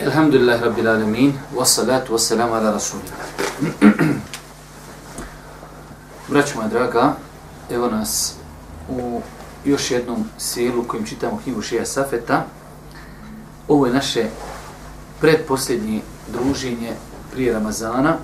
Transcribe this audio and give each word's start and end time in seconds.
Alhamdulillah 0.00 0.62
Rabbil 0.62 0.86
Alamin, 0.86 1.32
wassalatu 1.52 2.12
wassalamu 2.12 2.54
ala 2.54 2.70
Rasulina. 2.70 3.18
Braćo 6.28 6.56
moja 6.56 6.68
draga, 6.68 7.16
evo 7.70 7.88
nas 7.90 8.34
u 8.88 9.20
još 9.64 9.90
jednom 9.90 10.24
sjelu 10.38 10.84
kojim 10.84 11.06
čitamo 11.06 11.40
knjigu 11.44 11.62
Šija 11.62 11.86
Safeta. 11.86 12.44
Ovo 13.68 13.86
je 13.86 13.92
naše 13.92 14.26
predposljednje 15.20 16.00
druženje 16.32 16.92
prije 17.32 17.52
Ramazana 17.52 18.16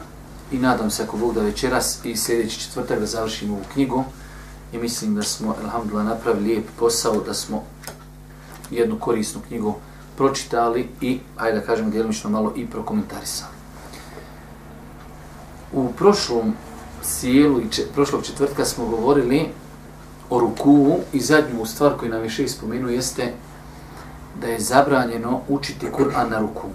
i 0.52 0.58
nadam 0.58 0.90
se 0.90 1.02
ako 1.02 1.16
Bog 1.16 1.34
da 1.34 1.40
večeras 1.40 2.04
i 2.04 2.16
sljedeći 2.16 2.60
četvrtak 2.60 3.00
da 3.00 3.06
završimo 3.06 3.54
ovu 3.54 3.64
knjigu 3.72 4.04
i 4.72 4.78
mislim 4.78 5.14
da 5.14 5.22
smo, 5.22 5.56
alhamdulillah, 5.64 6.06
napravili 6.06 6.44
lijep 6.44 6.66
posao, 6.78 7.20
da 7.20 7.34
smo 7.34 7.62
jednu 8.70 8.98
korisnu 8.98 9.40
knjigu 9.48 9.74
pročitali 10.16 10.88
i, 11.00 11.18
ajde 11.36 11.58
da 11.58 11.66
kažem, 11.66 11.90
djelomično 11.90 12.30
malo 12.30 12.52
i 12.56 12.66
prokomentarisali. 12.66 13.52
U 15.72 15.92
prošlom 15.92 16.54
sjelu 17.02 17.60
i 17.60 17.70
čet, 17.70 17.88
prošlog 17.94 18.24
četvrtka 18.24 18.64
smo 18.64 18.86
govorili 18.86 19.48
o 20.30 20.40
ruku 20.40 20.98
i 21.12 21.20
zadnju 21.20 21.66
stvar 21.66 21.92
koju 21.98 22.10
nam 22.10 22.20
više 22.20 22.44
ispomenu 22.44 22.88
jeste 22.88 23.32
da 24.40 24.46
je 24.46 24.60
zabranjeno 24.60 25.40
učiti 25.48 25.86
Kur'an 25.86 26.30
na 26.30 26.38
ruku. 26.38 26.66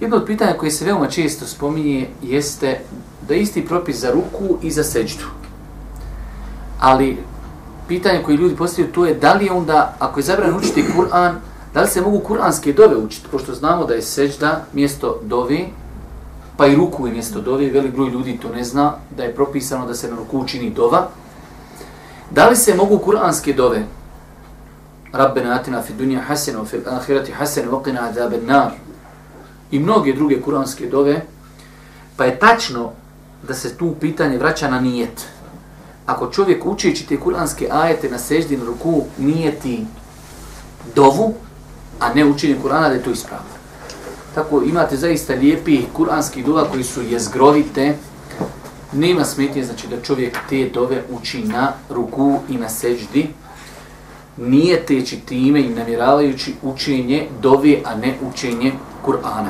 Jedno 0.00 0.16
od 0.16 0.26
pitanja 0.26 0.52
koje 0.58 0.70
se 0.70 0.84
veoma 0.84 1.08
često 1.08 1.46
spominje 1.46 2.08
jeste 2.22 2.80
da 3.28 3.34
je 3.34 3.42
isti 3.42 3.66
propis 3.66 3.96
za 3.96 4.10
ruku 4.10 4.58
i 4.62 4.70
za 4.70 4.84
seđdu. 4.84 5.24
Ali 6.80 7.18
pitanje 7.88 8.22
koje 8.22 8.36
ljudi 8.36 8.56
postavljaju 8.56 8.92
to 8.92 9.06
je 9.06 9.14
da 9.14 9.34
li 9.34 9.44
je 9.44 9.52
onda, 9.52 9.96
ako 9.98 10.20
je 10.20 10.24
zabranjeno 10.24 10.58
učiti 10.58 10.84
Kur'an, 10.96 11.34
da 11.74 11.80
li 11.82 11.88
se 11.88 12.00
mogu 12.00 12.18
kuranske 12.18 12.72
dove 12.72 12.96
učiti, 12.96 13.28
pošto 13.30 13.54
znamo 13.54 13.84
da 13.84 13.94
je 13.94 14.02
seđda 14.02 14.64
mjesto 14.72 15.20
dovi, 15.22 15.68
pa 16.56 16.66
i 16.66 16.76
ruku 16.76 17.06
je 17.06 17.12
mjesto 17.12 17.40
dovi, 17.40 17.70
velik 17.70 17.94
broj 17.94 18.10
ljudi 18.10 18.38
to 18.42 18.48
ne 18.48 18.64
zna, 18.64 18.92
da 19.16 19.22
je 19.22 19.34
propisano 19.34 19.86
da 19.86 19.94
se 19.94 20.10
na 20.10 20.16
ruku 20.16 20.38
učini 20.38 20.70
dova. 20.70 21.08
Da 22.30 22.48
li 22.48 22.56
se 22.56 22.74
mogu 22.74 22.98
kuranske 22.98 23.52
dove, 23.52 23.84
Rabbena 25.12 25.54
atina 25.54 25.82
fi 25.82 25.92
dunja 25.92 26.20
hasena, 26.20 26.64
fi 26.64 26.76
ahirati 26.86 27.32
hasena, 27.32 27.70
vaqina 27.70 28.08
adaben 28.08 28.46
nar, 28.46 28.72
i 29.70 29.78
mnoge 29.78 30.12
druge 30.12 30.40
kuranske 30.40 30.86
dove, 30.86 31.22
pa 32.16 32.24
je 32.24 32.38
tačno 32.38 32.90
da 33.48 33.54
se 33.54 33.76
tu 33.76 33.94
pitanje 34.00 34.38
vraća 34.38 34.70
na 34.70 34.80
nijet. 34.80 35.26
Ako 36.06 36.30
čovjek 36.30 36.66
učeći 36.66 37.06
te 37.06 37.20
kuranske 37.20 37.68
ajete 37.72 38.10
na 38.10 38.18
seždi 38.18 38.56
na 38.56 38.64
ruku 38.64 39.04
nijeti 39.18 39.86
dovu, 40.94 41.34
a 42.00 42.14
ne 42.14 42.24
učenje 42.24 42.56
Kur'ana 42.62 42.88
da 42.88 42.94
je 42.94 43.02
to 43.02 43.10
ispravno. 43.10 43.58
Tako 44.34 44.62
imate 44.62 44.96
zaista 44.96 45.34
lijepi 45.34 45.82
kuranski 45.92 46.42
dova 46.42 46.64
koji 46.64 46.84
su 46.84 47.02
jezgrovite, 47.02 47.96
nema 48.92 49.24
smetnje 49.24 49.64
znači 49.64 49.86
da 49.86 50.02
čovjek 50.02 50.38
te 50.48 50.70
dove 50.74 51.02
uči 51.10 51.42
na 51.44 51.72
ruku 51.90 52.38
i 52.48 52.56
na 52.56 52.68
seđdi, 52.68 53.28
nije 54.36 54.86
teći 54.86 55.20
time 55.20 55.60
i 55.60 55.68
namjeravajući 55.68 56.54
učenje 56.62 57.28
dove, 57.42 57.76
a 57.84 57.94
ne 57.94 58.14
učenje 58.30 58.72
Kur'ana. 59.06 59.48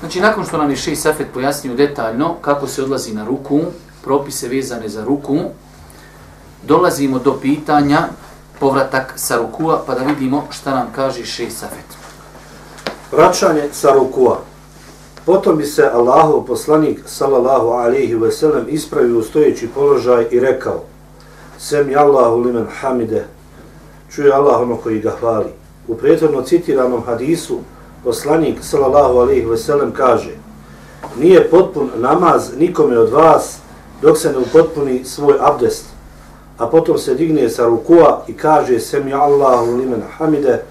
Znači, 0.00 0.20
nakon 0.20 0.44
što 0.44 0.58
nam 0.58 0.70
je 0.70 0.76
Šej 0.76 0.96
Safet 0.96 1.26
pojasnio 1.34 1.74
detaljno 1.74 2.34
kako 2.40 2.66
se 2.66 2.82
odlazi 2.82 3.14
na 3.14 3.24
ruku, 3.24 3.60
propise 4.04 4.48
vezane 4.48 4.88
za 4.88 5.04
ruku, 5.04 5.38
dolazimo 6.66 7.18
do 7.18 7.38
pitanja 7.42 8.08
povratak 8.60 9.12
sa 9.16 9.36
rukua, 9.36 9.82
pa 9.86 9.94
da 9.94 10.04
vidimo 10.04 10.44
šta 10.50 10.74
nam 10.74 10.86
kaže 10.94 11.24
Šej 11.24 11.50
Safet. 11.50 11.96
Vraćanje 13.12 13.68
sa 13.72 13.92
rukua. 13.92 14.38
Potom 15.26 15.56
bi 15.56 15.64
se 15.64 15.90
Allahov 15.94 16.44
poslanik, 16.46 17.00
sallallahu 17.06 17.68
alaihi 17.68 18.14
ve 18.14 18.32
sellem, 18.32 18.64
ispravio 18.68 19.18
u 19.18 19.22
stojeći 19.22 19.68
položaj 19.74 20.26
i 20.30 20.40
rekao 20.40 20.82
Sem 21.58 21.98
Allahu 21.98 22.40
limen 22.40 22.66
hamide, 22.80 23.24
čuje 24.10 24.32
Allah 24.32 24.60
ono 24.60 24.76
koji 24.76 25.00
ga 25.00 25.10
hvali. 25.20 25.52
U 25.88 25.94
prethodno 25.94 26.42
citiranom 26.42 27.02
hadisu, 27.06 27.58
poslanik, 28.04 28.58
sallallahu 28.62 29.18
alaihi 29.18 29.46
ve 29.46 29.56
sellem, 29.56 29.92
kaže 29.92 30.30
Nije 31.20 31.50
potpun 31.50 31.90
namaz 31.96 32.50
nikome 32.58 32.98
od 32.98 33.10
vas 33.10 33.58
dok 34.02 34.18
se 34.18 34.32
ne 34.32 34.38
upotpuni 34.38 35.04
svoj 35.04 35.34
abdest, 35.40 35.84
a 36.58 36.66
potom 36.66 36.98
se 36.98 37.14
digne 37.14 37.48
sa 37.48 37.66
rukua 37.66 38.24
i 38.28 38.32
kaže 38.32 38.80
Semi 38.80 39.12
Allahu 39.12 39.76
limen 39.76 40.02
hamide, 40.18 40.62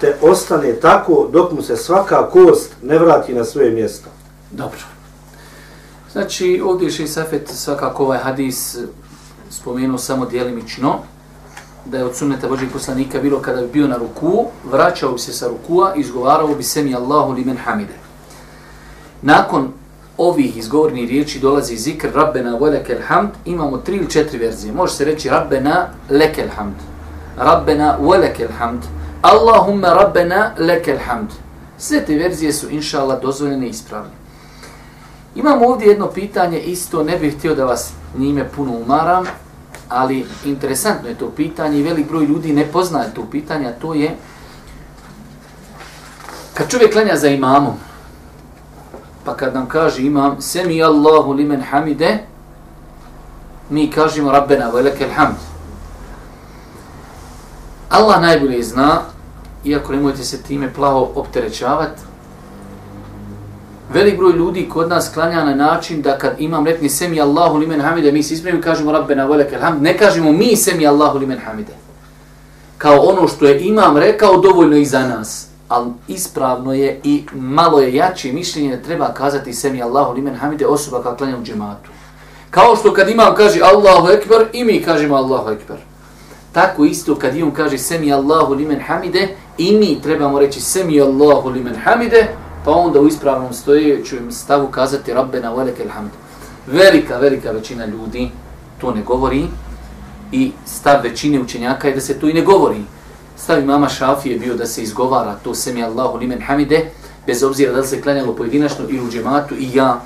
te 0.00 0.16
ostane 0.22 0.72
tako 0.72 1.28
dok 1.32 1.52
mu 1.52 1.62
se 1.62 1.76
svaka 1.76 2.30
kost 2.30 2.72
ne 2.82 2.98
vrati 2.98 3.34
na 3.34 3.44
svoje 3.44 3.70
mjesto. 3.70 4.08
Dobro. 4.50 4.80
Znači, 6.12 6.62
ovdje 6.64 6.90
je 6.98 7.06
Safet 7.06 7.48
svakako 7.48 8.04
ovaj 8.04 8.18
hadis 8.18 8.78
spomenuo 9.50 9.98
samo 9.98 10.26
dijelimično, 10.26 10.98
da 11.84 11.98
je 11.98 12.04
od 12.04 12.16
sunneta 12.16 12.48
Božih 12.48 12.68
poslanika 12.72 13.20
bilo 13.20 13.40
kada 13.40 13.60
bi 13.60 13.68
bio 13.68 13.86
na 13.86 13.96
ruku, 13.96 14.46
vraćao 14.70 15.12
bi 15.12 15.18
se 15.18 15.32
sa 15.32 15.48
rukua 15.48 15.94
i 15.96 16.00
izgovarao 16.00 16.54
bi 16.54 16.62
Semi 16.62 16.94
Allahu 16.94 17.32
limen 17.32 17.56
hamide. 17.56 17.94
Nakon 19.22 19.72
ovih 20.18 20.56
izgovornih 20.56 21.08
riječi 21.08 21.38
dolazi 21.38 21.76
zikr 21.76 22.08
Rabbena 22.14 22.56
velekel 22.56 22.98
hamd, 23.06 23.30
imamo 23.44 23.78
tri 23.78 23.96
ili 23.96 24.10
četiri 24.10 24.38
verzije. 24.38 24.72
Može 24.72 24.92
se 24.92 25.04
reći 25.04 25.28
Rabbena 25.28 25.86
lekel 26.10 26.48
hamd, 26.56 26.74
Rabbena 27.36 27.96
velekel 28.00 28.48
hamd, 28.58 28.82
Allahumma 29.22 29.88
Rabbena 29.88 30.50
lekel 30.58 30.96
hamd. 31.06 31.28
Sve 31.78 32.04
te 32.04 32.16
verzije 32.16 32.52
su, 32.52 32.70
inša 32.70 33.00
Allah, 33.00 33.22
dozvoljene 33.22 33.66
i 33.66 33.70
ispravne. 33.70 34.10
Imamo 35.34 35.66
ovdje 35.66 35.88
jedno 35.88 36.06
pitanje, 36.06 36.60
isto 36.60 37.02
ne 37.02 37.18
bih 37.18 37.38
htio 37.38 37.54
da 37.54 37.64
vas 37.64 37.92
njime 38.16 38.48
puno 38.56 38.72
umaram, 38.72 39.24
ali 39.88 40.26
interesantno 40.44 41.08
je 41.08 41.14
to 41.14 41.30
pitanje 41.30 41.78
i 41.78 41.82
velik 41.82 42.08
broj 42.08 42.24
ljudi 42.24 42.52
ne 42.52 42.64
poznaje 42.64 43.14
to 43.14 43.26
pitanje, 43.30 43.68
a 43.68 43.72
to 43.72 43.94
je 43.94 44.16
kad 46.54 46.70
čovjek 46.70 46.92
klanja 46.92 47.16
za 47.16 47.28
imamom, 47.28 47.74
Pa 49.28 49.36
kad 49.36 49.54
nam 49.54 49.68
kaže 49.68 50.02
imam 50.02 50.40
semi 50.40 50.82
Allahu 50.82 51.32
limen 51.32 51.60
hamide, 51.60 52.18
mi 53.70 53.90
kažemo 53.90 54.32
Rabbena 54.32 54.70
velekel 54.70 55.08
hamd. 55.16 55.36
Allah 57.88 58.20
najbolje 58.20 58.62
zna, 58.62 59.00
iako 59.64 59.92
nemojte 59.92 60.24
se 60.24 60.42
time 60.42 60.72
plaho 60.74 61.10
opterećavati, 61.14 62.00
velik 63.92 64.16
broj 64.16 64.32
ljudi 64.32 64.68
kod 64.68 64.88
nas 64.88 65.10
klanja 65.14 65.44
na 65.44 65.54
način 65.54 66.02
da 66.02 66.18
kad 66.18 66.32
imam 66.38 66.66
rekni 66.66 66.88
semi 66.88 67.20
Allahu 67.20 67.56
limen 67.56 67.80
hamide, 67.80 68.12
mi 68.12 68.22
se 68.22 68.34
ispravimo 68.34 68.62
kažemo 68.62 68.92
Rabbena 68.92 69.26
velekel 69.26 69.60
hamd, 69.60 69.82
ne 69.82 69.98
kažemo 69.98 70.32
mi 70.32 70.56
semi 70.56 70.86
Allahu 70.86 71.18
limen 71.18 71.38
hamide. 71.38 71.72
Kao 72.78 73.00
ono 73.00 73.28
što 73.28 73.46
je 73.46 73.60
imam 73.60 73.96
rekao, 73.96 74.40
dovoljno 74.40 74.76
i 74.76 74.84
za 74.84 75.06
nas 75.06 75.47
ali 75.68 75.90
ispravno 76.08 76.72
je 76.72 77.00
i 77.04 77.24
malo 77.34 77.80
je 77.80 77.94
jače 77.94 78.32
mišljenje 78.32 78.76
da 78.76 78.82
treba 78.82 79.12
kazati 79.14 79.52
semi 79.52 79.82
Allahu 79.82 80.12
limen 80.12 80.34
hamide 80.34 80.66
osoba 80.66 81.02
kao 81.02 81.16
klanja 81.16 81.38
u 81.38 81.42
džematu. 81.42 81.90
Kao 82.50 82.76
što 82.76 82.92
kad 82.94 83.08
imam 83.08 83.34
kaže 83.34 83.60
Allahu 83.60 84.08
ekber 84.08 84.46
i 84.52 84.64
mi 84.64 84.82
kažemo 84.82 85.16
Allahu 85.16 85.50
ekber. 85.50 85.76
Tako 86.52 86.84
isto 86.84 87.14
kad 87.14 87.36
imam 87.36 87.50
kaže 87.54 87.78
semi 87.78 88.12
Allahu 88.12 88.54
limen 88.54 88.80
hamide 88.80 89.28
i 89.58 89.72
mi 89.72 90.02
trebamo 90.02 90.38
reći 90.38 90.60
semi 90.60 91.00
Allahu 91.00 91.48
limen 91.48 91.76
hamide 91.84 92.28
pa 92.64 92.70
onda 92.70 93.00
u 93.00 93.06
ispravnom 93.06 93.52
stojećem 93.52 94.32
stavu 94.32 94.66
kazati 94.66 95.12
Rabbena 95.14 95.54
velike 95.54 95.88
hamd. 95.88 96.10
Velika, 96.66 97.18
velika 97.18 97.50
većina 97.50 97.86
ljudi 97.86 98.30
to 98.80 98.94
ne 98.94 99.02
govori 99.02 99.44
i 100.32 100.52
stav 100.66 101.02
većine 101.02 101.40
učenjaka 101.40 101.88
je 101.88 101.94
da 101.94 102.00
se 102.00 102.20
to 102.20 102.28
i 102.28 102.32
ne 102.32 102.42
govori 102.42 102.82
stavi 103.48 103.64
mama 103.64 103.88
Šafije 103.88 104.38
bio 104.38 104.54
da 104.56 104.66
se 104.66 104.82
izgovara 104.82 105.34
to 105.44 105.54
semi 105.54 105.82
Allahu 105.82 106.18
limen 106.18 106.40
hamide, 106.46 106.90
bez 107.26 107.42
obzira 107.42 107.72
da 107.72 107.82
se 107.82 108.00
klanjalo 108.02 108.34
pojedinačno 108.36 108.84
ili 108.88 109.00
u 109.00 109.10
džematu 109.10 109.54
i 109.54 109.70
ja 109.74 110.00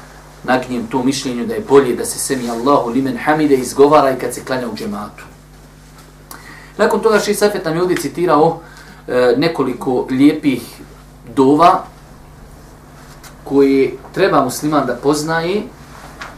nagnjem 0.44 0.86
to 0.86 1.02
mišljenju 1.02 1.46
da 1.46 1.54
je 1.54 1.64
bolje 1.68 1.96
da 1.96 2.04
se 2.04 2.18
semi 2.18 2.50
Allahu 2.50 2.90
limen 2.90 3.18
hamide 3.24 3.54
izgovara 3.54 4.10
i 4.10 4.18
kad 4.18 4.34
se 4.34 4.44
klanja 4.44 4.68
u 4.68 4.76
džematu. 4.76 5.24
Nakon 6.78 7.00
toga 7.00 7.20
Ši 7.20 7.34
Safet 7.34 7.64
nam 7.64 7.74
je 7.74 7.82
ovdje 7.82 7.96
citirao 7.96 8.60
e, 9.08 9.34
nekoliko 9.36 10.06
lijepih 10.10 10.62
dova 11.34 11.84
koje 13.44 13.92
treba 14.14 14.44
musliman 14.44 14.86
da 14.86 14.94
poznaje, 14.94 15.62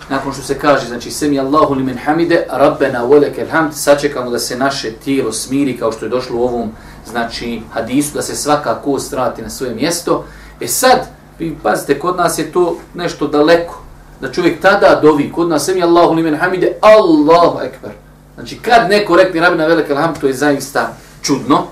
nakon 0.09 0.33
što 0.33 0.43
se 0.43 0.59
kaže, 0.59 0.87
znači, 0.87 1.11
semi 1.11 1.41
Allahu 1.41 1.75
limen 1.75 1.99
hamide, 1.99 2.47
rabbena 2.51 3.03
voleke 3.03 3.47
hamd, 3.47 3.75
sačekamo 3.75 4.31
da 4.31 4.39
se 4.39 4.59
naše 4.59 4.93
tijelo 4.93 5.33
smiri, 5.33 5.77
kao 5.77 5.93
što 5.93 6.05
je 6.05 6.09
došlo 6.09 6.39
u 6.39 6.43
ovom, 6.43 6.73
znači, 7.11 7.63
hadisu, 7.73 8.15
da 8.15 8.23
se 8.23 8.37
svaka 8.37 8.75
kost 8.75 9.13
vrati 9.13 9.43
na 9.43 9.51
svoje 9.51 9.75
mjesto. 9.75 10.25
E 10.61 10.69
sad, 10.69 10.99
vi 11.39 11.57
pazite, 11.63 11.99
kod 11.99 12.17
nas 12.17 12.39
je 12.39 12.53
to 12.53 12.77
nešto 12.95 13.29
daleko, 13.29 13.81
da 14.21 14.33
čovjek 14.33 14.61
tada 14.61 15.01
dovi, 15.03 15.33
kod 15.33 15.49
nas 15.49 15.65
semi 15.65 15.83
Allahu 15.83 16.15
limen 16.15 16.37
hamide, 16.37 16.73
Allahu 16.81 17.61
ekber. 17.61 17.91
Znači, 18.35 18.59
kad 18.59 18.89
neko 18.89 19.17
rekne 19.17 19.41
rabina 19.41 19.67
velike 19.67 19.93
alhamd, 19.93 20.19
to 20.21 20.27
je 20.27 20.35
zaista 20.35 20.97
čudno, 21.23 21.67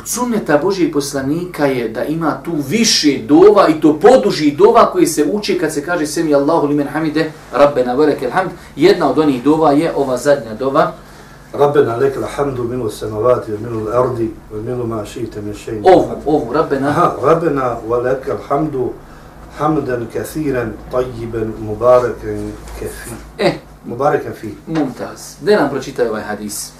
Od 0.00 0.08
sunneta 0.08 0.58
Božijeg 0.58 0.92
poslanika 0.92 1.66
je 1.66 1.88
da 1.88 2.04
ima 2.04 2.38
tu 2.44 2.52
više 2.68 3.18
dova 3.18 3.68
i 3.68 3.80
to 3.80 3.98
poduži 4.00 4.50
dova 4.50 4.90
koji 4.92 5.06
se 5.06 5.24
uči 5.32 5.58
kad 5.58 5.72
se 5.74 5.84
kaže 5.84 6.06
Semi 6.06 6.34
Allahu 6.34 6.66
limen 6.66 6.88
hamide, 6.88 7.32
Rabbena 7.52 7.94
velike 7.94 8.30
hamd. 8.30 8.50
Jedna 8.76 9.10
od 9.10 9.18
onih 9.18 9.42
dova 9.42 9.72
je 9.72 9.92
ova 9.96 10.16
zadnja 10.16 10.54
dova. 10.54 10.92
Rabbena 11.52 11.96
lekla 11.96 12.26
hamdu 12.36 12.64
milu 12.64 12.90
samavati, 12.90 13.50
milu 13.50 13.88
ardi, 13.92 14.30
milu 14.66 14.86
ma 14.86 15.04
šite 15.04 15.40
min 15.42 15.54
še'in. 15.54 15.82
Ovu, 15.94 16.10
ovu, 16.26 16.52
Rabbena. 16.52 16.88
Aha, 16.88 17.14
Rabbena 17.22 17.76
velike 17.88 18.32
hamdu 18.48 18.92
hamdan 19.58 20.06
kathiran, 20.14 20.72
tajiban, 20.92 21.52
mubarakan 21.60 22.52
kafi. 22.80 23.10
Eh, 23.38 23.52
Mubarakan 23.84 24.32
fi. 24.32 24.54
mumtaz. 24.66 25.36
Gde 25.42 25.56
nam 25.56 25.70
pročitaj 25.70 26.08
ovaj 26.08 26.22
hadis? 26.22 26.72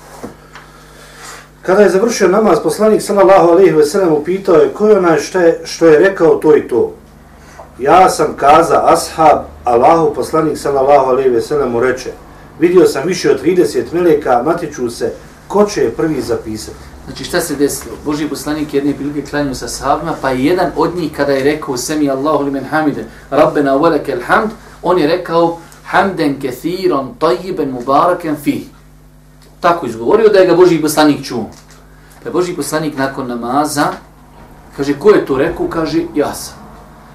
Kada 1.62 1.82
je 1.82 1.88
završio 1.90 2.28
namaz, 2.28 2.58
poslanik 2.62 3.02
sallallahu 3.02 3.48
alejhi 3.50 3.70
ve 3.70 3.84
sellem 3.86 4.12
upitao 4.12 4.54
je 4.54 4.72
ko 4.72 4.88
je 4.88 4.98
onaj 4.98 5.18
što 5.18 5.40
je, 5.40 5.60
što 5.64 5.86
je 5.86 5.98
rekao 5.98 6.34
to 6.34 6.56
i 6.56 6.68
to. 6.68 6.92
Ja 7.78 8.10
sam 8.10 8.34
kaza 8.36 8.82
ashab, 8.86 9.38
Allahu 9.64 10.14
poslanik 10.14 10.58
sallallahu 10.58 11.06
alejhi 11.10 11.30
ve 11.30 11.40
sellem 11.42 11.70
mu 11.70 11.80
reče: 11.80 12.10
Vidio 12.60 12.86
sam 12.86 13.06
više 13.06 13.30
od 13.30 13.42
30 13.42 13.84
meleka, 13.92 14.42
matiču 14.42 14.90
se 14.90 15.12
ko 15.48 15.64
će 15.64 15.80
je 15.80 15.90
prvi 15.90 16.22
zapisati. 16.22 16.76
Znači 17.04 17.24
šta 17.24 17.40
se 17.40 17.56
desilo? 17.56 17.96
Boži 18.04 18.28
poslanik 18.28 18.74
jedne 18.74 18.94
prilike 18.94 19.22
klanju 19.22 19.54
sa 19.54 19.68
sahabima, 19.68 20.14
pa 20.22 20.30
je 20.30 20.44
jedan 20.44 20.70
od 20.76 20.96
njih 20.96 21.12
kada 21.16 21.32
je 21.32 21.44
rekao 21.44 21.76
Semi 21.76 22.10
Allahu 22.10 22.44
limen 22.44 22.64
hamide, 22.64 23.04
Rabbena 23.30 23.76
velike 23.76 24.16
hamd, 24.26 24.50
on 24.82 24.98
je 24.98 25.06
rekao 25.06 25.58
Hamden 25.84 26.40
kethiron 26.40 27.14
tajiben 27.18 27.70
mubaraken 27.70 28.36
fi. 28.36 28.64
Tako 29.60 29.86
izgovorio 29.86 30.28
da 30.28 30.38
je 30.38 30.46
ga 30.46 30.54
Boži 30.54 30.82
poslanik 30.82 31.24
čuo. 31.24 31.50
Pa 32.22 32.28
je 32.28 32.32
Boži 32.32 32.52
poslanik 32.52 32.96
nakon 32.98 33.26
namaza, 33.26 33.86
kaže, 34.76 34.98
ko 34.98 35.10
je 35.10 35.26
to 35.26 35.38
rekao? 35.38 35.68
Kaže, 35.68 36.02
ja 36.14 36.34
sam. 36.34 36.54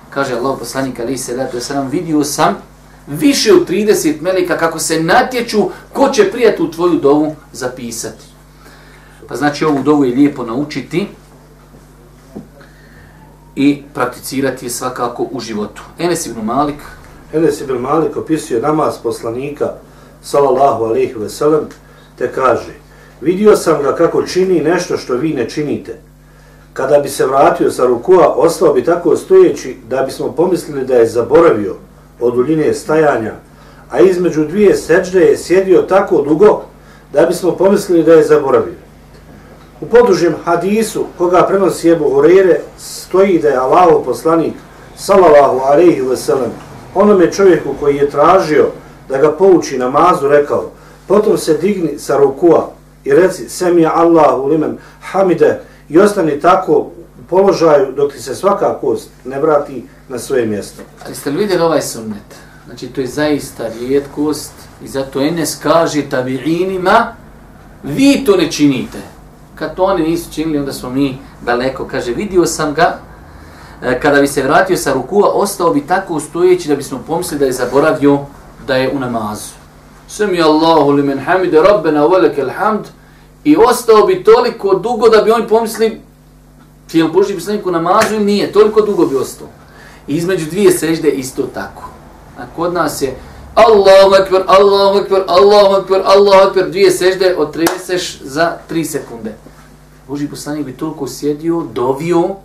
Kaže 0.10 0.34
Allah 0.36 0.60
poslanik 0.60 1.00
ali 1.00 1.18
se 1.18 1.36
da 1.36 1.48
to 1.48 1.60
sam 1.60 1.88
vidio 1.90 2.24
sam 2.24 2.58
više 3.08 3.54
od 3.54 3.70
30 3.70 4.22
melika 4.22 4.58
kako 4.58 4.80
se 4.80 5.04
natječu 5.04 5.70
ko 5.94 6.10
će 6.10 6.32
prije 6.32 6.58
u 6.60 6.72
tvoju 6.72 7.00
dovu 7.00 7.36
zapisati. 7.52 8.24
Pa 9.28 9.36
znači 9.36 9.66
ovu 9.66 9.84
dovu 9.84 10.06
je 10.06 10.16
lijepo 10.16 10.44
naučiti 10.44 11.08
i 13.56 13.82
prakticirati 13.94 14.66
je 14.66 14.70
svakako 14.70 15.28
u 15.32 15.40
životu. 15.40 15.82
Enes 16.00 16.26
ibn 16.26 16.46
Malik, 16.46 16.82
Enes 17.34 17.62
ibn 17.62 17.74
Malik 17.74 18.18
opisuje 18.18 18.62
namaz 18.62 18.94
poslanika 19.04 19.74
sallallahu 20.22 20.84
alaihi 20.84 21.14
ve 21.14 21.30
sellem 21.30 21.66
te 22.18 22.32
kaže: 22.32 22.74
Vidio 23.22 23.56
sam 23.56 23.84
ga 23.84 23.96
kako 23.96 24.24
čini 24.24 24.62
nešto 24.62 24.98
što 24.98 25.14
vi 25.14 25.34
ne 25.34 25.50
činite. 25.50 26.00
Kada 26.74 27.00
bi 27.00 27.10
se 27.10 27.26
vratio 27.26 27.72
sa 27.72 27.86
rukua, 27.86 28.34
ostao 28.36 28.74
bi 28.74 28.84
tako 28.84 29.16
stojeći 29.16 29.78
da 29.90 30.02
bismo 30.02 30.32
pomislili 30.32 30.86
da 30.86 30.96
je 30.96 31.08
zaboravio 31.08 31.76
od 32.20 32.36
duljine 32.36 32.74
stajanja, 32.74 33.34
a 33.92 34.00
između 34.00 34.46
dvije 34.46 34.76
seđde 34.76 35.20
je 35.20 35.38
sjedio 35.38 35.82
tako 35.82 36.22
dugo 36.22 36.62
da 37.14 37.26
bismo 37.26 37.52
pomislili 37.52 38.04
da 38.04 38.14
je 38.14 38.24
zaboravio. 38.24 38.86
U 39.82 39.86
podužem 39.86 40.36
hadisu 40.46 41.06
koga 41.18 41.46
prenosi 41.48 41.90
Ebu 41.90 42.06
Hureyre 42.06 42.56
stoji 42.78 43.40
da 43.40 43.48
je 43.48 43.58
Allahov 43.58 44.04
poslanik 44.04 44.54
sallallahu 44.98 45.60
alejhi 45.60 46.02
ve 46.02 46.18
sellem 46.18 46.52
onome 46.96 47.32
čovjeku 47.32 47.70
koji 47.80 47.96
je 47.96 48.10
tražio 48.10 48.66
da 49.10 49.18
ga 49.18 49.32
pouči 49.32 49.78
namazu 49.78 50.28
rekao 50.28 50.72
potom 51.08 51.38
se 51.38 51.58
digni 51.58 52.00
sa 52.00 52.18
rukua 52.18 52.70
i 53.04 53.14
reci 53.14 53.50
semi 53.50 53.86
Allahu 53.86 54.48
limen 54.48 54.78
hamide 55.02 55.60
i 55.90 56.00
ostani 56.00 56.40
tako 56.40 56.88
položaju 57.30 57.92
dok 57.92 58.14
ti 58.14 58.22
se 58.22 58.36
svaka 58.36 58.78
kost 58.82 59.10
ne 59.26 59.40
vrati 59.40 59.86
na 60.10 60.20
svoje 60.20 60.46
mjesto. 60.46 60.82
ali 61.06 61.16
ste 61.16 61.30
li 61.30 61.38
vidjeli 61.38 61.64
ovaj 61.64 61.82
sunnet? 61.82 62.36
Znači 62.66 62.88
to 62.88 63.02
je 63.02 63.08
zaista 63.08 63.68
rijetkost 63.80 64.54
i 64.84 64.88
zato 64.88 65.22
Enes 65.22 65.60
kaže 65.64 66.02
tabi'inima 66.12 67.06
vi 67.86 68.24
to 68.26 68.38
ne 68.38 68.52
činite. 68.52 68.98
Kad 69.56 69.76
to 69.76 69.84
oni 69.84 70.04
nisu 70.04 70.34
činili, 70.34 70.58
onda 70.58 70.74
smo 70.74 70.90
mi 70.90 71.18
daleko. 71.42 71.88
Kaže, 71.88 72.14
vidio 72.14 72.46
sam 72.46 72.74
ga, 72.74 73.00
e, 73.82 74.00
kada 74.00 74.22
bi 74.22 74.28
se 74.28 74.44
vratio 74.44 74.78
sa 74.78 74.94
rukua, 74.94 75.30
ostao 75.34 75.74
bi 75.74 75.88
tako 75.88 76.20
stojeći 76.20 76.68
da 76.68 76.76
bismo 76.76 77.04
pomislili 77.08 77.40
da 77.40 77.46
je 77.46 77.52
zaboravio 77.52 78.20
da 78.68 78.76
je 78.76 78.92
u 78.96 79.00
namazu. 79.00 79.54
Sami 80.08 80.42
Allahu 80.42 80.92
li 80.92 81.04
men 81.04 81.20
hamide 81.20 81.62
rabbena 81.62 82.06
velike 82.06 82.44
hamd 82.58 82.86
i 83.44 83.58
ostao 83.58 84.06
bi 84.06 84.24
toliko 84.24 84.76
dugo 84.76 85.10
da 85.10 85.22
bi 85.22 85.32
oni 85.32 85.48
pomislili 85.48 86.02
je 86.94 87.04
li 87.04 87.12
Boži 87.12 87.34
poslanik 87.34 87.66
u 87.66 87.72
namazu 87.72 88.16
ili 88.16 88.26
nije, 88.26 88.52
toliko 88.52 88.82
dugo 88.82 89.06
bi 89.06 89.16
ostao. 89.16 89.48
I 90.08 90.16
između 90.16 90.46
dvije 90.46 90.72
sežde 90.72 91.10
isto 91.10 91.44
tako. 91.54 91.90
A 92.38 92.42
kod 92.56 92.74
nas 92.74 93.02
je 93.02 93.16
Allahu 93.56 94.16
ekber, 94.24 94.44
Allahu 94.48 95.00
ekber, 95.00 95.24
Allahu 95.28 95.82
ekber, 95.82 96.02
Allahu 96.06 96.50
ekber, 96.50 96.70
dvije 96.70 96.92
sežde 96.92 97.36
otreseš 97.38 98.22
za 98.22 98.58
tri 98.68 98.86
sekunde. 98.86 99.36
Boži 100.08 100.28
poslanik 100.28 100.66
bi 100.66 100.78
toliko 100.78 101.08
sjedio, 101.08 101.64
dovio, 101.74 102.36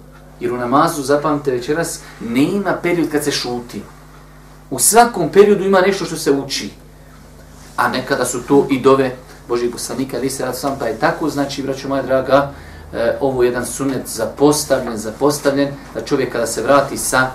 jer 0.41 0.53
u 0.53 0.57
namazu, 0.57 1.03
zapamte 1.03 1.51
večeras, 1.51 2.01
ne 2.21 2.43
ima 2.43 2.79
period 2.83 3.11
kad 3.11 3.25
se 3.25 3.31
šuti. 3.31 3.83
U 4.71 4.79
svakom 4.79 5.29
periodu 5.29 5.65
ima 5.65 5.81
nešto 5.81 6.05
što 6.05 6.17
se 6.17 6.31
uči. 6.31 6.71
A 7.77 7.89
nekada 7.89 8.25
su 8.25 8.43
to 8.43 8.67
i 8.71 8.81
dove 8.81 9.17
Božih 9.49 9.71
poslanika, 9.73 10.17
ali 10.17 10.31
se 10.31 10.45
rad 10.45 10.57
sam 10.57 10.77
pa 10.79 10.87
je 10.87 10.99
tako, 10.99 11.29
znači, 11.29 11.63
braću 11.63 11.89
moja 11.89 12.03
draga, 12.03 12.53
e, 12.95 13.17
ovo 13.21 13.43
jedan 13.43 13.67
sunnet 13.67 14.07
zapostavljen, 14.07 14.97
zapostavljen, 14.97 15.69
da 15.95 16.01
čovjek 16.01 16.33
kada 16.33 16.47
se 16.47 16.63
vrati 16.63 16.97
sa 16.97 17.31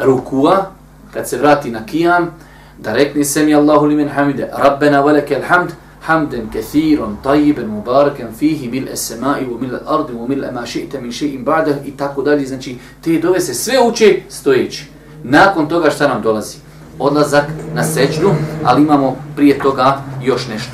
rukua, 0.00 0.66
kad 1.12 1.28
se 1.28 1.38
vrati 1.38 1.70
na 1.70 1.86
kijam, 1.86 2.30
da 2.78 2.92
rekne 2.92 3.24
se 3.24 3.44
mi 3.44 3.54
Allahu 3.54 3.86
limen 3.86 4.08
hamide, 4.08 4.50
Rabbena 4.52 5.00
velike 5.00 5.36
alhamd, 5.36 5.70
hamden 6.06 6.50
kathiran, 6.52 7.16
tajiben, 7.22 7.68
mubarakan, 7.68 8.32
fihi 8.38 8.68
mil 8.68 8.88
esema'i, 8.92 9.46
u 9.46 9.58
mil 9.60 9.76
ardi, 9.86 10.12
u 10.12 10.28
mil 10.28 10.44
ema 10.44 10.66
ši'te 10.66 11.00
min 11.00 11.12
še'im 11.12 11.44
ba'da 11.44 11.74
i 11.84 11.90
tako 11.90 12.22
dalje. 12.22 12.46
Znači, 12.46 12.78
te 13.04 13.18
dove 13.18 13.40
se 13.40 13.54
sve 13.54 13.80
uče 13.80 14.20
stojeći. 14.28 14.88
Nakon 15.22 15.68
toga 15.68 15.90
šta 15.90 16.08
nam 16.08 16.22
dolazi? 16.22 16.56
Odlazak 16.98 17.44
na 17.74 17.84
seđnu, 17.84 18.34
ali 18.64 18.82
imamo 18.82 19.16
prije 19.36 19.58
toga 19.58 20.02
još 20.22 20.48
nešto. 20.48 20.72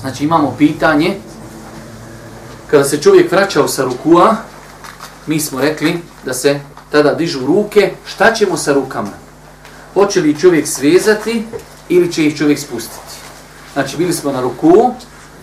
Znači, 0.00 0.24
imamo 0.24 0.54
pitanje, 0.58 1.14
kada 2.70 2.84
se 2.84 3.02
čovjek 3.02 3.32
vraćao 3.32 3.68
sa 3.68 3.84
rukua, 3.84 4.36
mi 5.26 5.40
smo 5.40 5.60
rekli 5.60 5.98
da 6.24 6.34
se 6.34 6.60
tada 6.90 7.14
dižu 7.14 7.46
ruke, 7.46 7.92
šta 8.06 8.34
ćemo 8.34 8.56
sa 8.56 8.72
rukama? 8.72 9.12
Hoće 9.94 10.20
li 10.20 10.38
čovjek 10.38 10.66
svezati 10.66 11.44
ili 11.88 12.12
će 12.12 12.26
ih 12.26 12.36
čovjek 12.36 12.58
spustiti? 12.58 13.14
Znači, 13.72 13.96
bili 13.96 14.12
smo 14.12 14.32
na 14.32 14.40
ruku, 14.40 14.90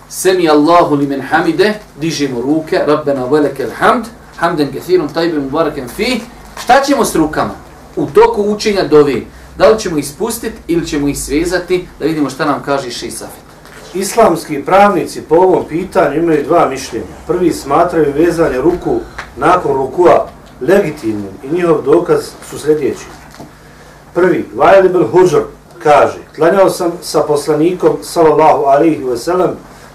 Semi 0.10 0.50
Allahu 0.50 0.96
li 0.96 1.08
men 1.08 1.22
hamide, 1.22 1.74
dižemo 2.00 2.42
ruke, 2.42 2.84
Rabbena 2.88 3.26
velike 3.26 3.64
alhamd, 3.64 4.06
hamden 4.38 4.74
kathirom 4.74 5.10
tajbe 5.14 5.40
mubarakem 5.40 5.88
fi. 5.88 6.22
Šta 6.64 6.82
ćemo 6.82 7.06
s 7.06 7.16
rukama? 7.16 7.54
U 7.96 8.06
toku 8.06 8.42
učenja 8.42 8.84
dovi. 8.84 9.28
Da 9.58 9.70
li 9.70 9.80
ćemo 9.80 9.98
ih 9.98 10.08
spustiti 10.08 10.58
ili 10.68 10.88
ćemo 10.88 11.08
ih 11.08 11.20
svezati, 11.20 11.88
da 12.00 12.06
vidimo 12.06 12.30
šta 12.30 12.46
nam 12.46 12.64
kaže 12.66 12.92
Šisafet. 12.92 13.45
Islamski 13.96 14.66
pravnici 14.66 15.22
po 15.22 15.36
ovom 15.36 15.66
pitanju 15.70 16.18
imaju 16.18 16.44
dva 16.44 16.70
mišljenja. 16.70 17.06
Prvi 17.28 17.54
smatraju 17.54 18.14
vezanje 18.16 18.58
ruku 18.58 19.00
nakon 19.38 19.74
rukua 19.74 20.28
legitimnim 20.62 21.32
i 21.44 21.50
njihov 21.50 21.82
dokaz 21.82 22.20
su 22.50 22.60
sljedeći. 22.60 23.06
Prvi, 24.14 24.46
Vajal 24.56 24.86
ibn 24.86 25.04
Huđr 25.12 25.42
kaže, 25.84 26.18
klanjao 26.36 26.70
sam 26.70 26.92
sa 27.02 27.22
poslanikom 27.22 27.98
sallallahu 28.02 28.64
alaihi 28.64 29.04
ve 29.04 29.18
sellem, 29.18 29.52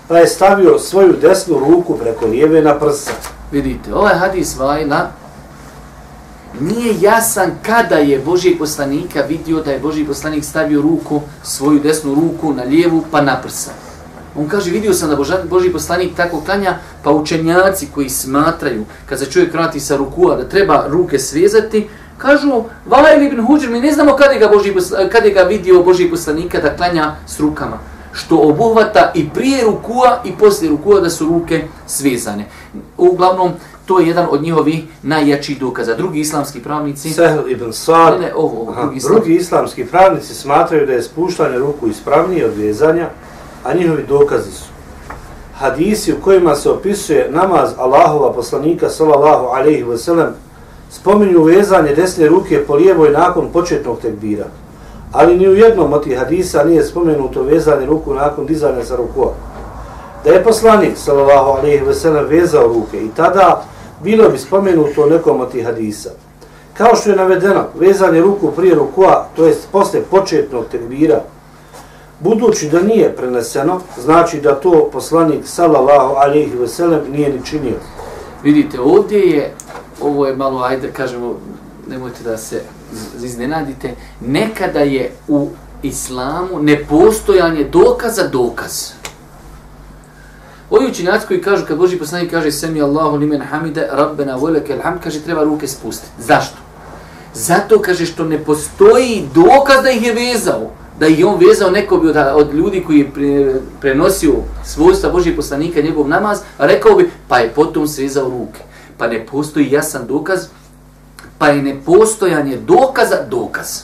pa 0.08 0.18
je 0.18 0.26
stavio 0.26 0.78
svoju 0.78 1.12
desnu 1.12 1.58
ruku 1.58 1.98
preko 1.98 2.26
lijeve 2.26 2.62
na 2.62 2.78
prsa. 2.78 3.12
Vidite, 3.52 3.94
ovaj 3.94 4.14
hadis 4.14 4.56
Vajla 4.58 5.10
nije 6.60 6.94
jasan 7.00 7.50
kada 7.62 7.96
je 7.96 8.18
Božji 8.18 8.58
poslanika 8.58 9.20
vidio 9.20 9.60
da 9.60 9.70
je 9.70 9.78
Božji 9.78 10.06
poslanik 10.06 10.44
stavio 10.44 10.82
ruku, 10.82 11.20
svoju 11.42 11.78
desnu 11.80 12.14
ruku 12.14 12.52
na 12.52 12.62
lijevu 12.62 13.04
pa 13.10 13.20
na 13.20 13.40
prsa. 13.42 13.89
On 14.36 14.48
kaže, 14.48 14.70
vidio 14.70 14.94
sam 14.94 15.10
da 15.10 15.16
Boža, 15.16 15.38
Boži 15.50 15.72
poslanik 15.72 16.14
tako 16.16 16.40
klanja, 16.40 16.78
pa 17.04 17.10
učenjaci 17.10 17.88
koji 17.94 18.08
smatraju, 18.08 18.84
kad 19.06 19.18
se 19.18 19.30
čovjek 19.30 19.52
vrati 19.52 19.80
sa 19.80 19.96
rukua, 19.96 20.36
da 20.36 20.48
treba 20.48 20.84
ruke 20.88 21.18
svezati, 21.18 21.88
kažu, 22.18 22.64
Valail 22.86 23.22
ibn 23.22 23.46
Huđer, 23.46 23.70
mi 23.70 23.80
ne 23.80 23.92
znamo 23.92 24.16
kada 24.16 24.32
je 24.32 24.38
ga, 24.38 24.48
Boži, 24.48 24.74
kada 25.12 25.26
je 25.26 25.34
ga 25.34 25.42
vidio 25.42 25.82
Boži 25.82 26.10
poslanika 26.10 26.60
da 26.60 26.76
klanja 26.76 27.14
s 27.26 27.40
rukama 27.40 27.78
što 28.12 28.36
obuhvata 28.36 29.12
i 29.14 29.28
prije 29.28 29.64
rukua 29.64 30.22
i 30.24 30.32
poslije 30.38 30.70
rukua 30.70 31.00
da 31.00 31.10
su 31.10 31.26
ruke 31.26 31.64
svezane. 31.86 32.44
Uglavnom, 32.98 33.52
to 33.86 34.00
je 34.00 34.08
jedan 34.08 34.26
od 34.30 34.42
njihovih 34.42 34.84
najjačih 35.02 35.60
dokaza. 35.60 35.94
Drugi 35.94 36.20
islamski 36.20 36.60
pravnici... 36.60 37.10
Sehl 37.10 37.50
ibn 37.50 37.72
Sa'd, 37.72 38.20
ne, 38.20 38.26
ne, 38.26 38.34
ovo, 38.34 38.60
ovo, 38.60 38.74
drugi, 38.74 39.00
drugi 39.00 39.34
islamski 39.34 39.84
pravnici 39.84 40.34
smatraju 40.34 40.86
da 40.86 40.92
je 40.92 41.02
spuštanje 41.02 41.58
ruku 41.58 41.88
ispravnije 41.88 42.46
od 42.46 42.56
vezanja, 42.56 43.08
a 43.64 43.74
njihovi 43.74 44.04
dokazi 44.08 44.52
su 44.52 44.70
hadisi 45.60 46.12
u 46.12 46.16
kojima 46.24 46.54
se 46.54 46.70
opisuje 46.70 47.28
namaz 47.30 47.70
Allahova 47.78 48.32
poslanika 48.32 48.88
sallallahu 48.88 49.46
alejhi 49.46 49.82
ve 49.82 49.98
sellem 49.98 50.34
spominju 50.90 51.42
vezanje 51.42 51.94
desne 51.94 52.28
ruke 52.28 52.64
po 52.66 52.74
lijevoj 52.74 53.10
nakon 53.10 53.48
početnog 53.52 54.00
tekbira. 54.00 54.44
Ali 55.12 55.36
ni 55.36 55.48
u 55.48 55.54
jednom 55.54 55.92
od 55.92 56.04
tih 56.04 56.18
hadisa 56.18 56.64
nije 56.64 56.84
spomenuto 56.84 57.42
vezanje 57.42 57.86
ruku 57.86 58.14
nakon 58.14 58.46
dizanja 58.46 58.84
sa 58.84 58.96
rukua. 58.96 59.32
Da 60.24 60.30
je 60.30 60.44
poslanik 60.44 60.98
sallallahu 60.98 61.50
alejhi 61.50 61.84
ve 61.84 61.94
sellem 61.94 62.26
vezao 62.26 62.66
ruke 62.66 63.04
i 63.04 63.10
tada 63.16 63.62
bilo 64.02 64.28
bi 64.28 64.38
spomenuto 64.38 65.06
nekom 65.06 65.40
od 65.40 65.52
tih 65.52 65.64
hadisa. 65.64 66.10
Kao 66.74 66.96
što 66.96 67.10
je 67.10 67.16
navedeno, 67.16 67.64
vezanje 67.74 68.20
ruku 68.20 68.50
prije 68.50 68.74
rukua, 68.74 69.26
to 69.36 69.46
jest 69.46 69.68
posle 69.72 70.00
početnog 70.10 70.64
tekbira, 70.70 71.20
budući 72.20 72.68
da 72.68 72.80
nije 72.80 73.16
preneseno, 73.16 73.80
znači 74.02 74.40
da 74.40 74.54
to 74.54 74.88
poslanik 74.92 75.46
sallallahu 75.46 76.14
alejhi 76.14 76.56
ve 76.56 76.68
sellem 76.68 77.00
nije 77.12 77.32
ni 77.32 77.46
činio. 77.46 77.76
Vidite, 78.42 78.80
ovdje 78.80 79.18
je, 79.18 79.54
ovo 80.00 80.26
je 80.26 80.36
malo, 80.36 80.62
ajde 80.62 80.92
kažemo, 80.92 81.34
nemojte 81.88 82.22
da 82.24 82.36
se 82.36 82.62
iznenadite, 83.22 83.94
nekada 84.20 84.80
je 84.80 85.12
u 85.28 85.48
islamu 85.82 86.62
nepostojanje 86.62 87.64
dokaza 87.64 88.28
dokaz. 88.28 88.90
Ovi 90.70 90.86
učinjaci 90.86 91.26
koji 91.26 91.42
kažu, 91.42 91.66
kad 91.66 91.78
Boži 91.78 91.98
poslanik 91.98 92.30
kaže 92.30 92.52
Semi 92.52 92.82
Allahu 92.82 93.16
limen 93.16 93.42
hamide, 93.42 93.88
rabbena 93.92 94.36
velike 94.36 94.72
ilham, 94.72 94.98
kaže 95.02 95.20
treba 95.20 95.44
ruke 95.44 95.68
spustiti. 95.68 96.12
Zašto? 96.18 96.56
Zato 97.34 97.78
kaže 97.78 98.06
što 98.06 98.24
ne 98.24 98.44
postoji 98.44 99.28
dokaz 99.34 99.82
da 99.82 99.90
ih 99.90 100.06
je 100.06 100.12
vezao. 100.12 100.70
Da 101.00 101.06
ih 101.06 101.18
je 101.18 101.26
on 101.26 101.38
vezao 101.48 101.70
neko 101.70 101.96
bi 101.96 102.08
od, 102.08 102.16
od 102.16 102.54
ljudi 102.54 102.84
koji 102.86 102.98
je 102.98 103.10
pre, 103.10 103.54
prenosio 103.80 104.34
svojstva 104.64 105.10
Božih 105.10 105.36
poslanika 105.36 105.80
njegov 105.80 106.08
namaz, 106.08 106.40
rekao 106.58 106.96
bi 106.96 107.10
pa 107.28 107.38
je 107.38 107.48
potom 107.48 107.88
svezao 107.88 108.28
ruke. 108.28 108.60
Pa 108.98 109.06
ne 109.06 109.26
postoji 109.26 109.70
jasan 109.70 110.06
dokaz, 110.06 110.40
pa 111.38 111.48
je 111.48 111.62
nepostojanje 111.62 112.56
dokaza 112.56 113.16
dokaz. 113.30 113.82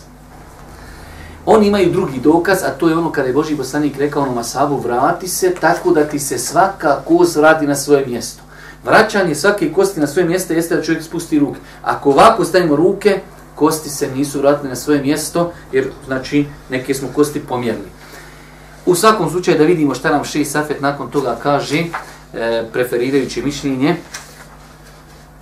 Oni 1.47 1.67
imaju 1.67 1.93
drugi 1.93 2.21
dokaz, 2.21 2.63
a 2.63 2.71
to 2.71 2.89
je 2.89 2.97
ono 2.97 3.13
kada 3.13 3.29
je 3.29 3.35
Boži 3.35 3.57
poslanik 3.57 3.99
rekao 3.99 4.23
onom 4.23 4.39
asabu, 4.39 4.77
vrati 4.77 5.29
se 5.29 5.55
tako 5.61 5.91
da 5.91 6.05
ti 6.05 6.19
se 6.19 6.39
svaka 6.39 7.01
kost 7.09 7.37
vrati 7.37 7.67
na 7.67 7.75
svoje 7.75 8.07
mjesto. 8.07 8.43
Vraćanje 8.85 9.35
svake 9.35 9.73
kosti 9.73 10.01
na 10.01 10.07
svoje 10.07 10.29
mjesto 10.29 10.53
jeste 10.53 10.77
da 10.77 10.83
čovjek 10.83 11.05
spusti 11.05 11.39
ruke. 11.39 11.61
Ako 11.83 12.11
ovako 12.11 12.45
stavimo 12.45 12.77
ruke, 12.77 13.21
kosti 13.57 13.91
se 13.91 14.11
nisu 14.15 14.39
vratile 14.39 14.69
na 14.69 14.77
svoje 14.77 15.03
mjesto, 15.03 15.53
jer 15.73 15.89
znači 16.07 16.47
neke 16.71 16.95
smo 16.95 17.09
kosti 17.15 17.41
pomjerili. 17.41 17.89
U 18.87 18.95
svakom 18.95 19.31
slučaju 19.31 19.59
da 19.59 19.65
vidimo 19.65 19.95
šta 19.95 20.11
nam 20.11 20.25
Ši 20.25 20.45
Safet 20.45 20.81
nakon 20.81 21.11
toga 21.11 21.37
kaže, 21.43 21.85
e, 22.35 22.65
preferirajući 22.73 23.43
mišljenje. 23.43 23.97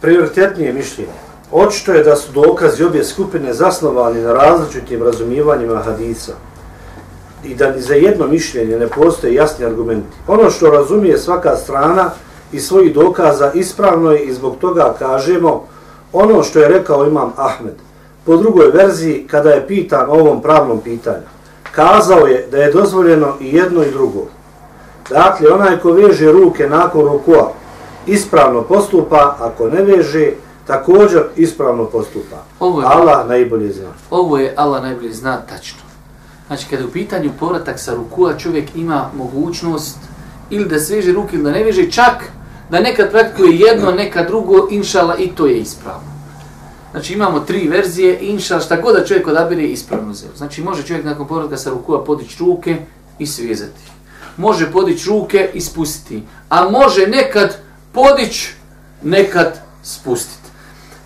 Prioritetnije 0.00 0.72
mišljenje. 0.72 1.12
Očito 1.52 1.92
je 1.92 2.04
da 2.04 2.16
su 2.16 2.32
dokazi 2.32 2.84
obje 2.84 3.04
skupine 3.04 3.54
zasnovani 3.54 4.20
na 4.20 4.32
različitim 4.32 5.02
razumijevanjima 5.02 5.82
hadisa 5.82 6.32
i 7.44 7.54
da 7.54 7.70
ni 7.70 7.80
za 7.80 7.94
jedno 7.94 8.26
mišljenje 8.26 8.78
ne 8.78 8.88
postoje 8.88 9.34
jasni 9.34 9.64
argumenti. 9.64 10.16
Ono 10.26 10.50
što 10.50 10.70
razumije 10.70 11.18
svaka 11.18 11.56
strana 11.56 12.10
i 12.52 12.60
svojih 12.60 12.94
dokaza 12.94 13.52
ispravno 13.52 14.10
je 14.10 14.24
i 14.24 14.34
zbog 14.34 14.56
toga 14.60 14.94
kažemo 14.98 15.66
ono 16.12 16.42
što 16.42 16.58
je 16.58 16.68
rekao 16.68 17.06
imam 17.06 17.32
Ahmed. 17.36 17.74
Po 18.24 18.36
drugoj 18.36 18.70
verziji, 18.70 19.26
kada 19.30 19.50
je 19.50 19.66
pitan 19.66 20.10
o 20.10 20.12
ovom 20.12 20.42
pravnom 20.42 20.80
pitanju, 20.80 21.26
kazao 21.72 22.26
je 22.26 22.46
da 22.50 22.58
je 22.58 22.72
dozvoljeno 22.72 23.34
i 23.40 23.54
jedno 23.56 23.82
i 23.82 23.90
drugo. 23.90 24.26
Dakle, 25.10 25.50
onaj 25.50 25.78
ko 25.78 25.92
veže 25.92 26.32
ruke 26.32 26.68
nakon 26.68 27.02
rukua 27.02 27.52
ispravno 28.06 28.62
postupa, 28.62 29.36
ako 29.40 29.68
ne 29.68 29.82
veže, 29.82 30.30
također 30.66 31.22
ispravno 31.36 31.84
postupa. 31.84 32.36
Ovo 32.60 32.80
je, 32.80 32.86
Allah 32.86 33.28
najbolje 33.28 33.72
zna. 33.72 33.88
Ovo 34.10 34.38
je 34.38 34.54
Allah 34.56 34.82
najbolje 34.82 35.12
zna 35.12 35.36
tačno. 35.48 35.78
Znači, 36.46 36.66
kada 36.70 36.82
je 36.82 36.88
u 36.88 36.90
pitanju 36.90 37.30
povratak 37.40 37.78
sa 37.78 37.94
rukua, 37.94 38.36
čovjek 38.38 38.76
ima 38.76 39.10
mogućnost 39.16 39.96
ili 40.50 40.64
da 40.64 40.78
sveže 40.78 41.12
ruke 41.12 41.36
ili 41.36 41.44
da 41.44 41.50
ne 41.50 41.64
veže, 41.64 41.90
čak 41.90 42.24
da 42.70 42.80
nekad 42.80 43.10
praktikuje 43.10 43.58
jedno, 43.58 43.90
nekad 43.90 44.26
drugo, 44.26 44.68
inšala, 44.70 45.16
i 45.16 45.28
to 45.28 45.46
je 45.46 45.58
ispravno. 45.58 46.13
Znači, 46.94 47.12
imamo 47.12 47.40
tri 47.40 47.68
verzije, 47.68 48.18
inša 48.20 48.60
šta 48.60 48.80
god 48.80 48.96
da 48.96 49.04
čovjek 49.04 49.26
odabire, 49.26 49.62
ispravno 49.62 50.14
zelo. 50.14 50.32
Znači, 50.36 50.62
može 50.62 50.82
čovjek 50.82 51.04
nakon 51.04 51.26
povratka 51.26 51.56
sa 51.56 51.70
rukua 51.70 52.04
podići 52.04 52.36
ruke 52.40 52.76
i 53.18 53.26
svezati. 53.26 53.80
Može 54.36 54.72
podići 54.72 55.08
ruke 55.08 55.50
i 55.54 55.60
spustiti. 55.60 56.22
A 56.48 56.68
može 56.68 57.06
nekad 57.06 57.56
podići, 57.92 58.54
nekad 59.02 59.60
spustiti. 59.82 60.48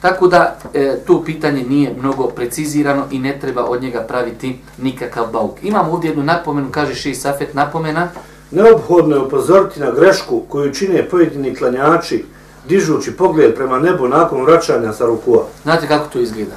Tako 0.00 0.28
da 0.28 0.58
e, 0.74 0.96
to 1.06 1.24
pitanje 1.24 1.62
nije 1.62 1.94
mnogo 1.98 2.26
precizirano 2.26 3.04
i 3.10 3.18
ne 3.18 3.38
treba 3.40 3.64
od 3.64 3.82
njega 3.82 4.00
praviti 4.00 4.58
nikakav 4.78 5.26
bauk. 5.32 5.62
Imamo 5.62 5.92
ovdje 5.92 6.08
jednu 6.08 6.24
napomenu, 6.24 6.68
kaže 6.70 6.94
Ši 6.94 7.14
Safet, 7.14 7.54
napomena. 7.54 8.08
Neobhodno 8.50 9.16
je 9.16 9.22
upozoriti 9.22 9.80
na 9.80 9.90
grešku 9.90 10.40
koju 10.48 10.74
čine 10.74 11.08
pojedini 11.08 11.54
klanjači 11.54 12.24
dižući 12.68 13.16
pogled 13.16 13.54
prema 13.54 13.78
nebu 13.78 14.08
nakon 14.08 14.44
vraćanja 14.44 14.92
sa 14.92 15.06
rukua. 15.06 15.44
Znate 15.62 15.88
kako 15.88 16.08
to 16.12 16.18
izgleda? 16.18 16.56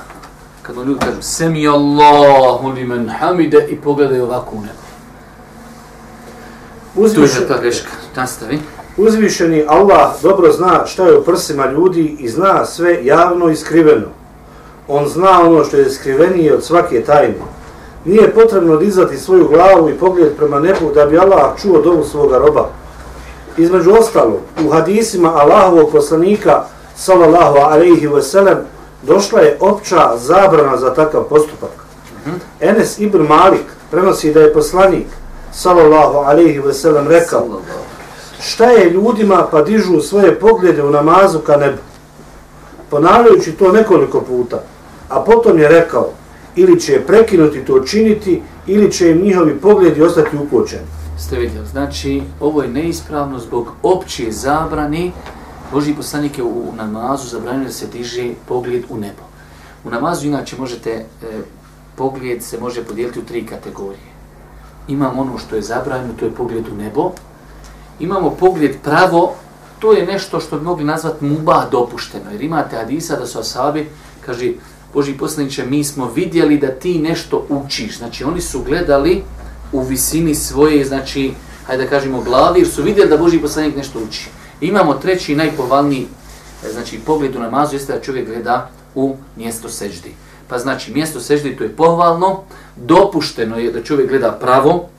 Kad 0.62 0.76
ljudi 0.76 1.00
kažu 1.00 1.22
Semi 1.22 1.68
Allahu 1.68 2.70
li 2.70 3.10
hamide 3.20 3.68
i 3.70 3.76
pogledaju 3.76 4.24
ovako 4.24 4.56
u 4.56 4.62
nebo. 4.62 4.82
Uzviše... 6.96 7.36
To 7.36 7.42
je 7.42 7.48
ta 7.48 7.62
greška. 7.62 7.90
Nastavi. 8.16 8.60
Uzvišeni 8.98 9.66
Allah 9.68 10.22
dobro 10.22 10.52
zna 10.52 10.86
šta 10.86 11.08
je 11.08 11.18
u 11.18 11.24
prsima 11.24 11.72
ljudi 11.72 12.16
i 12.20 12.30
zna 12.30 12.66
sve 12.66 13.06
javno 13.06 13.50
i 13.50 13.56
skriveno. 13.56 14.08
On 14.88 15.08
zna 15.08 15.42
ono 15.42 15.64
što 15.64 15.78
je 15.78 15.90
skrivenije 15.90 16.54
od 16.54 16.64
svake 16.64 17.04
tajne. 17.04 17.36
Nije 18.06 18.34
potrebno 18.34 18.78
dizati 18.78 19.18
svoju 19.18 19.48
glavu 19.48 19.90
i 19.90 19.94
pogled 19.94 20.36
prema 20.38 20.60
nebu 20.60 20.92
da 20.96 21.06
bi 21.06 21.20
Allah 21.20 21.62
čuo 21.62 21.82
dovu 21.82 22.04
svoga 22.04 22.38
roba. 22.38 22.70
Između 23.58 23.92
ostalo, 23.92 24.40
u 24.66 24.70
hadisima 24.70 25.36
Allahovog 25.36 25.92
poslanika 25.92 26.64
sallallahu 26.96 27.58
alaihi 27.58 28.08
wa 28.08 28.22
sallam 28.22 28.58
došla 29.04 29.40
je 29.40 29.58
opća 29.60 30.18
zabrana 30.18 30.78
za 30.78 30.94
takav 30.94 31.24
postupak. 31.24 31.70
Mhm. 32.22 32.36
Enes 32.60 33.00
ibn 33.00 33.18
Malik 33.18 33.66
prenosi 33.92 34.34
da 34.34 34.42
je 34.42 34.54
poslanik 34.54 35.08
sallallahu 35.54 36.18
alaihi 36.18 36.62
wa 36.62 36.74
sallam 36.74 37.08
rekao 37.08 37.48
šta 38.42 38.66
je 38.66 38.90
ljudima 38.90 39.48
pa 39.52 39.62
dižu 39.62 40.02
svoje 40.02 40.40
poglede 40.40 40.84
u 40.84 40.90
namazu 40.90 41.40
ka 41.40 41.58
nebu. 41.58 41.78
Ponavljajući 42.90 43.52
to 43.52 43.72
nekoliko 43.72 44.22
puta, 44.22 44.64
a 45.10 45.20
potom 45.20 45.60
je 45.60 45.68
rekao, 45.68 46.10
ili 46.56 46.80
će 46.80 47.02
prekinuti 47.08 47.66
to 47.66 47.80
činiti, 47.80 48.42
ili 48.68 48.92
će 48.92 49.12
im 49.12 49.22
njihovi 49.22 49.60
pogledi 49.60 50.02
ostati 50.02 50.38
ukočeni. 50.38 51.01
Ste 51.22 51.40
vidjeli, 51.40 51.68
znači 51.68 52.22
ovo 52.40 52.64
je 52.64 52.70
neispravno 52.70 53.40
zbog 53.40 53.72
opće 53.84 54.32
zabrani. 54.32 55.12
Boži 55.74 55.94
poslanik 55.94 56.38
je 56.38 56.44
u 56.44 56.74
namazu 56.78 57.28
zabranio 57.28 57.66
da 57.66 57.72
se 57.72 57.88
diže 57.88 58.34
pogled 58.48 58.84
u 58.90 58.98
nebo. 58.98 59.24
U 59.84 59.90
namazu 59.90 60.28
inače 60.28 60.58
možete, 60.58 60.92
e, 60.92 61.06
pogled 61.96 62.44
se 62.44 62.60
može 62.60 62.84
podijeliti 62.84 63.20
u 63.20 63.26
tri 63.26 63.46
kategorije. 63.46 64.12
Imamo 64.88 65.22
ono 65.22 65.38
što 65.38 65.56
je 65.56 65.62
zabranjeno, 65.62 66.14
to 66.20 66.26
je 66.26 66.32
pogled 66.32 66.68
u 66.68 66.76
nebo, 66.76 67.12
imamo 68.00 68.30
pogled 68.30 68.76
pravo, 68.84 69.36
to 69.80 69.94
je 69.94 70.06
nešto 70.06 70.40
što 70.40 70.58
bi 70.58 70.66
mogli 70.66 70.84
nazvati 70.84 71.26
muba 71.26 71.68
dopušteno. 71.72 72.32
Jer 72.32 72.42
imate 72.42 72.78
hadisa 72.78 73.16
da 73.16 73.26
su 73.26 73.40
asabi, 73.40 73.90
kaže, 74.26 74.54
Boži 74.94 75.14
poslaniče, 75.14 75.66
mi 75.66 75.84
smo 75.84 76.12
vidjeli 76.16 76.58
da 76.58 76.68
ti 76.68 77.00
nešto 77.00 77.46
učiš. 77.50 77.98
Znači, 77.98 78.24
oni 78.24 78.42
su 78.42 78.64
gledali 78.64 79.24
u 79.72 79.82
visini 79.82 80.36
svoje, 80.36 80.86
znači, 80.86 81.34
hajde 81.68 81.84
da 81.84 81.90
kažemo, 81.90 82.22
glavi, 82.22 82.60
jer 82.60 82.70
su 82.70 82.84
vidjeli 82.84 83.10
da 83.10 83.18
Boži 83.18 83.40
poslanik 83.40 83.76
nešto 83.76 84.00
uči. 84.00 84.30
Imamo 84.62 84.94
treći 84.94 85.36
najpovalniji, 85.36 86.08
e, 86.66 86.72
znači, 86.72 87.00
pogled 87.06 87.36
u 87.36 87.40
namazu, 87.40 87.76
jeste 87.76 87.94
da 87.94 88.02
čovjek 88.02 88.28
gleda 88.28 88.70
u 88.96 89.16
mjesto 89.36 89.70
seždi. 89.70 90.14
Pa 90.48 90.58
znači, 90.58 90.94
mjesto 90.94 91.20
seždi 91.20 91.58
to 91.58 91.64
je 91.64 91.76
pohvalno, 91.76 92.44
dopušteno 92.76 93.58
je 93.58 93.72
da 93.72 93.84
čovjek 93.84 94.10
gleda 94.10 94.32
pravo, 94.32 94.90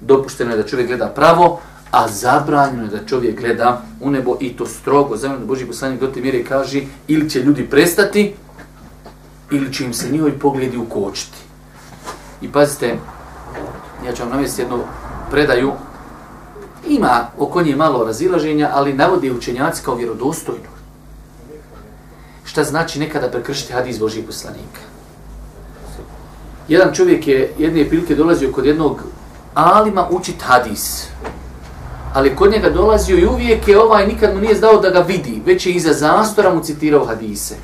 dopušteno 0.00 0.50
je 0.50 0.56
da 0.56 0.68
čovjek 0.68 0.88
gleda 0.88 1.06
pravo, 1.06 1.60
a 1.90 2.08
zabranjeno 2.08 2.82
je 2.82 2.88
da 2.88 3.06
čovjek 3.06 3.40
gleda 3.40 3.82
u 4.00 4.10
nebo 4.10 4.36
i 4.40 4.56
to 4.56 4.66
strogo. 4.66 5.16
Zemljeno 5.16 5.40
da 5.40 5.46
Boži 5.46 5.66
poslanik 5.66 6.00
do 6.00 6.06
te 6.06 6.20
mjere 6.20 6.44
kaže 6.44 6.82
ili 7.08 7.30
će 7.30 7.42
ljudi 7.42 7.66
prestati, 7.70 8.34
ili 9.50 9.72
će 9.72 9.84
im 9.84 9.94
se 9.94 10.10
njihovi 10.10 10.32
pogledi 10.32 10.76
ukočiti. 10.76 11.38
I 12.40 12.48
pazite, 12.52 12.96
ja 14.06 14.12
ću 14.12 14.22
vam 14.22 14.30
navesti 14.30 14.62
jednu 14.62 14.78
predaju, 15.30 15.72
ima 16.88 17.26
oko 17.38 17.62
nje 17.62 17.76
malo 17.76 18.04
razilaženja, 18.04 18.70
ali 18.72 18.92
navodi 18.92 19.30
učenjaci 19.30 19.82
kao 19.84 19.94
vjerodostojno. 19.94 20.72
Šta 22.44 22.64
znači 22.64 22.98
nekada 23.00 23.28
prekršiti 23.28 23.72
hadis 23.72 23.98
Božih 23.98 24.24
poslanika? 24.26 24.80
Jedan 26.68 26.94
čovjek 26.94 27.28
je 27.28 27.52
jedne 27.58 27.88
prilike 27.88 28.14
dolazio 28.14 28.52
kod 28.52 28.66
jednog 28.66 29.02
alima 29.54 30.06
učit 30.10 30.42
hadis. 30.42 31.06
Ali 32.14 32.36
kod 32.36 32.52
njega 32.52 32.70
dolazio 32.70 33.18
i 33.18 33.26
uvijek 33.26 33.68
je 33.68 33.80
ovaj 33.80 34.06
nikad 34.06 34.34
mu 34.34 34.40
nije 34.40 34.54
zdao 34.54 34.80
da 34.80 34.90
ga 34.90 35.00
vidi, 35.00 35.42
već 35.46 35.66
je 35.66 35.72
iza 35.72 35.92
zastora 35.92 36.54
mu 36.54 36.62
citirao 36.62 37.04
hadise. 37.04 37.54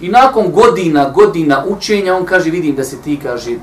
I 0.00 0.08
nakon 0.08 0.52
godina, 0.52 1.10
godina 1.10 1.64
učenja, 1.68 2.16
on 2.16 2.24
kaže, 2.24 2.50
vidim 2.50 2.76
da 2.76 2.84
se 2.84 2.96
ti, 2.96 3.20
kaže, 3.22 3.56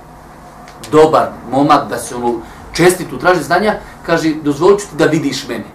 dobar 0.92 1.30
momak, 1.52 1.90
da 1.90 1.98
se 1.98 2.16
ono 2.16 2.40
čestitu 2.74 3.20
traži 3.20 3.44
znanja, 3.44 3.80
kaže, 4.06 4.34
dozvolit 4.44 4.80
ću 4.80 4.88
ti 4.88 4.96
da 4.96 5.06
vidiš 5.06 5.48
mene. 5.48 5.66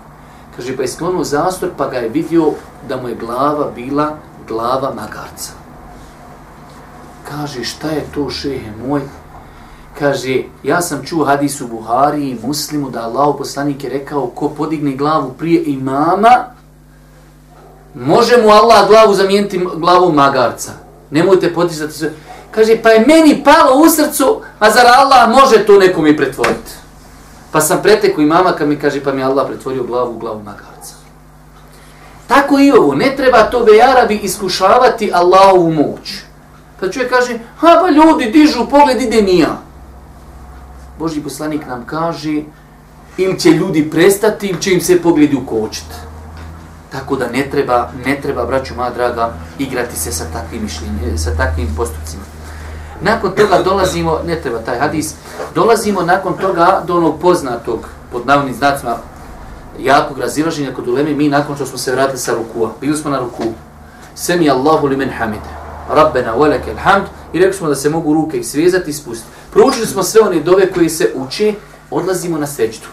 Kaže, 0.56 0.76
pa 0.76 0.82
je 0.82 0.88
sklonuo 0.88 1.24
zastor, 1.24 1.70
pa 1.76 1.88
ga 1.88 1.96
je 1.96 2.08
vidio 2.08 2.52
da 2.88 2.96
mu 2.96 3.08
je 3.08 3.14
glava 3.14 3.70
bila 3.74 4.16
glava 4.48 4.94
magarca. 4.94 5.52
Kaže, 7.28 7.64
šta 7.64 7.88
je 7.88 8.06
to 8.14 8.30
šehe 8.30 8.72
moj? 8.86 9.00
Kaže, 9.98 10.42
ja 10.62 10.80
sam 10.80 11.04
čuo 11.04 11.24
hadis 11.24 11.60
u 11.60 11.68
Buhari 11.68 12.30
i 12.30 12.38
muslimu 12.42 12.90
da 12.90 13.02
Allah 13.02 13.34
poslanik 13.38 13.84
je 13.84 13.90
rekao 13.90 14.26
ko 14.26 14.48
podigne 14.48 14.96
glavu 14.96 15.32
prije 15.38 15.64
imama, 15.64 16.44
može 17.94 18.36
mu 18.42 18.48
Allah 18.48 18.88
glavu 18.88 19.14
zamijeniti 19.14 19.66
glavu 19.76 20.12
magarca. 20.12 20.72
Nemojte 21.10 21.54
podizati 21.54 21.92
sve. 21.92 22.10
Kaže, 22.52 22.76
pa 22.82 22.90
je 22.90 23.06
meni 23.06 23.42
palo 23.44 23.80
u 23.80 23.88
srcu, 23.88 24.42
a 24.58 24.70
zar 24.70 24.86
Allah 24.86 25.28
može 25.28 25.66
to 25.66 25.78
nekom 25.78 26.06
i 26.06 26.16
pretvoriti? 26.16 26.72
Pa 27.52 27.60
sam 27.60 27.82
preteku 27.82 28.20
mama 28.20 28.52
kad 28.52 28.68
mi 28.68 28.76
kaže, 28.76 29.00
pa 29.04 29.12
mi 29.12 29.24
Allah 29.24 29.46
pretvorio 29.46 29.84
glavu 29.84 30.14
u 30.14 30.18
glavu 30.18 30.42
magarca. 30.42 30.94
Tako 32.26 32.58
i 32.58 32.72
ovo, 32.72 32.94
ne 32.94 33.16
treba 33.16 33.50
to 33.50 33.64
bejarabi 33.64 34.14
iskušavati 34.14 35.10
Allahovu 35.14 35.72
moć. 35.72 36.22
Pa 36.80 36.90
čovjek 36.90 37.10
kaže, 37.12 37.38
ha 37.56 37.78
pa 37.80 37.90
ljudi 37.90 38.30
dižu 38.30 38.66
pogled, 38.70 39.02
ide 39.02 39.22
nija. 39.22 39.58
Boži 40.98 41.20
poslanik 41.20 41.66
nam 41.66 41.84
kaže, 41.86 42.42
im 43.18 43.38
će 43.38 43.50
ljudi 43.50 43.90
prestati, 43.90 44.46
im 44.46 44.56
će 44.60 44.72
im 44.72 44.80
se 44.80 45.02
pogledi 45.02 45.36
ukočiti. 45.36 45.94
Tako 46.92 47.16
da 47.16 47.28
ne 47.28 47.50
treba, 47.50 47.90
ne 48.06 48.20
treba, 48.20 48.46
braću 48.46 48.74
moja 48.74 48.90
draga, 48.90 49.32
igrati 49.58 49.96
se 49.96 50.12
sa 50.12 50.24
takvim 50.32 50.62
mišljenjem, 50.62 51.18
sa 51.18 51.36
takvim 51.36 51.68
postupcima. 51.76 52.31
Nakon 53.02 53.30
toga 53.30 53.62
dolazimo, 53.62 54.20
ne 54.26 54.40
treba 54.40 54.58
taj 54.58 54.78
hadis, 54.78 55.14
dolazimo 55.54 56.02
nakon 56.02 56.38
toga 56.38 56.82
do 56.86 56.96
onog 56.96 57.20
poznatog, 57.20 57.88
pod 58.12 58.26
navodnim 58.26 58.54
znacima, 58.54 58.96
jakog 59.78 60.18
razilaženja 60.18 60.74
kod 60.74 60.88
uleme, 60.88 61.14
mi 61.14 61.28
nakon 61.28 61.56
što 61.56 61.66
smo 61.66 61.78
se 61.78 61.92
vratili 61.92 62.18
sa 62.18 62.34
rukua, 62.34 62.70
bili 62.80 62.96
smo 62.96 63.10
na 63.10 63.18
ruku, 63.18 63.42
semi 64.14 64.50
Allahu 64.50 64.86
li 64.86 64.96
men 64.96 65.10
hamide, 65.10 65.50
rabbena 65.90 66.34
velike 66.34 66.74
hamd, 66.74 67.06
i 67.32 67.38
rekli 67.38 67.54
smo 67.58 67.68
da 67.68 67.74
se 67.74 67.90
mogu 67.90 68.14
ruke 68.14 68.38
i 68.38 68.44
svezati 68.44 68.90
i 68.90 68.94
spustiti. 68.94 69.30
Proučili 69.52 69.86
smo 69.86 70.02
sve 70.02 70.20
one 70.20 70.40
dove 70.40 70.72
koje 70.72 70.88
se 70.88 71.12
uče, 71.14 71.54
odlazimo 71.90 72.38
na 72.38 72.46
seđdu. 72.46 72.86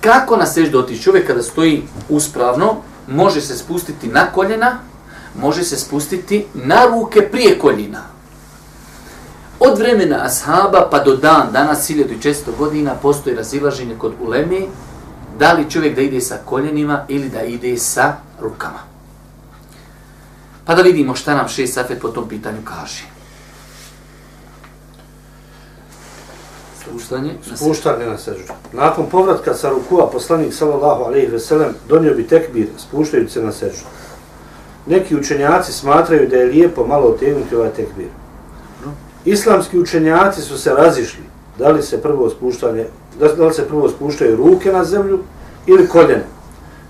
Kako 0.00 0.36
na 0.36 0.46
seždu 0.46 0.78
otići? 0.78 1.02
Čovjek 1.02 1.26
kada 1.26 1.42
stoji 1.42 1.82
uspravno, 2.08 2.76
može 3.08 3.40
se 3.40 3.56
spustiti 3.56 4.08
na 4.08 4.26
koljena, 4.26 4.78
može 5.34 5.64
se 5.64 5.76
spustiti 5.76 6.46
na 6.54 6.84
ruke 6.84 7.28
prije 7.30 7.58
koljena. 7.58 8.02
Od 9.60 9.78
vremena 9.78 10.24
ashaba 10.24 10.88
pa 10.90 10.98
do 10.98 11.16
dan, 11.16 11.52
danas 11.52 11.90
1400 11.90 12.34
godina, 12.58 12.94
postoji 12.94 13.36
razilaženje 13.36 13.94
kod 13.98 14.12
uleme, 14.20 14.60
da 15.38 15.52
li 15.52 15.70
čovjek 15.70 15.96
da 15.96 16.00
ide 16.00 16.20
sa 16.20 16.38
koljenima 16.44 17.04
ili 17.08 17.28
da 17.28 17.42
ide 17.42 17.78
sa 17.78 18.16
rukama. 18.40 18.78
Pa 20.64 20.74
da 20.74 20.82
vidimo 20.82 21.14
šta 21.14 21.34
nam 21.34 21.48
šest 21.48 21.74
safet 21.74 22.00
po 22.00 22.08
tom 22.08 22.28
pitanju 22.28 22.58
kaže. 22.64 23.04
Spuštanje, 26.80 27.34
Spuštanje 27.54 28.06
na 28.06 28.18
seždu. 28.18 28.52
Nakon 28.72 29.06
povratka 29.10 29.54
sa 29.54 29.70
rukua 29.70 30.10
poslanik 30.10 30.54
sallallahu 30.54 31.04
alejhi 31.04 31.26
ve 31.26 31.38
sellem 31.38 31.74
donio 31.88 32.14
bi 32.14 32.26
tekbir 32.26 32.68
spuštajući 32.78 33.32
se 33.32 33.42
na 33.42 33.52
seždu. 33.52 33.84
Neki 34.90 35.16
učenjaci 35.16 35.72
smatraju 35.72 36.28
da 36.28 36.36
je 36.36 36.46
lijepo 36.46 36.86
malo 36.86 37.08
otegnuti 37.08 37.56
ovaj 37.56 37.70
tekbir. 37.70 38.08
Islamski 39.24 39.78
učenjaci 39.78 40.40
su 40.42 40.58
se 40.58 40.74
razišli 40.74 41.22
da 41.58 41.68
li 41.68 41.82
se 41.82 42.02
prvo 42.02 42.30
spuštanje 42.30 42.86
da 43.18 43.46
li 43.46 43.54
se 43.54 43.68
prvo 43.68 43.88
spuštaju 43.88 44.36
ruke 44.36 44.72
na 44.72 44.84
zemlju 44.84 45.18
ili 45.66 45.88
koljene. 45.88 46.24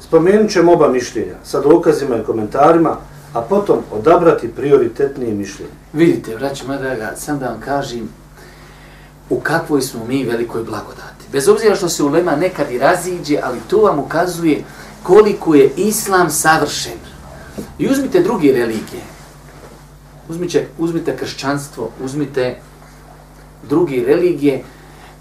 Spomenut 0.00 0.50
ćemo 0.50 0.72
oba 0.72 0.88
mišljenja 0.88 1.34
sa 1.44 1.60
dokazima 1.60 2.16
i 2.16 2.24
komentarima, 2.24 2.96
a 3.32 3.40
potom 3.40 3.78
odabrati 3.92 4.48
prioritetnije 4.48 5.34
mišljenje. 5.34 5.72
Vidite, 5.92 6.36
vraću 6.36 6.66
moja 6.66 6.78
draga, 6.78 7.12
sam 7.16 7.38
da 7.38 7.46
vam 7.46 7.60
kažem 7.60 8.08
u 9.30 9.40
kakvoj 9.40 9.82
smo 9.82 10.04
mi 10.08 10.24
velikoj 10.24 10.62
blagodati. 10.62 11.24
Bez 11.32 11.48
obzira 11.48 11.74
što 11.74 11.88
se 11.88 12.02
ulema 12.02 12.36
nekad 12.36 12.70
i 12.70 12.78
raziđe, 12.78 13.38
ali 13.42 13.58
to 13.68 13.78
vam 13.78 13.98
ukazuje 13.98 14.64
koliko 15.02 15.54
je 15.54 15.70
islam 15.76 16.30
savršen. 16.30 17.09
I 17.78 17.88
uzmite 17.88 18.20
druge 18.20 18.52
religije. 18.52 19.02
Uzmite, 20.28 20.66
uzmite 20.78 21.16
kršćanstvo, 21.16 21.90
uzmite 22.04 22.56
druge 23.68 24.04
religije. 24.06 24.64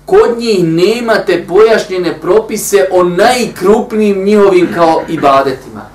Kod 0.06 0.38
njih 0.38 0.64
nemate 0.64 1.46
pojašnjene 1.48 2.22
propise 2.22 2.88
o 2.92 3.04
najkrupnijim 3.04 4.24
njihovim 4.24 4.74
kao 4.74 5.02
ibadetima. 5.10 5.90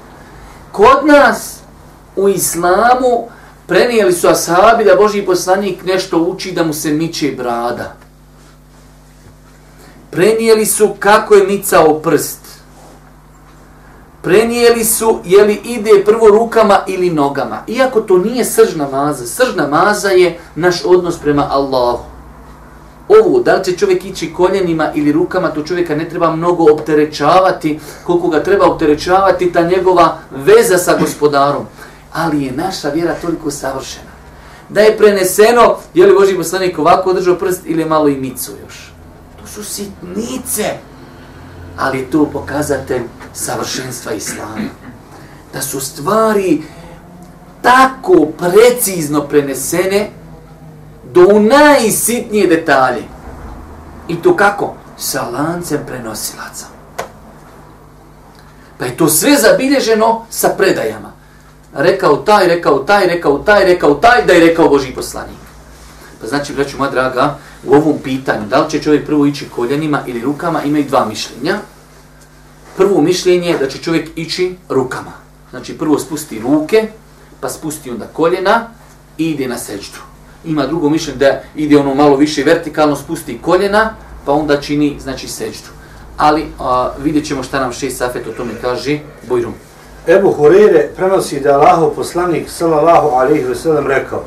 Kod 0.72 1.06
nas 1.06 1.58
u 2.16 2.28
islamu 2.28 3.28
prenijeli 3.66 4.12
su 4.12 4.28
ashabi 4.28 4.84
da 4.84 4.96
Boži 4.96 5.22
poslanik 5.22 5.84
nešto 5.84 6.18
uči 6.18 6.52
da 6.52 6.64
mu 6.64 6.72
se 6.72 6.90
miče 6.90 7.32
brada. 7.32 7.96
Prenijeli 10.10 10.66
su 10.66 10.94
kako 10.98 11.34
je 11.34 11.46
micao 11.46 12.00
prst. 12.00 12.43
Prenijeli 14.24 14.84
su 14.84 15.18
je 15.24 15.44
li 15.44 15.60
ide 15.64 16.04
prvo 16.04 16.28
rukama 16.28 16.78
ili 16.86 17.10
nogama. 17.10 17.62
Iako 17.66 18.00
to 18.00 18.18
nije 18.18 18.44
sržna 18.44 18.88
maza. 18.92 19.26
Sržna 19.26 19.66
maza 19.66 20.08
je 20.08 20.38
naš 20.54 20.84
odnos 20.84 21.18
prema 21.18 21.48
Allahu. 21.50 22.04
Ovo, 23.08 23.40
da 23.40 23.54
li 23.54 23.64
će 23.64 23.76
čovjek 23.76 24.04
ići 24.04 24.32
koljenima 24.32 24.92
ili 24.94 25.12
rukama, 25.12 25.48
to 25.48 25.62
čovjeka 25.62 25.94
ne 25.94 26.08
treba 26.08 26.36
mnogo 26.36 26.72
opterećavati, 26.72 27.80
koliko 28.04 28.28
ga 28.28 28.42
treba 28.42 28.66
opterećavati, 28.66 29.52
ta 29.52 29.62
njegova 29.62 30.18
veza 30.30 30.78
sa 30.78 30.96
gospodarom 31.00 31.66
ali 32.14 32.44
je 32.44 32.52
naša 32.52 32.88
vjera 32.88 33.14
toliko 33.14 33.50
savršena. 33.50 34.14
Da 34.68 34.80
je 34.80 34.96
preneseno, 34.96 35.76
je 35.94 36.06
li 36.06 36.14
Boži 36.14 36.36
poslanik 36.36 36.78
ovako 36.78 37.10
održao 37.10 37.34
prst 37.34 37.60
ili 37.64 37.82
je 37.82 37.86
malo 37.86 38.08
i 38.08 38.16
micu 38.16 38.52
još. 38.64 38.92
To 39.40 39.46
su 39.46 39.64
sitnice, 39.64 40.64
ali 41.78 41.98
je 41.98 42.10
to 42.10 42.30
pokazatelj 42.32 43.02
savršenstva 43.34 44.12
Islama. 44.12 44.68
Da 45.52 45.62
su 45.62 45.80
stvari 45.80 46.62
tako 47.62 48.26
precizno 48.38 49.20
prenesene 49.20 50.10
do 51.12 51.26
u 51.34 51.40
najsitnije 51.40 52.46
detalje. 52.46 53.02
I 54.08 54.22
to 54.22 54.36
kako? 54.36 54.74
Sa 54.96 55.22
lancem 55.22 55.80
prenosilaca. 55.86 56.66
Pa 58.78 58.84
je 58.84 58.96
to 58.96 59.08
sve 59.08 59.36
zabilježeno 59.36 60.26
sa 60.30 60.48
predajama 60.48 61.14
rekao 61.74 62.16
taj, 62.16 62.46
rekao 62.46 62.78
taj, 62.78 63.06
rekao 63.06 63.38
taj, 63.38 63.64
rekao 63.64 63.94
taj, 63.94 64.24
da 64.26 64.32
je 64.32 64.40
rekao 64.40 64.68
Boži 64.68 64.92
poslanik. 64.94 65.36
Pa 66.20 66.26
znači, 66.26 66.54
braću 66.54 66.78
moja 66.78 66.90
draga, 66.90 67.38
u 67.64 67.74
ovom 67.74 67.98
pitanju, 68.04 68.46
da 68.46 68.60
li 68.60 68.70
će 68.70 68.82
čovjek 68.82 69.06
prvo 69.06 69.26
ići 69.26 69.48
koljenima 69.48 70.00
ili 70.06 70.20
rukama, 70.20 70.62
imaju 70.62 70.84
dva 70.84 71.06
mišljenja. 71.06 71.58
Prvo 72.76 73.00
mišljenje 73.00 73.48
je 73.48 73.58
da 73.58 73.68
će 73.68 73.78
čovjek 73.78 74.08
ići 74.16 74.56
rukama. 74.68 75.12
Znači, 75.50 75.78
prvo 75.78 75.98
spusti 75.98 76.40
ruke, 76.40 76.88
pa 77.40 77.48
spusti 77.48 77.90
onda 77.90 78.06
koljena 78.06 78.66
i 79.18 79.30
ide 79.30 79.48
na 79.48 79.58
seđdu. 79.58 79.98
Ima 80.44 80.66
drugo 80.66 80.90
mišljenje 80.90 81.18
da 81.18 81.42
ide 81.54 81.76
ono 81.78 81.94
malo 81.94 82.16
više 82.16 82.42
vertikalno, 82.42 82.96
spusti 82.96 83.38
koljena, 83.42 83.94
pa 84.24 84.32
onda 84.32 84.60
čini, 84.60 84.96
znači, 85.00 85.28
seđdu. 85.28 85.68
Ali 86.16 86.46
a, 86.60 86.90
vidjet 87.02 87.26
ćemo 87.26 87.42
šta 87.42 87.60
nam 87.60 87.72
šest 87.72 87.96
safet 87.96 88.26
o 88.26 88.32
tome 88.32 88.52
kaže 88.60 88.98
Bojrum. 89.28 89.54
Ebu 90.06 90.34
Hureyre 90.38 90.86
prenosi 90.96 91.40
da 91.40 91.58
Allahov 91.58 91.90
poslanik 91.90 92.50
sallallahu 92.50 93.08
alaihi 93.08 93.44
ve 93.44 93.54
sellem 93.54 93.86
rekao 93.86 94.22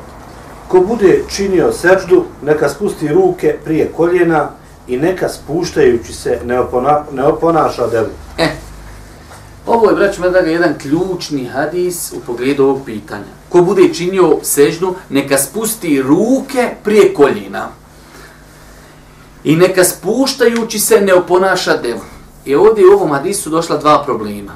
Ko 0.68 0.80
bude 0.80 1.24
činio 1.28 1.72
seđdu, 1.72 2.24
neka 2.42 2.68
spusti 2.68 3.08
ruke 3.08 3.56
prije 3.64 3.92
koljena 3.96 4.50
i 4.88 4.96
neka 4.96 5.28
spuštajući 5.28 6.12
se 6.12 6.40
ne, 6.44 6.60
opona, 6.60 7.04
ne 7.12 7.24
oponaša 7.24 7.86
devu. 7.86 8.08
Ovo 9.68 9.90
je, 9.90 9.96
braću 9.96 10.20
me 10.20 10.30
draga, 10.30 10.50
jedan 10.50 10.78
ključni 10.78 11.44
hadis 11.44 12.12
u 12.12 12.20
pogledu 12.26 12.64
ovog 12.64 12.80
pitanja. 12.86 13.32
Ko 13.48 13.62
bude 13.62 13.94
činio 13.94 14.38
seždu, 14.42 14.94
neka 15.10 15.38
spusti 15.38 16.02
ruke 16.02 16.70
prije 16.84 17.14
koljena. 17.14 17.68
I 19.44 19.56
neka 19.56 19.84
spuštajući 19.84 20.78
se 20.78 21.00
ne 21.00 21.14
oponaša 21.14 21.76
devu. 21.76 22.00
I 22.44 22.54
ovdje 22.54 22.86
u 22.86 22.92
ovom 22.92 23.10
hadisu 23.10 23.50
došla 23.50 23.76
dva 23.76 24.02
problema. 24.04 24.52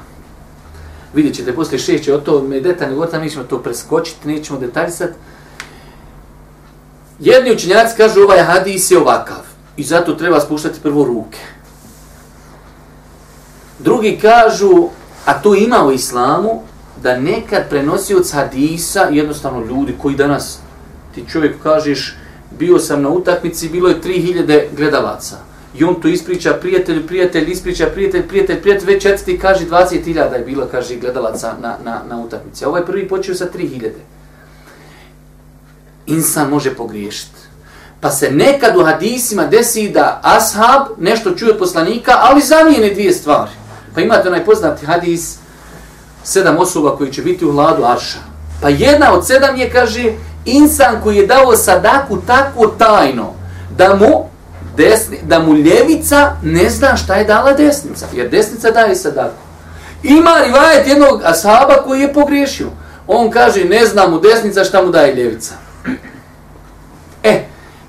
Vidjet 1.13 1.35
ćete, 1.35 1.55
poslije 1.55 1.79
šest 1.79 2.03
će 2.03 2.13
o 2.13 2.17
to 2.17 2.41
me 2.41 2.59
detaljno 2.59 2.93
govoriti, 2.93 3.17
mi 3.17 3.29
ćemo 3.29 3.43
to 3.43 3.57
preskočiti, 3.57 4.27
nećemo 4.27 4.59
detaljisati. 4.59 5.13
Jedni 7.19 7.51
učenjaci 7.51 7.97
kažu 7.97 8.21
ovaj 8.21 8.41
hadis 8.41 8.91
je 8.91 8.97
ovakav 8.97 9.45
i 9.77 9.83
zato 9.83 10.13
treba 10.13 10.39
spuštati 10.39 10.79
prvo 10.79 11.03
ruke. 11.03 11.39
Drugi 13.79 14.19
kažu, 14.21 14.89
a 15.25 15.33
to 15.41 15.55
ima 15.55 15.85
u 15.85 15.91
islamu, 15.91 16.61
da 17.03 17.19
nekad 17.19 17.69
prenosioc 17.69 18.31
hadisa 18.31 19.01
jednostavno 19.11 19.65
ljudi 19.65 19.95
koji 20.01 20.15
danas 20.15 20.59
ti 21.15 21.23
čovjek 21.31 21.63
kažeš 21.63 22.15
bio 22.59 22.79
sam 22.79 23.01
na 23.01 23.09
utakmici, 23.09 23.69
bilo 23.69 23.89
je 23.89 24.01
3000 24.01 24.63
gledalaca. 24.77 25.35
I 25.77 25.83
on 25.83 25.95
to 26.01 26.07
ispriča 26.07 26.53
prijatelju, 26.53 27.07
prijatelj, 27.07 27.51
ispriča 27.51 27.87
prijatelj, 27.93 28.27
prijatelj, 28.27 28.61
prijatelj, 28.61 28.87
već 28.87 29.03
četvrti 29.03 29.39
kaže 29.39 29.65
20.000 29.65 30.33
je 30.33 30.43
bilo, 30.45 30.67
kaže, 30.71 30.95
gledalaca 30.95 31.53
na, 31.61 31.77
na, 31.83 32.01
na 32.09 32.19
utakmici. 32.19 32.65
A 32.65 32.69
ovaj 32.69 32.85
prvi 32.85 33.07
počeo 33.07 33.35
sa 33.35 33.47
3000 33.57 33.89
insan 36.05 36.49
može 36.49 36.75
pogriješiti. 36.75 37.39
Pa 37.99 38.11
se 38.11 38.31
nekad 38.31 38.77
u 38.77 38.83
hadisima 38.83 39.45
desi 39.45 39.89
da 39.89 40.19
ashab 40.23 40.87
nešto 40.99 41.31
čuje 41.31 41.57
poslanika, 41.57 42.11
ali 42.19 42.41
zamijene 42.41 42.93
dvije 42.93 43.13
stvari. 43.13 43.51
Pa 43.95 44.01
imate 44.01 44.27
onaj 44.27 44.45
poznati 44.45 44.85
hadis 44.85 45.37
sedam 46.23 46.57
osoba 46.57 46.95
koji 46.97 47.11
će 47.11 47.21
biti 47.21 47.45
u 47.45 47.51
hladu 47.51 47.83
Arša. 47.85 48.19
Pa 48.61 48.69
jedna 48.69 49.13
od 49.13 49.27
sedam 49.27 49.55
je, 49.55 49.71
kaže, 49.71 50.13
insan 50.45 51.01
koji 51.03 51.17
je 51.17 51.27
dao 51.27 51.55
sadaku 51.55 52.17
tako 52.27 52.67
tajno 52.67 53.33
da 53.77 53.95
mu, 53.95 54.29
desni, 54.77 55.19
da 55.23 55.39
mu 55.39 55.53
ljevica 55.53 56.35
ne 56.43 56.69
zna 56.69 56.97
šta 56.97 57.15
je 57.15 57.25
dala 57.25 57.53
desnica. 57.53 58.05
Jer 58.13 58.29
desnica 58.29 58.71
daje 58.71 58.95
sadaku. 58.95 59.43
Ima 60.03 60.31
rivajet 60.45 60.87
jednog 60.87 61.21
ashaba 61.23 61.75
koji 61.85 62.01
je 62.01 62.13
pogriješio. 62.13 62.67
On 63.07 63.31
kaže, 63.31 63.65
ne 63.65 63.85
zna 63.85 64.07
mu 64.07 64.19
desnica 64.19 64.63
šta 64.63 64.81
mu 64.81 64.91
daje 64.91 65.15
ljevica. 65.15 65.53
E, 67.23 67.45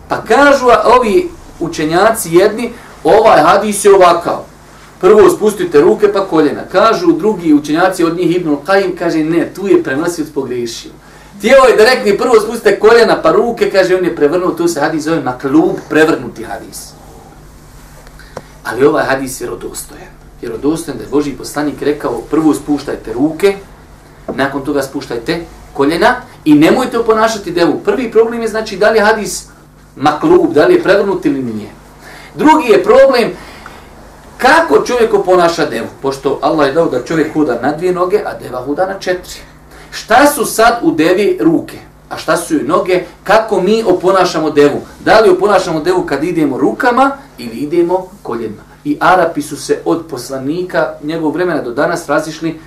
pa 0.08 0.20
kažu 0.20 0.66
ovi 0.84 1.30
učenjaci 1.60 2.34
jedni, 2.34 2.72
ovaj 3.04 3.40
hadis 3.40 3.84
je 3.84 3.94
ovakav. 3.94 4.53
Prvo 5.04 5.30
spustite 5.30 5.80
ruke 5.80 6.12
pa 6.12 6.26
koljena. 6.26 6.62
Kažu 6.72 7.12
drugi 7.12 7.54
učenjaci 7.54 8.04
od 8.04 8.16
njih 8.16 8.36
Ibn 8.36 8.56
Qajim, 8.66 8.98
kaže 8.98 9.18
ne, 9.18 9.50
tu 9.54 9.68
je 9.68 9.82
prenosioc 9.82 10.28
pogrešio. 10.34 10.90
Tijelo 11.40 11.66
je 11.66 11.76
da 11.76 11.84
rekli 11.84 12.18
prvo 12.18 12.40
spustite 12.40 12.78
koljena 12.78 13.22
pa 13.22 13.32
ruke, 13.32 13.70
kaže 13.70 13.96
on 13.96 14.04
je 14.04 14.16
prevrnuo, 14.16 14.50
tu 14.50 14.68
se 14.68 14.80
hadis 14.80 15.04
zove 15.04 15.20
maklub, 15.20 15.76
prevrnuti 15.88 16.44
hadis. 16.44 16.92
Ali 18.64 18.86
ovaj 18.86 19.04
hadis 19.04 19.40
je 19.40 19.46
rodostojan. 19.46 20.08
Je 20.42 20.48
rodostojan 20.48 20.98
da 20.98 21.04
je 21.04 21.10
Boži 21.10 21.32
poslanik 21.32 21.82
rekao 21.82 22.22
prvo 22.30 22.54
spuštajte 22.54 23.12
ruke, 23.12 23.56
nakon 24.34 24.64
toga 24.64 24.82
spuštajte 24.82 25.40
koljena 25.72 26.16
i 26.44 26.54
nemojte 26.54 26.98
oponašati 26.98 27.52
devu. 27.52 27.80
Prvi 27.84 28.10
problem 28.10 28.42
je 28.42 28.48
znači 28.48 28.76
da 28.76 28.90
li 28.90 28.98
je 28.98 29.04
hadis 29.04 29.46
maklub, 29.96 30.52
da 30.52 30.66
li 30.66 30.74
je 30.74 30.82
prevrnut 30.82 31.26
ili 31.26 31.42
nije. 31.42 31.70
Drugi 32.34 32.72
je 32.72 32.82
problem 32.82 33.30
kako 34.38 34.82
čovjek 34.86 35.14
oponaša 35.14 35.66
devu. 35.66 35.88
Pošto 36.02 36.38
Allah 36.42 36.66
je 36.66 36.72
dao 36.72 36.86
da 36.86 37.04
čovjek 37.04 37.32
huda 37.32 37.58
na 37.62 37.72
dvije 37.72 37.92
noge, 37.92 38.22
a 38.26 38.38
deva 38.38 38.62
huda 38.62 38.86
na 38.86 38.98
četiri. 38.98 39.40
Šta 39.90 40.26
su 40.26 40.44
sad 40.44 40.78
u 40.82 40.90
devi 40.92 41.38
ruke? 41.40 41.76
A 42.10 42.16
šta 42.16 42.36
su 42.36 42.54
joj 42.54 42.64
noge? 42.64 43.02
Kako 43.24 43.60
mi 43.60 43.84
oponašamo 43.86 44.50
devu? 44.50 44.80
Da 45.04 45.20
li 45.20 45.30
oponašamo 45.30 45.80
devu 45.80 46.02
kad 46.02 46.24
idemo 46.24 46.58
rukama 46.58 47.10
ili 47.38 47.56
idemo 47.56 48.06
koljenima? 48.22 48.62
I 48.84 48.96
Arapi 49.00 49.42
su 49.42 49.56
se 49.56 49.78
od 49.84 50.06
poslanika 50.10 50.92
njegovog 51.02 51.34
vremena 51.34 51.62
do 51.62 51.70
danas 51.70 52.08
razišli 52.08 52.60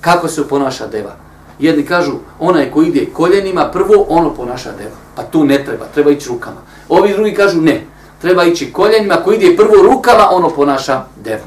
kako 0.00 0.28
se 0.28 0.40
oponaša 0.40 0.86
deva. 0.86 1.16
Jedni 1.58 1.86
kažu, 1.86 2.12
onaj 2.38 2.70
ko 2.70 2.82
ide 2.82 3.06
koljenima, 3.12 3.70
prvo 3.72 4.06
ono 4.08 4.34
ponaša 4.34 4.72
deva. 4.72 4.96
Pa 5.14 5.22
tu 5.22 5.44
ne 5.44 5.64
treba, 5.64 5.84
treba 5.94 6.10
ići 6.10 6.28
rukama. 6.28 6.60
Ovi 6.88 7.12
drugi 7.12 7.34
kažu, 7.34 7.60
ne, 7.60 7.86
treba 8.20 8.44
ići 8.44 8.72
koljenima, 8.72 9.16
koji 9.24 9.36
ide 9.36 9.56
prvo 9.56 9.82
rukama, 9.82 10.28
ono 10.30 10.50
ponaša 10.50 11.04
devu. 11.24 11.44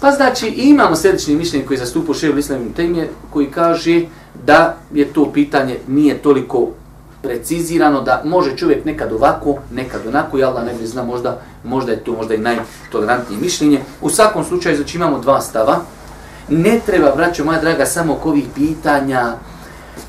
Pa 0.00 0.10
znači, 0.10 0.46
imamo 0.46 0.96
sljedećni 0.96 1.34
mišljenje 1.34 1.66
koji 1.66 1.78
zastupu 1.78 2.14
šeju 2.14 2.38
islamim 2.38 2.72
temije, 2.72 3.10
koji 3.32 3.50
kaže 3.50 4.02
da 4.46 4.76
je 4.92 5.04
to 5.12 5.32
pitanje 5.32 5.78
nije 5.88 6.18
toliko 6.18 6.68
precizirano, 7.22 8.00
da 8.02 8.22
može 8.24 8.56
čovjek 8.56 8.84
nekad 8.84 9.12
ovako, 9.12 9.54
nekad 9.72 10.06
onako, 10.06 10.38
i 10.38 10.44
Allah 10.44 10.64
ne 10.64 10.74
bi 10.74 10.86
zna, 10.86 11.02
možda, 11.02 11.40
možda 11.64 11.92
je 11.92 12.04
to 12.04 12.12
možda 12.12 12.34
i 12.34 12.38
najtolerantnije 12.38 13.40
mišljenje. 13.40 13.80
U 14.00 14.10
svakom 14.10 14.44
slučaju, 14.44 14.76
znači 14.76 14.96
imamo 14.96 15.18
dva 15.18 15.40
stava, 15.40 15.80
ne 16.48 16.80
treba, 16.86 17.16
braćo 17.16 17.44
moja 17.44 17.60
draga, 17.60 17.86
samo 17.86 18.12
oko 18.12 18.28
ovih 18.28 18.44
pitanja 18.54 19.34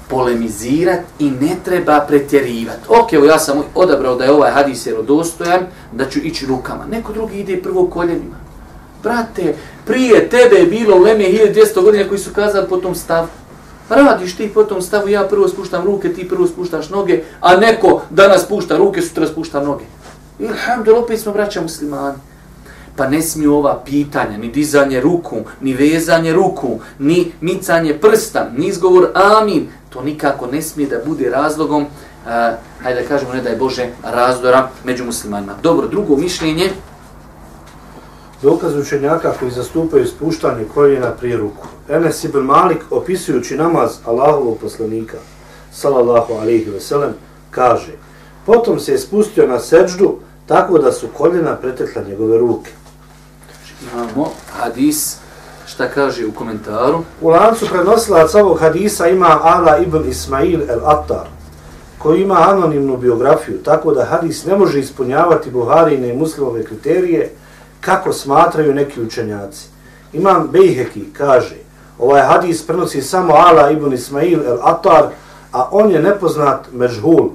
polemizirat 0.10 1.00
i 1.20 1.32
ne 1.32 1.56
treba 1.66 2.06
pretjerivat. 2.08 2.78
Ok, 2.88 3.14
evo 3.14 3.26
ja 3.26 3.40
sam 3.40 3.64
odabrao 3.76 4.16
da 4.16 4.24
je 4.24 4.32
ovaj 4.32 4.52
hadis 4.52 4.86
jerodostojan, 4.86 5.62
da 5.92 6.10
ću 6.10 6.20
ići 6.20 6.46
rukama. 6.46 6.86
Neko 6.86 7.14
drugi 7.14 7.40
ide 7.40 7.62
prvo 7.62 7.88
koljenima. 7.88 8.36
Brate, 9.04 9.56
prije 9.86 10.30
tebe 10.30 10.56
je 10.56 10.66
bilo 10.66 10.98
u 10.98 11.00
Leme 11.00 11.24
1200 11.24 11.84
godina 11.84 12.08
koji 12.08 12.20
su 12.20 12.34
kazali 12.34 12.68
po 12.70 12.78
tom 12.78 12.96
stavu. 12.96 13.28
Radiš 13.90 14.36
ti 14.36 14.52
po 14.54 14.64
tom 14.64 14.82
stavu, 14.82 15.10
ja 15.10 15.28
prvo 15.28 15.48
spuštam 15.48 15.86
ruke, 15.86 16.14
ti 16.14 16.28
prvo 16.28 16.48
spuštaš 16.48 16.90
noge, 16.90 17.24
a 17.42 17.58
neko 17.58 18.02
danas 18.10 18.42
spušta 18.42 18.78
ruke, 18.78 19.02
sutra 19.02 19.28
spušta 19.28 19.64
noge. 19.64 19.84
Ilhamdulillah, 20.40 21.04
opet 21.04 21.20
smo 21.20 21.34
braća 21.34 21.62
muslimani 21.62 22.18
pa 23.00 23.08
ne 23.08 23.22
smiju 23.22 23.54
ova 23.54 23.82
pitanja, 23.86 24.38
ni 24.38 24.52
dizanje 24.52 25.02
ruku, 25.02 25.38
ni 25.62 25.74
vezanje 25.74 26.34
ruku, 26.34 26.80
ni 27.00 27.32
micanje 27.42 27.94
prsta, 27.94 28.50
ni 28.58 28.68
izgovor 28.68 29.08
amin, 29.14 29.68
to 29.90 30.02
nikako 30.02 30.48
ne 30.48 30.62
smije 30.62 30.90
da 30.90 30.98
bude 31.06 31.30
razlogom, 31.30 31.84
uh, 31.84 32.30
hajde 32.84 33.02
da 33.02 33.08
kažemo, 33.08 33.34
ne 33.34 33.42
daj 33.42 33.56
Bože, 33.56 33.90
razdora 34.04 34.70
među 34.84 35.06
muslimanima. 35.06 35.56
Dobro, 35.64 35.88
drugo 35.88 36.16
mišljenje. 36.16 36.70
Dokaz 38.42 38.78
učenjaka 38.78 39.34
koji 39.40 39.52
zastupaju 39.52 40.08
spuštanje 40.08 40.66
koljena 40.74 41.12
prije 41.12 41.38
ruku. 41.38 41.68
Enes 41.90 42.24
ibn 42.24 42.40
Malik, 42.40 42.84
opisujući 42.90 43.58
namaz 43.58 43.92
Allahovog 44.06 44.58
poslanika, 44.62 45.18
salallahu 45.72 46.34
alihi 46.34 46.70
veselem, 46.70 47.14
kaže, 47.52 47.92
potom 48.46 48.80
se 48.80 48.92
je 48.92 48.98
spustio 48.98 49.48
na 49.48 49.60
seđdu 49.60 50.16
tako 50.46 50.80
da 50.80 50.92
su 50.92 51.08
koljena 51.18 51.56
pretekla 51.56 52.02
njegove 52.02 52.38
ruke 52.38 52.72
imamo 53.82 54.32
hadis, 54.60 55.18
šta 55.70 55.88
kaže 55.90 56.26
u 56.26 56.32
komentaru? 56.32 57.04
U 57.22 57.30
lancu 57.30 57.66
prenosilac 57.72 58.36
ovog 58.36 58.60
hadisa 58.60 59.08
ima 59.08 59.40
Ala 59.42 59.78
ibn 59.78 60.10
Ismail 60.10 60.62
el-Attar, 60.62 61.26
koji 61.98 62.22
ima 62.22 62.36
anonimnu 62.50 62.98
biografiju, 62.98 63.64
tako 63.64 63.94
da 63.94 64.06
hadis 64.06 64.46
ne 64.46 64.58
može 64.58 64.80
ispunjavati 64.80 65.52
Buharine 65.52 66.10
i 66.10 66.18
muslimove 66.18 66.64
kriterije 66.64 67.32
kako 67.82 68.14
smatraju 68.14 68.74
neki 68.74 69.02
učenjaci. 69.02 69.68
Imam 70.14 70.50
Bejheki 70.52 71.06
kaže, 71.14 71.56
ovaj 72.00 72.22
hadis 72.22 72.68
prenosi 72.68 73.02
samo 73.02 73.34
Ala 73.34 73.72
ibn 73.72 73.94
Ismail 73.94 74.40
el-Attar, 74.40 75.08
a 75.52 75.70
on 75.72 75.92
je 75.92 76.02
nepoznat 76.02 76.68
mežhul. 76.72 77.30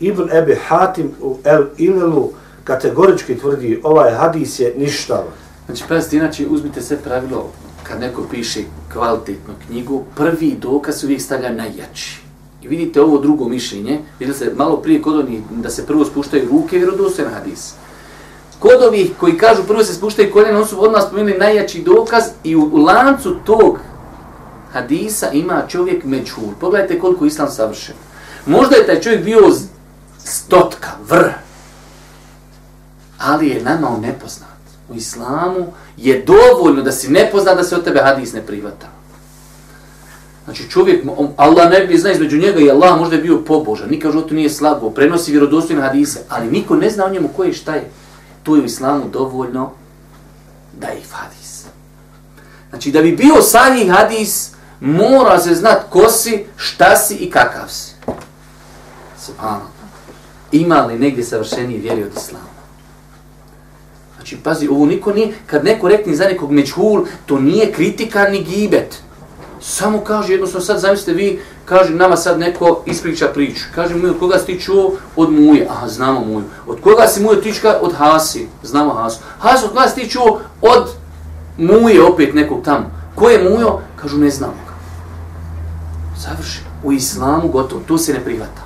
Ibn 0.00 0.30
Ebi 0.32 0.58
Hatim 0.68 1.10
u 1.20 1.36
el-Ilelu 1.44 2.28
kategorički 2.64 3.38
tvrdi, 3.38 3.80
ovaj 3.84 4.12
hadis 4.12 4.60
je 4.60 4.74
ništavan. 4.76 5.32
Znači, 5.66 5.84
pazite, 5.88 6.16
inače 6.16 6.46
uzmite 6.50 6.82
sve 6.82 6.96
pravilo, 6.96 7.50
kad 7.90 8.00
neko 8.00 8.22
piše 8.30 8.60
kvalitetnu 8.92 9.54
knjigu, 9.66 10.04
prvi 10.16 10.56
dokaz 10.60 11.04
uvijek 11.04 11.22
stavlja 11.22 11.52
najjači. 11.52 12.20
I 12.62 12.68
vidite 12.68 13.00
ovo 13.00 13.18
drugo 13.18 13.48
mišljenje, 13.48 14.00
vidite 14.18 14.38
se 14.38 14.52
malo 14.56 14.76
prije 14.76 15.02
kod 15.02 15.18
onih 15.18 15.40
da 15.50 15.70
se 15.70 15.86
prvo 15.86 16.04
spuštaju 16.04 16.48
ruke, 16.50 16.76
vjerodostojen 16.76 17.30
hadis. 17.32 17.72
Kod 18.58 18.82
ovih 18.88 19.10
koji 19.20 19.36
kažu 19.36 19.62
prvo 19.66 19.84
se 19.84 19.94
spuštaju 19.94 20.32
koljena, 20.32 20.58
on 20.58 20.66
su 20.66 20.84
od 20.84 20.92
nas 20.92 21.04
spomenuli 21.06 21.38
najjači 21.38 21.82
dokaz 21.82 22.24
i 22.44 22.56
u, 22.56 22.68
u 22.72 22.76
lancu 22.76 23.36
tog 23.44 23.78
hadisa 24.72 25.30
ima 25.32 25.62
čovjek 25.68 26.04
međhul. 26.04 26.48
Pogledajte 26.60 26.98
koliko 26.98 27.26
islam 27.26 27.50
savršen. 27.50 27.94
Možda 28.46 28.76
je 28.76 28.86
taj 28.86 29.00
čovjek 29.00 29.24
bio 29.24 29.40
stotka, 30.18 30.88
vr, 31.08 31.28
ali 33.18 33.48
je 33.48 33.62
nama 33.62 33.88
on 33.88 34.00
nepoznat 34.00 34.59
u 34.90 34.94
islamu 34.94 35.66
je 35.96 36.24
dovoljno 36.26 36.82
da 36.82 36.92
si 36.92 37.10
nepoznan 37.10 37.56
da 37.56 37.64
se 37.64 37.76
od 37.76 37.84
tebe 37.84 38.00
hadis 38.00 38.32
ne 38.32 38.42
privata. 38.46 38.86
Znači 40.44 40.70
čovjek, 40.70 41.04
Allah 41.36 41.70
ne 41.70 41.86
bi 41.86 41.98
zna 41.98 42.12
između 42.12 42.38
njega 42.38 42.60
i 42.60 42.70
Allah 42.70 42.98
možda 42.98 43.16
je 43.16 43.22
bio 43.22 43.38
pobožan, 43.38 43.88
nikad 43.90 44.12
životu 44.12 44.34
nije 44.34 44.50
slabo, 44.50 44.90
prenosi 44.90 45.30
vjerodostojne 45.30 45.82
hadise, 45.82 46.20
ali 46.28 46.50
niko 46.50 46.76
ne 46.76 46.90
zna 46.90 47.04
o 47.04 47.10
njemu 47.10 47.28
koje 47.36 47.52
šta 47.52 47.74
je. 47.74 47.90
To 48.42 48.56
je 48.56 48.62
u 48.62 48.64
islamu 48.64 49.04
dovoljno 49.12 49.70
da 50.80 50.86
je 50.86 51.02
hadis. 51.10 51.64
Znači 52.70 52.90
da 52.90 53.02
bi 53.02 53.12
bio 53.12 53.42
sahih 53.42 53.92
hadis, 53.92 54.50
mora 54.80 55.38
se 55.38 55.54
znat 55.54 55.90
ko 55.90 56.08
si, 56.08 56.44
šta 56.56 56.96
si 56.96 57.14
i 57.14 57.30
kakav 57.30 57.68
si. 57.68 57.92
Subhano. 59.26 59.70
Ima 60.52 60.80
li 60.80 60.98
negdje 60.98 61.24
savršeniji 61.24 61.78
vjeri 61.78 62.02
od 62.02 62.12
islama? 62.16 62.49
Znači, 64.20 64.36
pazi, 64.36 64.68
ovo 64.68 64.86
niko 64.86 65.12
nije, 65.12 65.32
kad 65.46 65.64
neko 65.64 65.88
rekne 65.88 66.14
za 66.14 66.24
nekog 66.24 66.50
međhul, 66.50 67.04
to 67.26 67.38
nije 67.38 67.72
kritika 67.72 68.28
ni 68.28 68.42
gibet. 68.42 68.98
Samo 69.60 70.00
kaže, 70.00 70.32
jednostavno 70.32 70.64
sad 70.64 70.78
zamislite 70.78 71.12
vi, 71.12 71.40
kaže 71.64 71.94
nama 71.94 72.16
sad 72.16 72.38
neko 72.38 72.82
ispriča 72.86 73.28
priču. 73.34 73.64
Kaže 73.74 73.94
mu, 73.94 74.08
od 74.08 74.18
koga 74.18 74.38
si 74.38 74.46
ti 74.46 74.60
čuo? 74.60 74.92
Od 75.16 75.32
muje. 75.32 75.66
Aha, 75.70 75.88
znamo 75.88 76.20
muju. 76.20 76.44
Od 76.66 76.80
koga 76.80 77.06
si 77.06 77.22
Muju 77.22 77.40
tička? 77.40 77.78
Od 77.82 77.92
Hasi. 77.92 78.48
Znamo 78.62 78.94
Hasu. 78.94 79.18
Hasu, 79.38 79.66
od 79.66 79.72
koga 79.72 79.88
si 79.88 80.00
ti 80.00 80.10
čuo? 80.10 80.40
Od 80.60 80.88
muje 81.58 82.02
opet 82.02 82.34
nekog 82.34 82.64
tamo. 82.64 82.90
Ko 83.14 83.30
je 83.30 83.50
mujo? 83.50 83.80
Kažu, 83.96 84.18
ne 84.18 84.30
znamo 84.30 84.60
ga. 84.66 84.74
Završi. 86.20 86.60
U 86.84 86.92
islamu 86.92 87.48
gotovo. 87.48 87.82
To 87.88 87.98
se 87.98 88.12
ne 88.12 88.20
prihvata. 88.20 88.62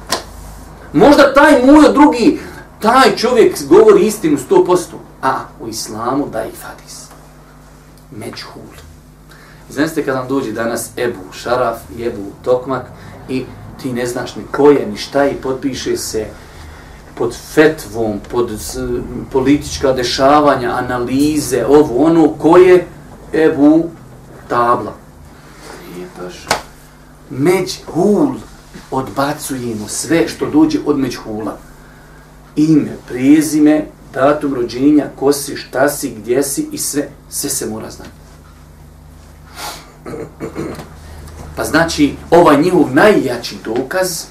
Možda 0.93 1.35
taj 1.35 1.67
mujo 1.67 1.93
drugi, 1.93 2.39
taj 2.81 3.17
čovjek 3.17 3.67
govori 3.69 4.07
istinu 4.07 4.39
100%. 4.51 4.77
A 5.25 5.45
u 5.61 5.69
islamu 5.69 6.29
da 6.33 6.45
i 6.45 6.51
hadis. 6.63 7.07
Međhul. 8.11 8.77
Znaste 9.71 10.05
kad 10.05 10.15
nam 10.15 10.29
dođe 10.29 10.53
danas 10.53 10.91
Ebu 10.97 11.33
Šaraf 11.33 11.79
i 11.99 12.07
Ebu 12.07 12.23
Tokmak 12.43 12.83
i 13.29 13.45
ti 13.83 13.93
ne 13.93 14.07
znaš 14.07 14.37
ni 14.37 14.43
ko 14.53 14.71
je, 14.71 14.87
ni 14.87 14.97
šta 14.97 15.27
i 15.27 15.35
potpiše 15.35 15.97
se 15.97 16.27
pod 17.15 17.37
fetvom, 17.55 18.21
pod 18.31 18.51
politička 19.33 19.93
dešavanja, 19.93 20.71
analize, 20.71 21.67
ovo, 21.67 22.05
ono, 22.05 22.29
ko 22.29 22.57
je 22.57 22.87
Ebu 23.33 23.85
Tabla. 24.49 24.93
Nije 25.95 26.09
baš. 26.21 26.47
Međhul 27.31 28.35
odbacujemo 28.91 29.89
sve 29.89 30.29
što 30.29 30.51
dođe 30.51 30.79
od 30.87 30.99
Međhula. 30.99 31.57
Ime, 32.57 32.97
prijezime, 33.09 33.87
datum 34.15 34.55
rođenja, 34.55 35.07
ko 35.17 35.33
si, 35.33 35.57
šta 35.57 35.89
si, 35.89 36.11
gdje 36.11 36.43
si 36.43 36.69
i 36.73 36.79
sve, 36.79 37.09
sve 37.29 37.51
se 37.51 37.67
mora 37.67 37.91
znati. 37.91 38.11
Pa 41.57 41.65
znači, 41.65 42.15
ovaj 42.31 42.63
njihov 42.63 42.95
najjači 42.95 43.57
dokaz 43.65 44.25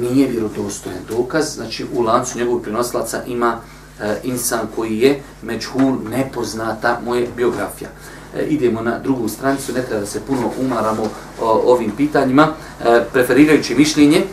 nije 0.00 0.28
vjerodostojan 0.28 0.98
dokaz, 1.08 1.54
znači 1.54 1.86
u 1.94 2.02
lancu 2.02 2.38
njegovog 2.38 2.62
prinoslaca 2.62 3.22
ima 3.26 3.56
e, 4.00 4.16
insan 4.22 4.60
koji 4.76 4.98
je 4.98 5.22
međhul 5.42 5.92
nepoznata 6.10 7.00
moje 7.04 7.28
biografija. 7.36 7.90
E, 8.36 8.44
idemo 8.44 8.82
na 8.82 8.98
drugu 8.98 9.28
stranicu, 9.28 9.72
ne 9.72 9.82
treba 9.82 10.00
da 10.00 10.06
se 10.06 10.20
puno 10.20 10.50
umaramo 10.60 11.02
o, 11.40 11.62
ovim 11.64 11.90
pitanjima, 11.96 12.48
e, 12.84 13.04
preferirajući 13.12 13.74
mišljenje. 13.74 14.24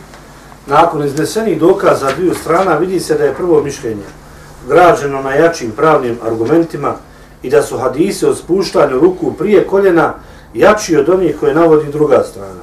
Nakon 0.66 1.04
iznesenih 1.04 1.60
dokaza 1.60 2.12
dviju 2.12 2.34
strana 2.34 2.76
vidi 2.76 3.00
se 3.00 3.14
da 3.14 3.24
je 3.24 3.34
prvo 3.34 3.62
mišljenje 3.62 4.21
građeno 4.68 5.22
na 5.22 5.34
jačim 5.34 5.70
pravnim 5.70 6.18
argumentima 6.26 6.94
i 7.42 7.50
da 7.50 7.62
su 7.62 7.78
hadisi 7.78 8.26
o 8.26 8.34
spuštanju 8.34 9.00
ruku 9.00 9.32
prije 9.32 9.66
koljena 9.66 10.14
jači 10.54 10.96
od 10.96 11.08
onih 11.08 11.36
koje 11.40 11.54
navodi 11.54 11.92
druga 11.92 12.22
strana. 12.30 12.62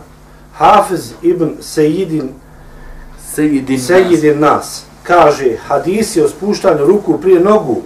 Hafiz 0.57 1.11
ibn 1.21 1.49
Sejidin 1.61 2.29
Sejidin, 3.33 3.79
Sejidin 3.79 4.39
nas. 4.39 4.49
nas 4.51 4.83
kaže 5.03 5.55
hadisi 5.67 6.21
o 6.21 6.27
spuštanju 6.27 6.85
ruku 6.85 7.17
prije 7.17 7.39
nogu 7.39 7.81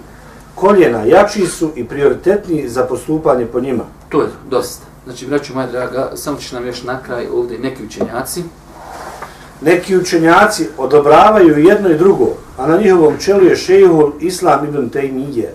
koljena 0.56 1.04
jači 1.04 1.48
su 1.48 1.72
i 1.76 1.86
prioritetni 1.86 2.70
za 2.70 2.84
postupanje 2.84 3.46
po 3.46 3.60
njima. 3.60 3.84
To 4.10 4.22
je 4.22 4.28
dosta. 4.50 4.86
Znači, 5.06 5.28
braću 5.28 5.54
moja 5.54 5.68
draga, 5.68 6.12
samo 6.16 6.38
ćeš 6.38 6.52
nam 6.52 6.68
još 6.68 6.84
na 6.84 7.04
kraj 7.04 7.28
ovdje 7.28 7.60
neki 7.60 7.86
učenjaci. 7.86 8.44
Neki 9.62 9.98
učenjaci 9.98 10.68
odobravaju 10.78 11.58
jedno 11.58 11.90
i 11.90 11.98
drugo, 11.98 12.28
a 12.58 12.68
na 12.68 12.78
njihovom 12.78 13.18
čelu 13.18 13.44
je 13.44 13.56
šejhul 13.56 14.12
Islam 14.20 14.66
ibn 14.66 14.90
Tejmije. 14.90 15.54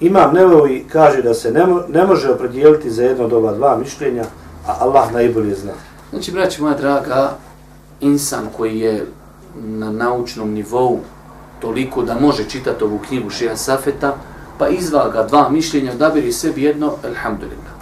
Imam 0.00 0.34
Nevovi 0.34 0.84
kaže 0.92 1.22
da 1.22 1.34
se 1.34 1.50
ne, 1.50 1.66
mo 1.66 1.80
ne 1.88 2.06
može 2.06 2.30
opredijeliti 2.30 2.90
za 2.90 3.02
jedno 3.02 3.24
od 3.24 3.32
ova 3.32 3.52
dva 3.52 3.76
mišljenja, 3.76 4.24
a 4.66 4.76
Allah 4.80 5.12
najbolje 5.12 5.54
zna. 5.54 5.72
Znači, 6.10 6.32
braći 6.32 6.62
moja 6.62 6.74
draga, 6.74 7.36
insan 8.00 8.48
koji 8.56 8.78
je 8.78 9.06
na 9.54 9.92
naučnom 9.92 10.50
nivou 10.50 10.98
toliko 11.60 12.02
da 12.02 12.20
može 12.20 12.44
čitati 12.44 12.84
ovu 12.84 12.98
knjigu 12.98 13.30
Šeha 13.30 13.56
Safeta, 13.56 14.16
pa 14.58 14.68
izvaga 14.68 15.22
dva 15.22 15.48
mišljenja, 15.48 15.92
odabiri 15.92 16.32
sebi 16.32 16.62
jedno, 16.62 16.92
alhamdulillah. 17.04 17.72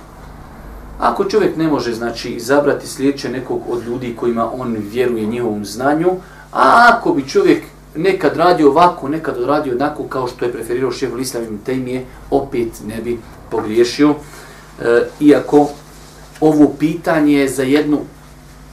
Ako 0.99 1.25
čovjek 1.25 1.57
ne 1.57 1.69
može, 1.69 1.95
znači, 1.95 2.31
izabrati 2.31 2.87
sljedeće 2.87 3.29
nekog 3.29 3.61
od 3.71 3.87
ljudi 3.87 4.17
kojima 4.17 4.51
on 4.53 4.77
vjeruje 4.79 5.27
njihovom 5.27 5.65
znanju, 5.65 6.11
a 6.53 6.89
ako 6.93 7.13
bi 7.13 7.29
čovjek 7.29 7.63
nekad 7.95 8.37
radio 8.37 8.71
ovako, 8.71 9.09
nekad 9.09 9.45
radio 9.45 9.75
onako 9.75 10.03
kao 10.03 10.29
što 10.29 10.45
je 10.45 10.53
preferirao 10.53 10.93
šeho 10.93 11.19
Islam 11.19 11.43
ibn 11.43 11.59
Tejmije, 11.59 12.05
opet 12.31 12.69
ne 12.87 13.03
bi 13.03 13.19
pogriješio. 13.51 14.15
E, 14.81 15.03
iako 15.21 15.69
ovo 16.41 16.69
pitanje 16.79 17.33
je 17.33 17.49
za 17.49 17.63
jednu, 17.63 17.99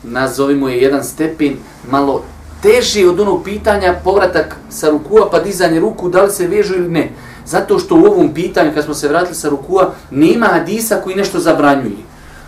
nazovimo 0.04 0.70
je 0.70 0.82
jedan 0.82 1.04
stepen, 1.04 1.56
malo 1.92 2.24
teži 2.62 3.06
od 3.06 3.20
onog 3.20 3.44
pitanja 3.44 4.00
povratak 4.04 4.56
sa 4.70 4.90
rukua 4.90 5.30
pa 5.32 5.40
dizanje 5.40 5.80
ruku, 5.80 6.10
da 6.10 6.24
li 6.24 6.32
se 6.32 6.48
vežu 6.48 6.76
ili 6.76 6.90
ne. 6.90 7.12
Zato 7.46 7.80
što 7.80 7.96
u 7.96 8.06
ovom 8.06 8.34
pitanju, 8.34 8.72
kad 8.74 8.86
smo 8.86 8.94
se 8.94 9.08
vratili 9.08 9.36
sa 9.36 9.50
rukua, 9.50 9.94
nema 10.12 10.46
hadisa 10.46 11.02
koji 11.04 11.16
nešto 11.16 11.40
zabranjuje. 11.40 11.98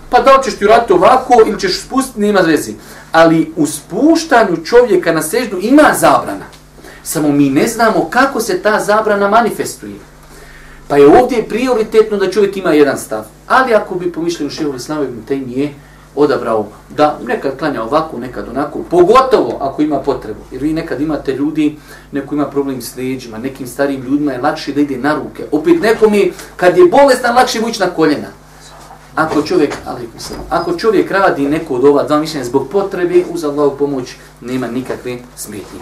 Pa 0.09 0.19
da 0.19 0.35
li 0.35 0.43
ćeš 0.43 0.55
ti 0.55 0.65
uraditi 0.65 0.93
ovako 0.93 1.33
ili 1.47 1.59
ćeš 1.59 1.81
spustiti, 1.81 2.19
nema 2.19 2.43
zvezi. 2.43 2.73
Ali 3.11 3.53
u 3.55 3.65
spuštanju 3.65 4.65
čovjeka 4.65 5.11
na 5.11 5.21
seždu 5.21 5.57
ima 5.61 5.93
zabrana. 5.99 6.58
Samo 7.03 7.31
mi 7.31 7.49
ne 7.49 7.67
znamo 7.67 8.09
kako 8.09 8.41
se 8.41 8.61
ta 8.61 8.79
zabrana 8.79 9.29
manifestuje. 9.29 9.95
Pa 10.87 10.97
je 10.97 11.07
ovdje 11.07 11.47
prioritetno 11.49 12.17
da 12.17 12.31
čovjek 12.31 12.57
ima 12.57 12.73
jedan 12.73 12.97
stav. 12.97 13.23
Ali 13.47 13.73
ako 13.73 13.95
bi 13.95 14.11
pomišljali 14.11 14.47
u 14.47 14.49
šehu 14.49 14.75
Islamu 14.75 15.03
ibn 15.03 15.21
Taymiye 15.29 15.69
odabrao 16.15 16.67
da 16.89 17.19
nekad 17.27 17.57
klanja 17.59 17.83
ovako, 17.83 18.17
nekad 18.19 18.49
onako, 18.49 18.79
pogotovo 18.89 19.57
ako 19.61 19.81
ima 19.81 19.99
potrebu. 19.99 20.39
Jer 20.51 20.61
vi 20.61 20.73
nekad 20.73 21.01
imate 21.01 21.33
ljudi, 21.33 21.77
neko 22.11 22.35
ima 22.35 22.45
problem 22.45 22.81
s 22.81 22.95
leđima, 22.95 23.37
nekim 23.37 23.67
starijim 23.67 24.01
ljudima 24.01 24.31
je 24.31 24.41
lakše 24.41 24.73
da 24.73 24.81
ide 24.81 24.97
na 24.97 25.15
ruke. 25.15 25.43
Opet 25.51 25.81
nekom 25.81 26.13
je, 26.13 26.31
kad 26.55 26.77
je 26.77 26.85
bolestan, 26.85 27.35
lakše 27.35 27.59
vući 27.59 27.79
na 27.79 27.89
koljena. 27.89 28.27
Ako 29.15 29.41
čovjek, 29.41 29.73
ali 29.85 30.09
ako 30.49 30.77
čovjek 30.77 31.11
radi 31.11 31.49
neko 31.49 31.75
od 31.75 31.85
ova 31.85 32.03
dva 32.03 32.19
mišljenja 32.19 32.45
zbog 32.45 32.69
potrebe, 32.71 33.23
uz 33.33 33.43
Allahu 33.43 33.77
pomoć, 33.77 34.15
nema 34.41 34.67
nikakve 34.67 35.17
smetnje. 35.35 35.79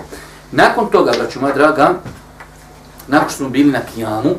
Nakon 0.52 0.88
toga, 0.92 1.12
braću 1.20 1.42
moja 1.42 1.54
draga, 1.54 1.94
nakon 3.08 3.30
što 3.30 3.38
smo 3.38 3.50
bili 3.50 3.72
na 3.72 3.80
kijamu, 3.96 4.36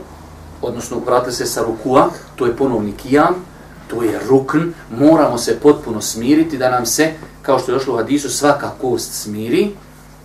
odnosno 0.62 0.98
vratili 1.06 1.32
se 1.32 1.46
sa 1.46 1.62
rukua, 1.62 2.10
to 2.36 2.46
je 2.46 2.56
ponovni 2.56 2.92
kijam, 2.92 3.34
to 3.88 4.02
je 4.02 4.20
rukn, 4.28 4.58
moramo 4.98 5.38
se 5.38 5.60
potpuno 5.60 6.00
smiriti 6.00 6.58
da 6.58 6.70
nam 6.70 6.86
se, 6.86 7.12
kao 7.42 7.58
što 7.58 7.72
je 7.72 7.74
došlo 7.78 7.94
u 7.94 7.96
hadisu, 7.96 8.30
svaka 8.30 8.70
kost 8.80 9.22
smiri, 9.22 9.70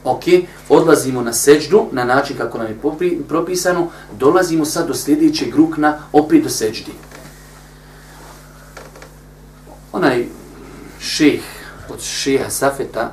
ok, 0.03 0.23
odlazimo 0.69 1.21
na 1.21 1.33
seđdu 1.33 1.85
na 1.91 2.03
način 2.03 2.37
kako 2.37 2.57
nam 2.57 2.67
je 2.67 2.79
propisano, 3.27 3.87
dolazimo 4.19 4.65
sad 4.65 4.87
do 4.87 4.93
sljedećeg 4.93 5.55
rukna, 5.55 5.97
opet 6.13 6.43
do 6.43 6.49
seđdi. 6.49 6.91
Onaj 9.91 10.25
šeh 10.99 11.41
od 11.89 12.01
šeha 12.01 12.49
Safeta, 12.49 13.11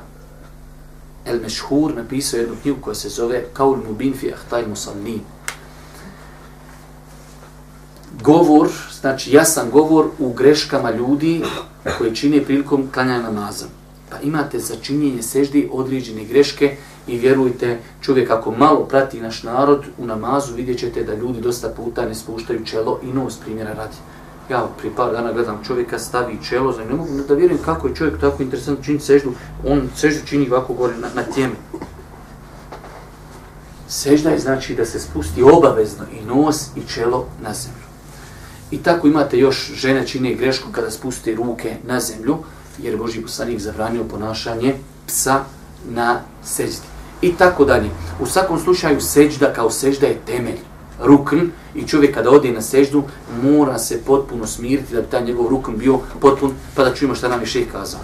El 1.25 1.39
Mešhur 1.41 1.95
napisao 1.95 2.37
jednu 2.37 2.55
knjigu 2.61 2.81
koja 2.81 2.95
se 2.95 3.09
zove 3.09 3.43
Kaul 3.53 3.77
Mubin 3.87 4.13
fi 4.13 4.33
Ahtaj 4.33 4.67
Musallin. 4.67 5.19
Govor, 8.23 8.69
znači 9.01 9.31
jasan 9.31 9.69
govor 9.71 10.05
u 10.19 10.33
greškama 10.33 10.91
ljudi 10.91 11.43
koji 11.97 12.15
čine 12.15 12.43
prilikom 12.43 12.87
klanjanja 12.93 13.21
namaza. 13.21 13.65
Pa 14.09 14.19
imate 14.19 14.59
za 14.59 14.75
činjenje 14.75 15.21
seždi 15.21 15.69
određene 15.71 16.23
greške 16.23 16.75
i 17.07 17.17
vjerujte, 17.17 17.79
čovjek 18.01 18.29
ako 18.31 18.51
malo 18.51 18.85
prati 18.85 19.21
naš 19.21 19.43
narod 19.43 19.85
u 19.97 20.05
namazu, 20.05 20.55
vidjet 20.55 20.79
ćete 20.79 21.03
da 21.03 21.15
ljudi 21.15 21.41
dosta 21.41 21.69
puta 21.69 22.05
ne 22.05 22.15
spuštaju 22.15 22.65
čelo 22.65 22.99
i 23.03 23.07
nos 23.07 23.37
primjera 23.37 23.73
radi 23.73 23.95
ja 24.51 24.67
prije 24.77 24.95
par 24.95 25.11
dana 25.11 25.33
gledam 25.33 25.63
čovjeka 25.67 25.99
stavi 25.99 26.39
čelo, 26.49 26.71
znači 26.71 26.89
ne 26.89 26.95
mogu 26.95 27.09
da 27.27 27.33
vjerujem 27.33 27.63
kako 27.65 27.87
je 27.87 27.95
čovjek 27.95 28.19
tako 28.19 28.43
interesantno 28.43 28.83
čini 28.83 28.99
seždu, 28.99 29.33
on 29.67 29.89
seždu 29.95 30.25
čini 30.25 30.49
ovako 30.49 30.73
gore 30.73 30.97
na, 30.97 31.07
na 31.15 31.23
tjeme. 31.23 31.53
Sežda 33.87 34.29
je 34.29 34.39
znači 34.39 34.75
da 34.75 34.85
se 34.85 34.99
spusti 34.99 35.43
obavezno 35.43 36.05
i 36.11 36.25
nos 36.25 36.67
i 36.75 36.81
čelo 36.87 37.25
na 37.41 37.53
zemlju. 37.53 37.87
I 38.71 38.77
tako 38.77 39.07
imate 39.07 39.37
još 39.37 39.71
žene 39.75 40.07
čine 40.07 40.33
grešku 40.33 40.71
kada 40.71 40.91
spuste 40.91 41.35
ruke 41.35 41.75
na 41.83 41.99
zemlju 41.99 42.37
jer 42.77 42.97
Boži 42.97 43.21
poslanik 43.21 43.59
zabranio 43.59 44.03
ponašanje 44.03 44.75
psa 45.07 45.43
na 45.89 46.21
seždi. 46.43 46.87
I 47.21 47.35
tako 47.35 47.65
dalje. 47.65 47.89
U 48.19 48.25
svakom 48.25 48.59
slučaju 48.59 49.01
seđda 49.01 49.53
kao 49.53 49.71
sežda 49.71 50.07
je 50.07 50.21
temelj, 50.25 50.59
rukn 51.03 51.39
i 51.75 51.87
čovjek 51.87 52.13
kada 52.13 52.29
ode 52.29 52.51
na 52.51 52.61
seždu 52.61 53.03
mora 53.43 53.77
se 53.79 53.99
potpuno 54.05 54.47
smiriti 54.47 54.93
da 54.93 55.01
bi 55.01 55.07
taj 55.07 55.25
njegov 55.25 55.47
rukn 55.47 55.71
bio 55.75 55.99
potpun, 56.19 56.51
pa 56.75 56.83
da 56.83 56.93
čujemo 56.93 57.15
šta 57.15 57.27
nam 57.27 57.39
je 57.39 57.45
šeh 57.45 57.71
kazao. 57.71 58.01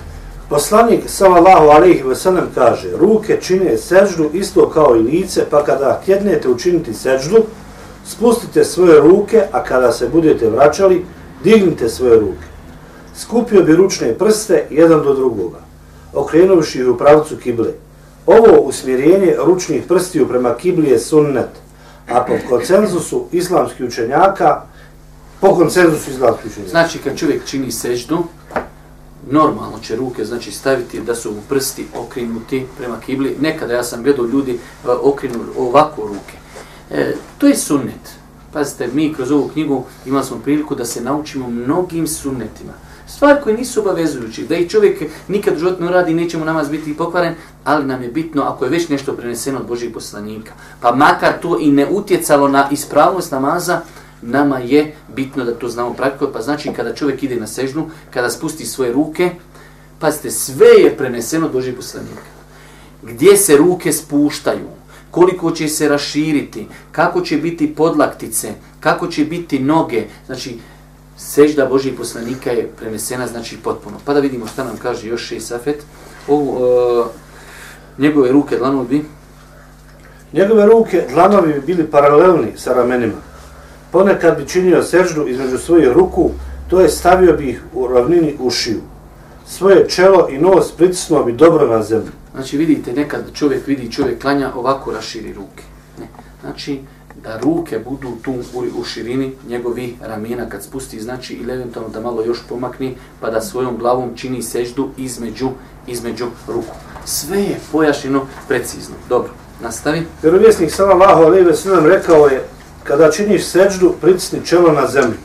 Poslanik 0.49 1.03
sallallahu 1.07 1.67
alejhi 1.67 2.03
ve 2.03 2.15
sellem 2.15 2.45
kaže: 2.55 2.97
"Ruke 2.97 3.37
čine 3.41 3.77
seždu 3.77 4.29
isto 4.33 4.69
kao 4.69 4.95
i 4.95 4.99
lice, 4.99 5.45
pa 5.49 5.63
kada 5.63 6.01
kjednete 6.05 6.49
učiniti 6.49 6.93
seždu, 6.93 7.37
spustite 8.05 8.63
svoje 8.65 9.01
ruke, 9.01 9.43
a 9.51 9.63
kada 9.63 9.91
se 9.91 10.07
budete 10.07 10.49
vraćali, 10.49 11.05
dignite 11.43 11.89
svoje 11.89 12.19
ruke. 12.19 12.47
Skupio 13.15 13.63
bi 13.63 13.75
ručne 13.75 14.13
prste 14.13 14.65
jedan 14.69 15.03
do 15.03 15.13
drugoga, 15.13 15.59
okrenuvši 16.13 16.79
ih 16.79 16.87
u 16.87 16.97
pravcu 16.97 17.37
kible. 17.37 17.69
Ovo 18.25 18.59
usmjerenje 18.59 19.35
ručnih 19.45 19.83
prstiju 19.87 20.27
prema 20.27 20.53
kibli 20.53 20.89
je 20.89 20.99
sunnet, 20.99 21.49
a 22.07 22.25
po 22.25 22.33
konsenzusu 22.49 23.25
islamskih 23.31 23.85
učenjaka, 23.85 24.61
po 25.41 25.55
konsenzusu 25.55 26.11
islamskih 26.11 26.51
učenjaka. 26.51 26.69
Znači 26.69 26.99
kad 26.99 27.17
čovjek 27.17 27.45
čini 27.45 27.71
seždu, 27.71 28.23
normalno 29.31 29.79
će 29.79 29.95
ruke 29.95 30.25
znači 30.25 30.51
staviti 30.51 31.01
da 31.01 31.15
su 31.15 31.31
mu 31.31 31.41
prsti 31.49 31.85
okrenuti 31.95 32.65
prema 32.77 32.99
kibli. 32.99 33.35
Nekada 33.41 33.73
ja 33.73 33.83
sam 33.83 34.03
gledao 34.03 34.25
ljudi 34.25 34.51
e, 34.51 34.57
okrenu 34.89 35.39
ovako 35.57 36.01
ruke. 36.01 36.33
E, 36.91 37.13
to 37.37 37.47
je 37.47 37.55
sunnet. 37.55 38.17
Pazite, 38.53 38.87
mi 38.93 39.13
kroz 39.13 39.31
ovu 39.31 39.47
knjigu 39.47 39.85
imali 40.05 40.25
smo 40.25 40.37
priliku 40.37 40.75
da 40.75 40.85
se 40.85 41.01
naučimo 41.01 41.49
mnogim 41.49 42.07
sunnetima. 42.07 42.73
Stvari 43.07 43.41
koje 43.43 43.57
nisu 43.57 43.81
obavezujući, 43.81 44.45
da 44.45 44.55
i 44.55 44.69
čovjek 44.69 45.03
nikad 45.27 45.55
u 45.55 45.59
životu 45.59 45.83
ne 45.83 45.91
radi, 45.91 46.13
neće 46.13 46.37
mu 46.37 46.45
namaz 46.45 46.69
biti 46.69 46.97
pokvaren, 46.97 47.35
ali 47.63 47.85
nam 47.85 48.03
je 48.03 48.09
bitno 48.09 48.43
ako 48.43 48.65
je 48.65 48.71
već 48.71 48.89
nešto 48.89 49.13
preneseno 49.13 49.59
od 49.59 49.67
Božih 49.67 49.91
poslanika. 49.93 50.53
Pa 50.81 50.95
makar 50.95 51.33
to 51.41 51.59
i 51.59 51.71
ne 51.71 51.87
utjecalo 51.89 52.47
na 52.47 52.67
ispravnost 52.71 53.31
namaza, 53.31 53.81
nama 54.21 54.59
je 54.59 54.95
bitno 55.15 55.43
da 55.43 55.55
to 55.55 55.69
znamo 55.69 55.93
praktikovati. 55.93 56.33
Pa 56.33 56.41
znači 56.41 56.73
kada 56.75 56.95
čovjek 56.95 57.23
ide 57.23 57.35
na 57.35 57.47
sežnu, 57.47 57.89
kada 58.13 58.29
spusti 58.29 58.65
svoje 58.65 58.93
ruke, 58.93 59.31
pazite, 59.99 60.31
sve 60.31 60.67
je 60.67 60.97
preneseno 60.97 61.45
od 61.45 61.51
Božih 61.51 61.75
poslanika. 61.75 62.21
Gdje 63.03 63.37
se 63.37 63.57
ruke 63.57 63.93
spuštaju, 63.93 64.67
koliko 65.11 65.51
će 65.51 65.67
se 65.67 65.89
raširiti, 65.89 66.67
kako 66.91 67.21
će 67.21 67.37
biti 67.37 67.75
podlaktice, 67.75 68.53
kako 68.79 69.07
će 69.07 69.25
biti 69.25 69.59
noge, 69.59 70.03
znači 70.25 70.59
sežda 71.17 71.65
Božih 71.65 71.93
poslanika 71.97 72.51
je 72.51 72.69
prenesena 72.77 73.27
znači 73.27 73.57
potpuno. 73.63 73.97
Pa 74.05 74.13
da 74.13 74.19
vidimo 74.19 74.47
šta 74.47 74.63
nam 74.63 74.77
kaže 74.77 75.07
još 75.07 75.27
šest 75.27 75.47
safet. 75.47 75.83
Ovu, 76.27 76.51
uh, 76.51 77.07
njegove 77.97 78.31
ruke 78.31 78.57
dlanovi 78.57 78.87
bi? 78.87 79.05
Njegove 80.33 80.65
ruke 80.65 81.05
dlanovi 81.09 81.53
bi 81.53 81.61
bili 81.61 81.91
paralelni 81.91 82.51
sa 82.55 82.73
ramenima. 82.73 83.21
Ponekad 83.91 84.37
bi 84.37 84.47
činio 84.47 84.83
seždu 84.83 85.27
između 85.27 85.57
svojih 85.57 85.87
ruku, 85.87 86.31
to 86.69 86.81
je 86.81 86.89
stavio 86.89 87.33
bi 87.33 87.49
ih 87.49 87.61
u 87.73 87.87
ravnini 87.87 88.35
ušiju. 88.39 88.81
Svoje 89.47 89.89
čelo 89.89 90.27
i 90.29 90.37
nos 90.37 90.71
pritisnuo 90.71 91.23
bi 91.23 91.33
dobro 91.33 91.67
na 91.67 91.83
zemlju. 91.83 92.11
Znači 92.35 92.57
vidite, 92.57 92.93
nekad 92.93 93.33
čovjek 93.33 93.67
vidi 93.67 93.91
čovjek 93.91 94.21
klanja, 94.21 94.51
ovako 94.55 94.91
raširi 94.91 95.33
ruke. 95.33 95.63
Ne. 95.99 96.07
Znači, 96.41 96.81
da 97.23 97.37
ruke 97.37 97.79
budu 97.79 98.11
tu 98.21 98.31
u, 98.31 98.79
u 98.79 98.83
širini 98.83 99.33
njegovi 99.49 99.95
ramena 100.01 100.49
kad 100.49 100.63
spusti, 100.63 101.01
znači 101.01 101.33
ili 101.33 101.53
eventualno 101.53 101.89
da 101.89 102.01
malo 102.01 102.23
još 102.23 102.37
pomakni, 102.49 102.97
pa 103.21 103.29
da 103.29 103.41
svojom 103.41 103.77
glavom 103.77 104.15
čini 104.15 104.41
seždu 104.41 104.89
između, 104.97 105.49
između 105.87 106.25
ruku. 106.47 106.75
Sve 107.05 107.39
je 107.39 107.59
pojašnjeno 107.71 108.25
precizno. 108.47 108.95
Dobro, 109.09 109.31
nastavi. 109.61 110.05
Vjerovjesnik 110.21 110.71
sallallahu 110.71 111.23
alejhi 111.23 111.45
ve 111.45 111.55
sellem 111.55 111.85
rekao 111.85 112.27
je 112.27 112.43
kada 112.83 113.11
činiš 113.11 113.45
seždu, 113.45 113.93
pritisni 114.01 114.45
čelo 114.45 114.71
na 114.71 114.87
zemlju. 114.87 115.17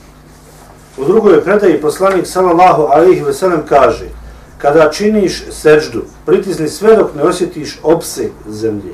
U 0.97 1.05
drugoj 1.05 1.45
predaji 1.45 1.81
poslanik 1.81 2.27
sallallahu 2.27 2.83
alejhi 2.83 3.23
ve 3.23 3.33
sellem 3.33 3.63
kaže: 3.69 4.09
Kada 4.59 4.91
činiš 4.91 5.45
seždu, 5.51 6.03
pritisni 6.27 6.69
sve 6.69 6.97
dok 6.97 7.15
ne 7.15 7.23
osjetiš 7.23 7.81
opseg 7.83 8.31
zemlje. 8.49 8.93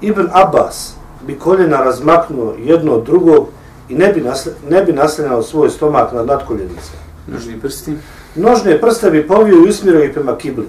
Ibn 0.00 0.28
Abbas 0.32 0.95
bi 1.26 1.38
koljena 1.38 1.76
razmaknuo 1.76 2.54
jedno 2.58 2.92
od 2.92 3.04
drugog 3.04 3.48
i 3.88 3.94
ne 3.94 4.12
bi, 4.12 4.20
nasle, 4.20 4.52
ne 4.70 4.82
bi 4.82 4.92
naslenao 4.92 5.42
svoj 5.42 5.70
stomak 5.70 6.12
na 6.12 6.22
nadkoljenice. 6.22 6.90
Nožni 7.26 7.60
prsti. 7.60 7.92
Nožne 8.34 8.80
prste 8.80 9.10
bi 9.10 9.26
povio 9.26 9.56
i 9.56 9.68
usmjerio 9.68 10.04
i 10.04 10.12
prema 10.12 10.36
kibli. 10.38 10.68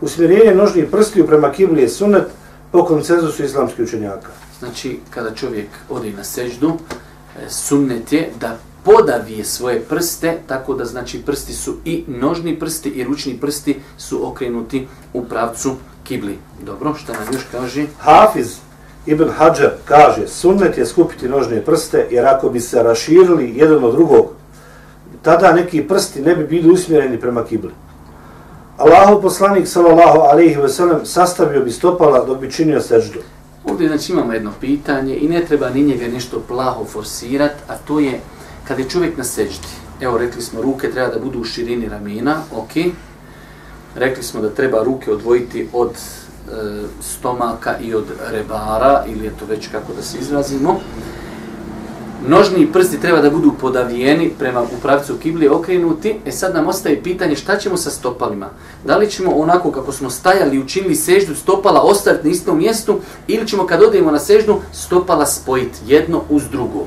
Usmjerenje 0.00 0.54
nožnih 0.54 0.84
prstiju 0.90 1.26
prema 1.26 1.52
kibli 1.52 1.82
je 1.82 1.88
sunet 1.88 2.26
po 2.72 2.84
koncenzusu 2.84 3.44
islamskih 3.44 3.84
učenjaka. 3.84 4.28
Znači, 4.58 4.98
kada 5.10 5.34
čovjek 5.34 5.68
ode 5.88 6.12
na 6.12 6.24
seždu, 6.24 6.72
e, 6.72 7.50
sunnet 7.50 8.12
je 8.12 8.30
da 8.40 8.56
podavije 8.84 9.44
svoje 9.44 9.80
prste, 9.80 10.38
tako 10.46 10.74
da 10.74 10.84
znači 10.84 11.22
prsti 11.22 11.52
su 11.52 11.76
i 11.84 12.04
nožni 12.06 12.58
prsti 12.58 12.88
i 12.88 13.04
ručni 13.04 13.38
prsti 13.40 13.76
su 13.98 14.28
okrenuti 14.28 14.88
u 15.12 15.24
pravcu 15.24 15.76
kibli. 16.04 16.38
Dobro, 16.62 16.94
šta 16.94 17.12
nam 17.12 17.32
još 17.32 17.42
kaže? 17.52 17.86
Hafiz 17.98 18.65
Ibn 19.06 19.28
Hajar 19.28 19.70
kaže, 19.84 20.28
sunnet 20.28 20.78
je 20.78 20.86
skupiti 20.86 21.28
nožne 21.28 21.60
prste, 21.60 22.06
jer 22.10 22.26
ako 22.26 22.48
bi 22.50 22.60
se 22.60 22.82
raširili 22.82 23.52
jedan 23.56 23.84
od 23.84 23.94
drugog, 23.94 24.26
tada 25.22 25.52
neki 25.52 25.82
prsti 25.82 26.22
ne 26.22 26.36
bi 26.36 26.44
bili 26.44 26.70
usmjereni 26.70 27.20
prema 27.20 27.44
kibli. 27.44 27.70
Allahov 28.76 29.22
poslanik 29.22 29.68
sallallahu 29.68 30.20
alejhi 30.20 30.60
ve 30.60 30.68
sellem 30.68 31.06
sastavio 31.06 31.60
bi 31.60 31.70
stopala 31.70 32.24
dok 32.24 32.38
bi 32.38 32.52
činio 32.52 32.80
sećdu. 32.80 33.18
Ovdje 33.64 33.88
znači 33.88 34.12
imamo 34.12 34.32
jedno 34.32 34.52
pitanje 34.60 35.16
i 35.16 35.28
ne 35.28 35.44
treba 35.44 35.70
ni 35.70 35.82
njega 35.82 36.06
nešto 36.08 36.42
plaho 36.48 36.84
forsirat, 36.84 37.52
a 37.68 37.76
to 37.76 38.00
je 38.00 38.20
kada 38.68 38.82
je 38.82 38.88
čovjek 38.88 39.16
na 39.16 39.24
sećdi. 39.24 39.68
Evo 40.00 40.18
rekli 40.18 40.42
smo 40.42 40.62
ruke 40.62 40.90
treba 40.90 41.08
da 41.08 41.18
budu 41.18 41.40
u 41.40 41.44
širini 41.44 41.88
ramena, 41.88 42.36
ok. 42.52 42.92
Rekli 43.94 44.22
smo 44.22 44.40
da 44.40 44.50
treba 44.50 44.82
ruke 44.84 45.12
odvojiti 45.12 45.68
od 45.72 45.90
E, 46.46 46.82
stomaka 47.00 47.78
i 47.78 47.94
od 47.94 48.04
rebara, 48.30 49.04
ili 49.06 49.24
je 49.24 49.32
to 49.38 49.44
već 49.46 49.68
kako 49.68 49.92
da 49.92 50.02
se 50.02 50.18
izrazimo. 50.18 50.80
Nožni 52.28 52.72
prsti 52.72 53.00
treba 53.00 53.20
da 53.20 53.30
budu 53.30 53.52
podavijeni 53.60 54.30
prema 54.38 54.62
u 54.62 54.80
pravcu 54.82 55.14
kibli 55.22 55.48
okrenuti. 55.48 56.14
E 56.26 56.32
sad 56.32 56.54
nam 56.54 56.68
ostaje 56.68 57.02
pitanje 57.02 57.36
šta 57.36 57.58
ćemo 57.58 57.76
sa 57.76 57.90
stopalima. 57.90 58.48
Da 58.84 58.96
li 58.96 59.10
ćemo 59.10 59.30
onako 59.30 59.72
kako 59.72 59.92
smo 59.92 60.10
stajali 60.10 60.56
i 60.56 60.60
učinili 60.60 60.94
seždu 60.94 61.34
stopala 61.34 61.80
ostaviti 61.80 62.26
na 62.26 62.32
istom 62.32 62.58
mjestu 62.58 63.00
ili 63.28 63.48
ćemo 63.48 63.66
kad 63.66 63.82
odemo 63.82 64.10
na 64.10 64.18
seždu 64.18 64.60
stopala 64.72 65.26
spojiti 65.26 65.78
jedno 65.86 66.22
uz 66.30 66.42
drugo. 66.52 66.86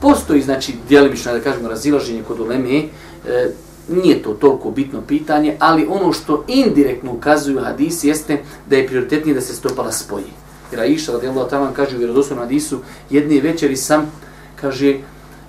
Postoji 0.00 0.42
znači 0.42 0.74
djelimično 0.88 1.32
da 1.32 1.40
kažemo 1.40 1.68
razilaženje 1.68 2.22
kod 2.22 2.40
uleme, 2.40 2.82
e, 3.26 3.50
nije 3.88 4.22
to 4.22 4.32
toliko 4.32 4.70
bitno 4.70 5.00
pitanje, 5.00 5.56
ali 5.58 5.86
ono 5.90 6.12
što 6.12 6.44
indirektno 6.48 7.12
ukazuju 7.12 7.60
hadisi 7.60 8.08
jeste 8.08 8.42
da 8.70 8.76
je 8.76 8.86
prioritetnije 8.86 9.34
da 9.34 9.40
se 9.40 9.54
stopala 9.54 9.92
spoji. 9.92 10.24
Jer 10.72 10.80
Aisha 10.80 11.12
radijallahu 11.12 11.50
ta'ala 11.50 11.72
kaže 11.72 11.96
u 11.96 11.98
vjerodostojnom 11.98 12.44
hadisu, 12.44 12.78
jedne 13.10 13.40
večeri 13.40 13.76
sam, 13.76 14.12
kaže, 14.60 14.96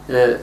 e, 0.10 0.38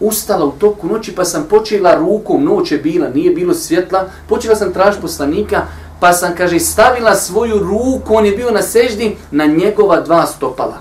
ustala 0.00 0.44
u 0.44 0.52
toku 0.52 0.86
noći 0.88 1.14
pa 1.14 1.24
sam 1.24 1.46
počela 1.50 1.94
rukom, 1.94 2.44
noć 2.44 2.72
je 2.72 2.78
bila, 2.78 3.08
nije 3.08 3.30
bilo 3.30 3.54
svjetla, 3.54 4.08
počela 4.28 4.56
sam 4.56 4.72
traž 4.72 4.94
poslanika, 5.00 5.66
pa 6.00 6.12
sam, 6.12 6.34
kaže, 6.36 6.60
stavila 6.60 7.14
svoju 7.14 7.58
ruku, 7.58 8.14
on 8.14 8.26
je 8.26 8.32
bio 8.32 8.50
na 8.50 8.62
seždi, 8.62 9.16
na 9.30 9.46
njegova 9.46 10.00
dva 10.00 10.26
stopala. 10.26 10.78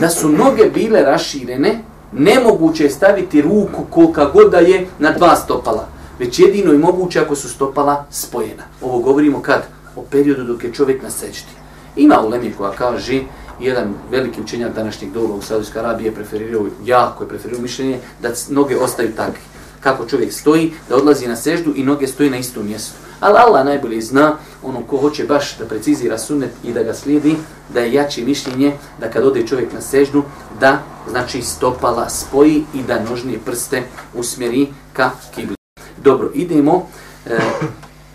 Da 0.00 0.08
su 0.08 0.28
noge 0.28 0.70
bile 0.74 1.02
raširene, 1.02 1.82
nemoguće 2.12 2.84
je 2.84 2.90
staviti 2.90 3.42
ruku 3.42 3.84
kolika 3.90 4.24
god 4.24 4.50
da 4.50 4.58
je 4.58 4.86
na 4.98 5.12
dva 5.12 5.36
stopala, 5.36 5.88
već 6.18 6.38
jedino 6.38 6.72
je 6.72 6.78
moguće 6.78 7.20
ako 7.20 7.36
su 7.36 7.48
stopala 7.48 8.04
spojena. 8.10 8.62
Ovo 8.82 8.98
govorimo 8.98 9.42
kad? 9.42 9.62
O 9.96 10.02
periodu 10.10 10.44
dok 10.44 10.64
je 10.64 10.72
čovjek 10.72 11.02
na 11.02 11.10
sečti. 11.10 11.52
Ima 11.96 12.20
u 12.20 12.28
Lemi 12.28 12.52
koja 12.58 12.70
kaže, 12.70 13.22
jedan 13.60 13.94
veliki 14.10 14.40
učenjak 14.40 14.74
današnjeg 14.74 15.12
doba 15.12 15.34
u 15.34 15.42
Saudijskoj 15.42 15.80
Arabiji 15.80 16.06
je 16.06 16.14
preferirao, 16.14 16.66
jako 16.84 17.24
je 17.24 17.28
preferirao 17.28 17.62
mišljenje, 17.62 17.98
da 18.22 18.28
noge 18.48 18.76
ostaju 18.76 19.12
takve. 19.16 19.40
Kako 19.80 20.06
čovjek 20.06 20.32
stoji, 20.32 20.72
da 20.88 20.96
odlazi 20.96 21.28
na 21.28 21.36
seždu 21.36 21.72
i 21.76 21.84
noge 21.84 22.06
stoji 22.06 22.30
na 22.30 22.36
istom 22.36 22.66
mjestu. 22.66 22.94
Ali 23.20 23.38
Allah 23.38 23.64
najbolje 23.64 24.00
zna, 24.00 24.36
ono 24.62 24.82
ko 24.82 24.96
hoće 24.96 25.24
baš 25.24 25.58
da 25.58 25.64
precizira 25.64 26.18
sunnet 26.18 26.50
i 26.64 26.72
da 26.72 26.82
ga 26.82 26.94
slijedi, 26.94 27.36
da 27.74 27.80
je 27.80 27.92
jače 27.92 28.24
mišljenje 28.24 28.72
da 29.00 29.10
kad 29.10 29.24
ode 29.24 29.46
čovjek 29.46 29.72
na 29.72 29.80
seždu, 29.80 30.22
da 30.60 30.78
znači 31.10 31.42
stopala 31.42 32.08
spoji 32.08 32.64
i 32.74 32.82
da 32.82 33.02
nožnije 33.10 33.38
prste 33.38 33.82
usmjeri 34.14 34.68
ka 34.92 35.10
kibli. 35.34 35.56
Dobro, 36.04 36.30
idemo. 36.34 36.86
E, 37.26 37.38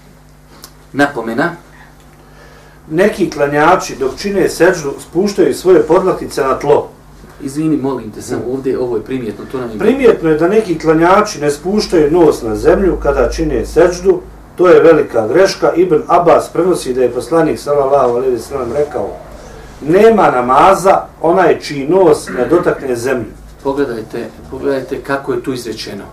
napomena. 0.94 1.56
Neki 2.90 3.30
klanjači 3.30 3.96
dok 3.96 4.18
čine 4.18 4.50
seždu 4.50 4.94
spuštaju 5.10 5.54
svoje 5.54 5.84
podlaktice 5.84 6.42
na 6.42 6.60
tlo, 6.60 6.90
Izvini, 7.44 7.78
molim 7.78 8.12
te, 8.12 8.22
sam 8.22 8.42
ovdje, 8.52 8.80
ovo 8.80 8.96
je 8.96 9.04
primjetno, 9.04 9.46
to 9.52 9.58
nam 9.60 9.70
je... 9.72 9.80
Primjetno 9.80 10.30
je 10.30 10.38
da 10.38 10.48
neki 10.48 10.80
klanjači 10.80 11.42
ne 11.42 11.52
spuštaju 11.52 12.12
nos 12.12 12.42
na 12.42 12.56
zemlju 12.56 12.98
kada 13.04 13.30
čine 13.30 13.66
seđdu, 13.66 14.22
to 14.56 14.68
je 14.68 14.84
velika 14.84 15.28
greška. 15.28 15.74
Ibn 15.76 16.02
Abbas 16.08 16.50
prenosi 16.50 16.94
da 16.94 17.04
je 17.04 17.12
poslanik 17.12 17.60
sallallahu 17.60 18.16
alejhi 18.16 18.34
ve 18.36 18.40
sellem 18.40 18.74
rekao: 18.74 19.10
Nema 19.88 20.32
namaza 20.32 21.02
onaj 21.22 21.60
čiji 21.60 21.88
nos 21.88 22.30
ne 22.30 22.46
dotakne 22.50 22.96
zemlju. 22.96 23.32
Pogledajte, 23.64 24.28
pogledajte 24.52 25.02
kako 25.02 25.34
je 25.34 25.44
tu 25.44 25.54
izrečeno. 25.54 26.04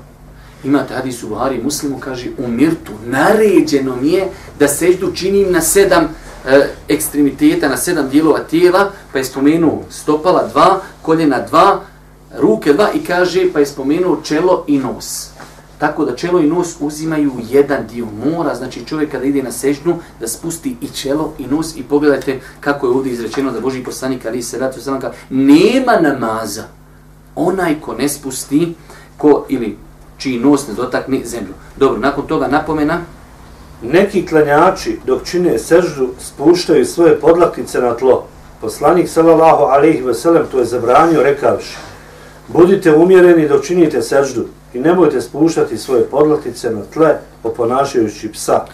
Imate 0.65 0.95
hadis 0.95 1.23
u 1.23 1.29
Buhari 1.29 1.63
Muslimu, 1.63 1.99
kaže, 2.01 2.31
u 2.39 2.49
mirtu, 2.49 2.93
naređeno 3.07 3.97
mi 3.97 4.11
je 4.11 4.29
da 4.59 4.69
seždu 4.69 5.13
činim 5.13 5.53
na 5.53 5.61
sedam 5.61 6.09
e, 6.47 6.69
ekstremiteta, 6.89 7.69
na 7.69 7.77
sedam 7.77 8.09
dijelova 8.09 8.39
tijela, 8.39 8.91
pa 9.13 9.19
je 9.19 9.25
spomenuo 9.25 9.83
stopala 9.91 10.49
dva, 10.49 10.81
koljena 11.03 11.41
dva, 11.41 11.81
ruke 12.39 12.73
dva 12.73 12.89
i 12.95 13.05
kaže, 13.05 13.53
pa 13.53 13.59
je 13.59 13.67
spomenuo 13.67 14.21
čelo 14.25 14.65
i 14.67 14.79
nos. 14.79 15.33
Tako 15.79 16.05
da 16.05 16.17
čelo 16.17 16.41
i 16.41 16.47
nos 16.47 16.77
uzimaju 16.81 17.33
jedan 17.51 17.87
dio 17.87 18.07
mora, 18.25 18.55
znači 18.55 18.87
čovjek 18.87 19.11
kada 19.11 19.25
ide 19.25 19.43
na 19.43 19.53
sežnu 19.53 19.99
da 20.21 20.29
spusti 20.29 20.77
i 20.81 20.89
čelo 20.89 21.33
i 21.39 21.47
nos 21.47 21.77
i 21.77 21.83
pogledajte 21.83 22.41
kako 22.61 22.87
je 22.87 22.93
ovdje 22.93 23.13
izrečeno 23.13 23.51
da 23.51 23.61
Boži 23.61 23.85
poslanik 23.85 24.27
ali 24.27 24.43
se 24.43 24.59
ratu 24.59 24.81
sam 24.81 25.01
nema 25.31 25.93
namaza. 26.01 26.65
Onaj 27.35 27.81
ko 27.81 27.95
ne 27.95 28.09
spusti, 28.09 28.75
ko 29.17 29.47
ili 29.49 29.77
čiji 30.19 30.39
nos 30.39 30.69
ne 30.69 30.75
dotakne 30.75 31.21
zemlju. 31.25 31.55
Dobro, 31.77 32.01
nakon 32.01 32.27
toga 32.27 32.47
napomena. 32.47 33.01
Neki 33.83 34.27
klanjači 34.27 34.99
dok 35.07 35.25
čine 35.25 35.59
seždu 35.59 36.09
spuštaju 36.19 36.87
svoje 36.87 37.21
podlaktice 37.21 37.81
na 37.81 37.95
tlo. 37.95 38.27
Poslanik 38.61 39.09
sallallahu 39.09 39.65
alejhi 39.65 40.03
ve 40.03 40.15
sellem 40.15 40.47
to 40.51 40.59
je 40.59 40.65
zabranio 40.65 41.23
rekavši: 41.23 41.77
Budite 42.49 42.95
umjereni 42.95 43.49
dok 43.49 43.65
činite 43.65 44.03
seždu 44.03 44.47
i 44.75 44.81
nemojte 44.81 45.21
spuštati 45.21 45.79
svoje 45.79 46.05
podlaktice 46.05 46.71
na 46.71 46.83
tle 46.93 47.19
oponašajući 47.43 48.33
psa. 48.33 48.65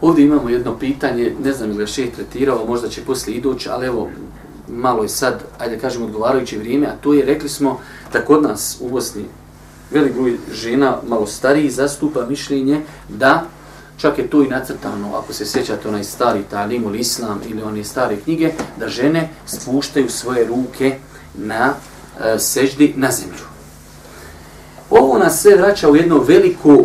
Ovdje 0.00 0.24
imamo 0.24 0.48
jedno 0.48 0.78
pitanje, 0.78 1.34
ne 1.44 1.52
znam 1.52 1.70
ili 1.70 1.82
je 1.82 1.86
šeh 1.86 2.10
tretirao, 2.14 2.66
možda 2.66 2.88
će 2.88 3.04
poslije 3.04 3.36
idući, 3.36 3.68
ali 3.68 3.86
evo, 3.86 4.08
malo 4.68 5.02
je 5.02 5.08
sad, 5.08 5.44
ajde 5.58 5.78
kažemo, 5.78 6.04
odgovarajuće 6.04 6.58
vrijeme, 6.58 6.86
a 6.86 6.96
to 7.00 7.14
je, 7.14 7.24
rekli 7.24 7.48
smo, 7.48 7.80
da 8.12 8.24
kod 8.24 8.42
nas 8.42 8.78
u 8.80 8.88
Bosni 8.88 9.24
velik 9.90 10.14
broj 10.14 10.36
žena, 10.52 10.96
malo 11.08 11.26
stariji, 11.26 11.70
zastupa 11.70 12.26
mišljenje 12.26 12.80
da, 13.08 13.44
čak 14.00 14.18
je 14.18 14.30
to 14.30 14.42
i 14.42 14.48
nacrtano, 14.48 15.16
ako 15.16 15.32
se 15.32 15.46
sjećate 15.46 15.88
onaj 15.88 16.04
stari 16.04 16.42
talim 16.50 16.84
ili 16.84 16.98
islam 16.98 17.40
ili 17.48 17.62
one 17.62 17.84
stare 17.84 18.16
knjige, 18.16 18.52
da 18.76 18.88
žene 18.88 19.28
spuštaju 19.46 20.10
svoje 20.10 20.46
ruke 20.46 20.96
na 21.34 21.74
e, 22.24 22.38
seždi 22.38 22.94
na 22.96 23.10
zemlju. 23.10 23.44
Ovo 24.90 25.18
nas 25.18 25.40
sve 25.42 25.56
vraća 25.56 25.90
u 25.90 25.96
jedno 25.96 26.18
veliko 26.18 26.84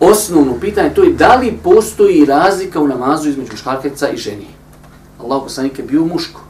osnovno 0.00 0.60
pitanje, 0.60 0.94
to 0.94 1.02
je 1.02 1.12
da 1.12 1.36
li 1.36 1.58
postoji 1.64 2.24
razlika 2.24 2.80
u 2.80 2.88
namazu 2.88 3.28
između 3.28 3.52
muškarkeca 3.52 4.08
i 4.08 4.16
ženi. 4.16 4.46
Allah 5.18 5.42
poslanik 5.42 5.78
je 5.78 5.84
bio 5.84 6.04
muško 6.04 6.40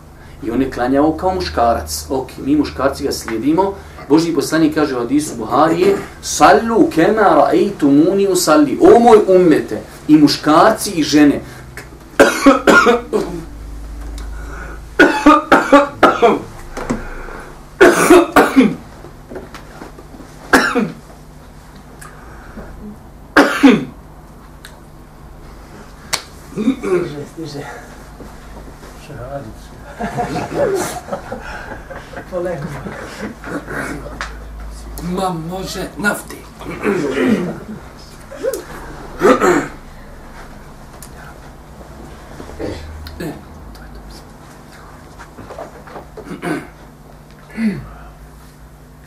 i 0.42 0.50
on 0.50 0.62
je 0.62 0.70
klanjao 0.70 1.12
kao 1.12 1.34
muškarac. 1.34 2.06
Ok, 2.10 2.28
mi 2.44 2.56
muškarci 2.56 3.04
ga 3.04 3.12
slijedimo. 3.12 3.74
Božji 4.10 4.34
poslanik 4.34 4.74
kaže 4.74 4.96
u 4.96 4.98
hadisu 4.98 5.34
Buharije 5.38 5.96
Sallu 6.22 6.90
kema 6.94 7.22
ra'eitu 7.22 7.90
muni 7.90 8.26
usalli. 8.28 8.78
O 8.80 8.98
moj 8.98 9.18
ummete, 9.28 9.80
i 10.08 10.16
muškarci 10.16 10.90
i 10.90 11.02
žene. 11.02 11.40
Ma 35.60 35.64
može 35.64 35.88
nafti. 35.96 36.36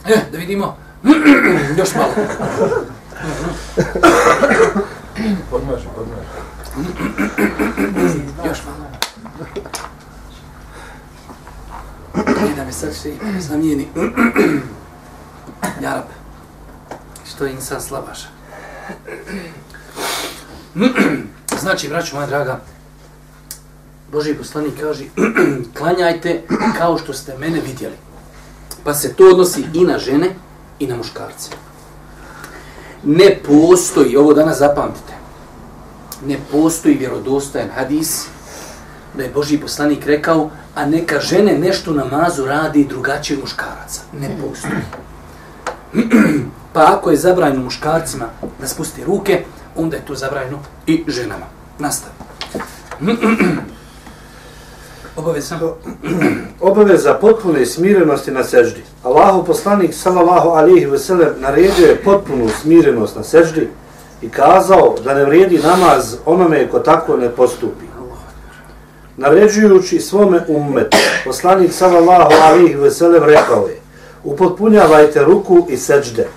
E, 0.06 0.16
da 0.32 0.38
vidimo. 0.38 0.78
Još 1.78 1.96
malo. 1.96 2.14
Podmaži, 5.50 5.88
podmaži. 5.96 6.28
Još 8.46 8.58
malo. 8.66 8.88
I 12.52 12.56
da 12.56 12.66
me 12.66 12.72
sad 12.72 12.94
še 13.02 13.12
zamijeni. 13.40 13.88
Jarab. 15.82 16.04
Što 17.36 17.46
je 17.46 17.52
insan 17.54 17.82
slabaša. 17.82 18.28
Znači, 21.60 21.83
braću 21.94 22.16
moja 22.16 22.28
draga, 22.28 22.60
Boži 24.12 24.34
poslanik 24.34 24.74
kaže, 24.80 25.04
klanjajte 25.78 26.42
kao 26.78 26.98
što 26.98 27.14
ste 27.14 27.38
mene 27.38 27.62
vidjeli. 27.62 27.96
Pa 28.84 28.94
se 28.94 29.14
to 29.14 29.24
odnosi 29.32 29.66
i 29.74 29.86
na 29.86 30.00
žene 30.00 30.30
i 30.80 30.88
na 30.88 30.96
muškarce. 30.96 31.50
Ne 33.04 33.40
postoji, 33.46 34.18
ovo 34.18 34.34
danas 34.34 34.58
zapamtite, 34.58 35.14
ne 36.26 36.38
postoji 36.52 36.96
vjerodostojan 36.96 37.70
hadis 37.76 38.26
da 39.18 39.24
je 39.24 39.30
Boži 39.30 39.58
poslanik 39.58 40.06
rekao, 40.06 40.50
a 40.76 40.86
neka 40.86 41.20
žene 41.20 41.58
nešto 41.58 41.94
namazu 41.94 42.46
radi 42.46 42.86
drugačije 42.90 43.38
od 43.38 43.44
muškaraca. 43.44 44.02
Ne 44.20 44.38
postoji. 44.42 44.84
pa 46.74 46.98
ako 46.98 47.12
je 47.12 47.18
zabranjeno 47.18 47.64
muškarcima 47.64 48.26
da 48.62 48.68
spusti 48.68 49.04
ruke, 49.04 49.44
onda 49.76 49.98
je 49.98 50.06
to 50.06 50.16
zabranjeno 50.16 50.60
i 50.88 51.04
ženama. 51.08 51.63
Nastavi. 51.80 52.14
Obaveza. 55.16 55.60
Obaveza 56.62 57.14
potpune 57.14 57.66
smirenosti 57.66 58.32
na 58.32 58.44
seždi. 58.44 58.84
Allahu 59.04 59.46
poslanik 59.46 59.94
sallallahu 59.94 60.50
alejhi 60.50 60.86
ve 60.86 61.00
sellem 61.00 61.34
naredio 61.40 61.88
je 61.88 61.96
potpunu 61.96 62.50
smirenost 62.62 63.16
na 63.16 63.24
seždi 63.24 63.70
i 64.22 64.30
kazao 64.30 64.96
da 65.04 65.14
ne 65.14 65.26
vrijedi 65.26 65.58
namaz 65.58 66.16
onome 66.26 66.70
ko 66.70 66.80
tako 66.80 67.18
ne 67.18 67.30
postupi. 67.30 67.86
Naređujući 69.18 70.00
svome 70.00 70.46
ummetu, 70.48 70.98
poslanik 71.26 71.74
sallallahu 71.74 72.32
alejhi 72.44 72.76
ve 72.76 72.92
sellem 72.92 73.24
rekao 73.24 73.68
je: 73.68 73.80
Upotpunjavajte 74.24 75.24
ruku 75.24 75.68
i 75.70 75.78
sežde. 75.78 76.28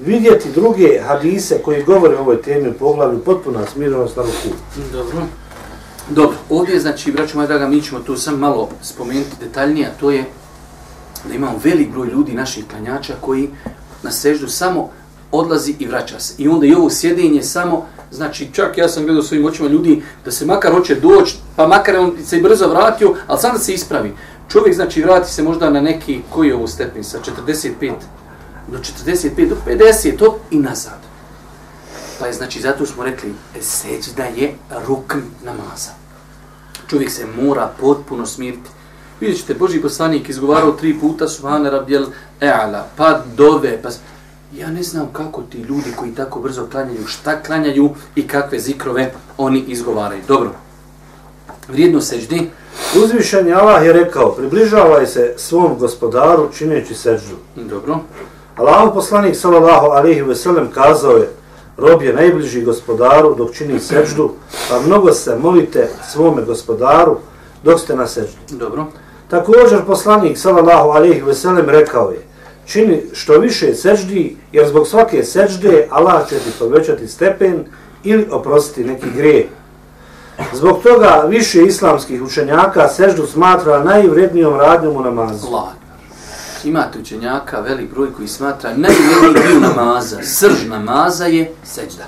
Vidjeti 0.00 0.52
druge 0.54 1.00
hadise 1.06 1.58
koji 1.64 1.84
govore 1.84 2.16
o 2.16 2.20
ovoj 2.20 2.42
temi 2.42 2.68
u 2.68 2.72
poglavlju 2.72 3.24
potpuna 3.24 3.66
smirenost 3.66 4.16
na 4.16 4.22
ruku. 4.22 4.56
Dobro. 4.92 5.26
Dobro, 6.10 6.36
ovdje, 6.50 6.80
znači, 6.80 7.12
braću 7.12 7.36
moja 7.36 7.46
draga, 7.46 7.68
mi 7.68 7.82
ćemo 7.82 8.00
tu 8.00 8.16
sam 8.16 8.38
malo 8.38 8.68
spomenuti 8.82 9.36
detaljnije, 9.40 9.86
a 9.86 10.00
to 10.00 10.10
je 10.10 10.24
da 11.28 11.34
imamo 11.34 11.60
velik 11.64 11.90
broj 11.90 12.08
ljudi 12.08 12.32
naših 12.32 12.64
klanjača 12.70 13.12
koji 13.20 13.50
na 14.02 14.10
seždu 14.10 14.48
samo 14.48 14.90
odlazi 15.32 15.74
i 15.78 15.86
vraća 15.86 16.20
se. 16.20 16.34
I 16.38 16.48
onda 16.48 16.66
i 16.66 16.74
ovo 16.74 16.90
sjedenje 16.90 17.42
samo, 17.42 17.86
znači 18.10 18.48
čak 18.52 18.78
ja 18.78 18.88
sam 18.88 19.04
gledao 19.04 19.22
svojim 19.22 19.46
očima 19.46 19.68
ljudi 19.68 20.02
da 20.24 20.30
se 20.30 20.46
makar 20.46 20.72
hoće 20.72 20.94
doći, 20.94 21.36
pa 21.56 21.66
makar 21.66 21.96
on 21.96 22.12
se 22.24 22.38
i 22.38 22.42
brzo 22.42 22.68
vratio, 22.68 23.14
ali 23.26 23.40
sam 23.40 23.52
da 23.52 23.58
se 23.58 23.74
ispravi. 23.74 24.12
Čovjek 24.48 24.74
znači 24.74 25.02
vrati 25.02 25.32
se 25.32 25.42
možda 25.42 25.70
na 25.70 25.80
neki, 25.80 26.20
koji 26.30 26.48
je 26.48 26.54
ovo 26.54 26.66
stepen, 26.66 27.04
sa 27.04 27.18
45 27.46 27.92
do 28.68 28.78
45 28.78 29.48
do 29.48 29.56
50 29.66 30.18
to 30.18 30.38
i 30.50 30.58
nazad. 30.58 30.98
Pa 32.18 32.26
je 32.26 32.32
znači 32.32 32.60
zato 32.60 32.86
smo 32.86 33.04
rekli 33.04 33.34
seđda 33.60 34.24
je 34.24 34.54
rukn 34.86 35.18
namaza. 35.44 35.90
Čovjek 36.90 37.10
se 37.10 37.26
mora 37.42 37.72
potpuno 37.80 38.26
smiriti. 38.26 38.70
Vidjet 39.20 39.40
ćete, 39.40 39.54
Boži 39.54 39.80
poslanik 39.80 40.28
izgovarao 40.28 40.72
tri 40.72 41.00
puta 41.00 41.28
Subhane 41.28 41.70
Rabjel 41.70 42.06
E'ala, 42.40 42.82
pa 42.96 43.22
dove, 43.36 43.82
pa... 43.82 43.88
Ja 44.56 44.70
ne 44.70 44.82
znam 44.82 45.08
kako 45.12 45.42
ti 45.42 45.58
ljudi 45.58 45.92
koji 45.96 46.14
tako 46.14 46.40
brzo 46.40 46.66
klanjaju, 46.70 47.06
šta 47.06 47.42
klanjaju 47.42 47.90
i 48.14 48.28
kakve 48.28 48.58
zikrove 48.58 49.12
oni 49.38 49.64
izgovaraju. 49.68 50.22
Dobro. 50.28 50.50
Vrijedno 51.68 52.00
seždi. 52.00 52.50
Uzvišen 53.04 53.46
je 53.46 53.54
Allah 53.54 53.84
je 53.84 53.92
rekao, 53.92 54.32
približavaj 54.32 55.06
se 55.06 55.34
svom 55.36 55.78
gospodaru 55.78 56.52
čineći 56.52 56.94
seždu. 56.94 57.36
Dobro. 57.56 58.00
Allahu 58.56 58.94
poslanik 58.94 59.36
sallallahu 59.36 59.86
alejhi 59.86 60.22
ve 60.22 60.34
sellem 60.34 60.70
kazao 60.70 61.16
je: 61.16 61.28
Rob 61.76 62.02
je 62.02 62.12
najbliži 62.12 62.62
gospodaru 62.62 63.34
dok 63.34 63.52
čini 63.52 63.80
seždu, 63.80 64.30
pa 64.70 64.80
mnogo 64.80 65.12
se 65.12 65.36
molite 65.36 65.88
svome 66.12 66.42
gospodaru 66.42 67.16
dok 67.64 67.80
ste 67.80 67.96
na 67.96 68.06
seždi. 68.06 68.38
Dobro. 68.50 68.86
Također 69.28 69.84
poslanik 69.86 70.38
sallallahu 70.38 70.88
alejhi 70.90 71.20
ve 71.20 71.34
sellem 71.34 71.68
rekao 71.68 72.10
je: 72.10 72.22
Čini 72.66 73.02
što 73.12 73.38
više 73.38 73.74
sećdi, 73.74 74.36
jer 74.52 74.68
zbog 74.68 74.86
svake 74.86 75.24
sećde 75.24 75.88
Allah 75.90 76.28
će 76.28 76.38
ti 76.38 76.50
povećati 76.58 77.08
stepen 77.08 77.64
ili 78.04 78.28
oprostiti 78.30 78.84
neki 78.84 79.06
grijeh. 79.16 79.46
Zbog 80.52 80.82
toga 80.82 81.24
više 81.28 81.62
islamskih 81.62 82.22
učenjaka 82.22 82.88
seždu 82.88 83.26
smatra 83.26 83.84
najvrednijom 83.84 84.54
radnjom 84.60 84.96
u 84.96 85.00
namazu. 85.00 85.46
Allah. 85.46 85.83
Imate 86.64 86.98
učenjaka, 86.98 87.60
velik 87.60 87.90
broj 87.90 88.12
koji 88.12 88.28
smatra 88.28 88.76
najvredniji 88.76 89.48
dio 89.48 89.60
namaza, 89.60 90.22
srž 90.22 90.66
namaza 90.68 91.24
je 91.24 91.52
seđda. 91.64 92.04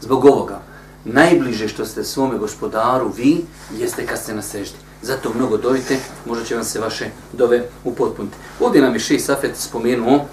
Zbog 0.00 0.24
ovoga, 0.24 0.60
najbliže 1.04 1.68
što 1.68 1.86
ste 1.86 2.04
svome 2.04 2.38
gospodaru 2.38 3.12
vi, 3.16 3.44
jeste 3.78 4.06
kad 4.06 4.18
ste 4.18 4.34
na 4.34 4.42
seždi. 4.42 4.76
Zato 5.02 5.32
mnogo 5.34 5.56
dovite, 5.56 5.98
možda 6.26 6.44
će 6.44 6.54
vam 6.54 6.64
se 6.64 6.80
vaše 6.80 7.10
dove 7.32 7.64
upotpuniti. 7.84 8.36
Ovdje 8.60 8.82
nam 8.82 8.94
je 8.94 9.00
Šeji 9.00 9.20
Safet 9.20 9.56
spomenuo 9.56 10.24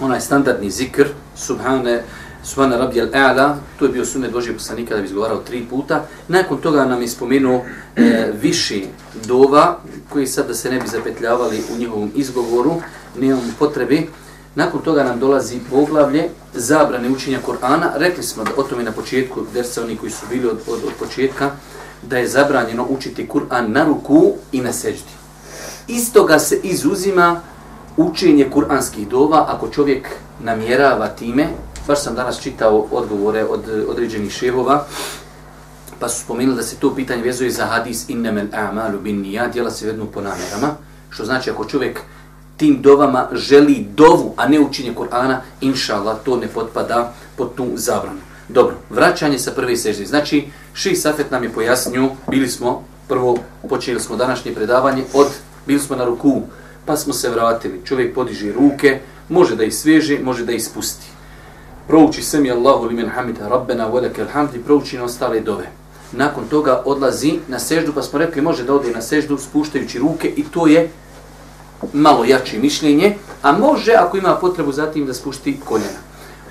onaj 0.00 0.20
standardni 0.20 0.70
zikr, 0.70 1.08
subhane, 1.36 2.04
Subhana 2.44 2.76
Rabbi 2.76 3.00
al-A'la, 3.00 3.56
to 3.78 3.84
je 3.84 3.92
bio 3.92 4.04
sunet 4.04 4.32
Božije 4.32 4.54
poslanika 4.54 4.94
da 4.94 5.00
bi 5.00 5.06
izgovarao 5.06 5.38
tri 5.38 5.66
puta. 5.70 6.04
Nakon 6.28 6.58
toga 6.58 6.84
nam 6.84 7.02
je 7.02 7.08
spomenuo 7.08 7.64
e, 7.96 8.32
viši 8.42 8.86
dova, 9.24 9.78
koji 10.08 10.26
sad 10.26 10.46
da 10.48 10.54
se 10.54 10.70
ne 10.70 10.80
bi 10.80 10.88
zapetljavali 10.88 11.62
u 11.74 11.78
njihovom 11.78 12.10
izgovoru, 12.14 12.74
nemamo 13.20 13.52
potrebe. 13.58 14.02
Nakon 14.54 14.80
toga 14.80 15.04
nam 15.04 15.18
dolazi 15.18 15.60
poglavlje 15.70 16.28
zabrane 16.54 17.10
učenja 17.10 17.38
Korana. 17.46 17.90
Rekli 17.96 18.22
smo 18.22 18.44
da 18.44 18.50
o 18.56 18.62
tome 18.62 18.84
na 18.84 18.92
početku, 18.92 19.40
dersa 19.54 19.82
oni 19.82 19.96
koji 19.96 20.12
su 20.12 20.26
bili 20.30 20.46
od, 20.46 20.58
od, 20.66 20.84
od 20.84 20.92
početka, 20.98 21.50
da 22.02 22.18
je 22.18 22.28
zabranjeno 22.28 22.86
učiti 22.88 23.28
Kur'an 23.28 23.68
na 23.68 23.84
ruku 23.84 24.32
i 24.52 24.60
na 24.60 24.72
seđdi. 24.72 25.12
Istoga 25.88 26.38
se 26.38 26.60
izuzima 26.62 27.40
učenje 27.96 28.50
kuranskih 28.50 29.08
dova 29.08 29.46
ako 29.48 29.68
čovjek 29.68 30.08
namjerava 30.42 31.08
time 31.08 31.48
baš 31.86 32.02
sam 32.02 32.14
danas 32.14 32.40
čitao 32.40 32.86
odgovore 32.90 33.44
od 33.44 33.60
određenih 33.88 34.32
šehova, 34.32 34.86
pa 36.00 36.08
su 36.08 36.20
spomenuli 36.20 36.56
da 36.56 36.62
se 36.62 36.76
to 36.76 36.94
pitanje 36.94 37.22
vezuje 37.22 37.50
za 37.50 37.66
hadis 37.66 38.08
innemel 38.08 38.46
a'malu 38.52 39.00
bin 39.00 39.20
nija, 39.20 39.48
djela 39.48 39.70
se 39.70 39.86
vednu 39.86 40.06
po 40.06 40.20
namjerama, 40.20 40.74
što 41.10 41.24
znači 41.24 41.50
ako 41.50 41.64
čovjek 41.64 42.00
tim 42.56 42.82
dovama 42.82 43.28
želi 43.32 43.86
dovu, 43.96 44.34
a 44.36 44.48
ne 44.48 44.60
učinje 44.60 44.94
Kur'ana, 44.94 45.36
inša 45.60 45.96
Allah, 45.96 46.16
to 46.24 46.36
ne 46.36 46.48
potpada 46.48 47.12
pod 47.36 47.54
tu 47.54 47.66
zabranu. 47.74 48.20
Dobro, 48.48 48.76
vraćanje 48.90 49.38
sa 49.38 49.50
prve 49.50 49.76
sežde. 49.76 50.06
Znači, 50.06 50.48
Ši 50.74 50.96
Safet 50.96 51.30
nam 51.30 51.42
je 51.44 51.52
pojasnio, 51.52 52.10
bili 52.30 52.48
smo, 52.48 52.82
prvo 53.08 53.38
počeli 53.68 54.00
smo 54.00 54.16
današnje 54.16 54.54
predavanje, 54.54 55.04
od, 55.14 55.26
bili 55.66 55.80
smo 55.80 55.96
na 55.96 56.04
ruku, 56.04 56.42
pa 56.86 56.96
smo 56.96 57.12
se 57.12 57.30
vratili. 57.30 57.80
Čovjek 57.84 58.14
podiže 58.14 58.52
ruke, 58.52 59.00
može 59.28 59.56
da 59.56 59.64
ih 59.64 59.74
sveže, 59.74 60.18
može 60.18 60.44
da 60.44 60.52
ih 60.52 60.64
spusti 60.64 61.13
prouči 61.88 62.22
semi 62.22 62.50
Allahu 62.50 62.86
limen 62.86 63.08
hamida 63.08 63.48
rabbena 63.48 63.88
wa 63.88 64.02
lakal 64.02 64.26
hamd 64.32 64.54
i 64.54 64.58
prouči 64.58 64.98
na 64.98 65.04
ostale 65.04 65.40
dove. 65.40 65.66
Nakon 66.12 66.44
toga 66.50 66.82
odlazi 66.84 67.38
na 67.48 67.58
seždu, 67.58 67.92
pa 67.92 68.02
smo 68.02 68.18
rekli 68.18 68.42
može 68.42 68.64
da 68.64 68.74
ode 68.74 68.90
na 68.90 69.02
seždu 69.02 69.38
spuštajući 69.38 69.98
ruke 69.98 70.28
i 70.36 70.44
to 70.44 70.66
je 70.66 70.90
malo 71.92 72.24
jače 72.24 72.58
mišljenje, 72.58 73.16
a 73.42 73.52
može 73.52 73.92
ako 73.92 74.16
ima 74.16 74.34
potrebu 74.34 74.72
zatim 74.72 75.06
da 75.06 75.14
spušti 75.14 75.60
koljena. 75.64 76.00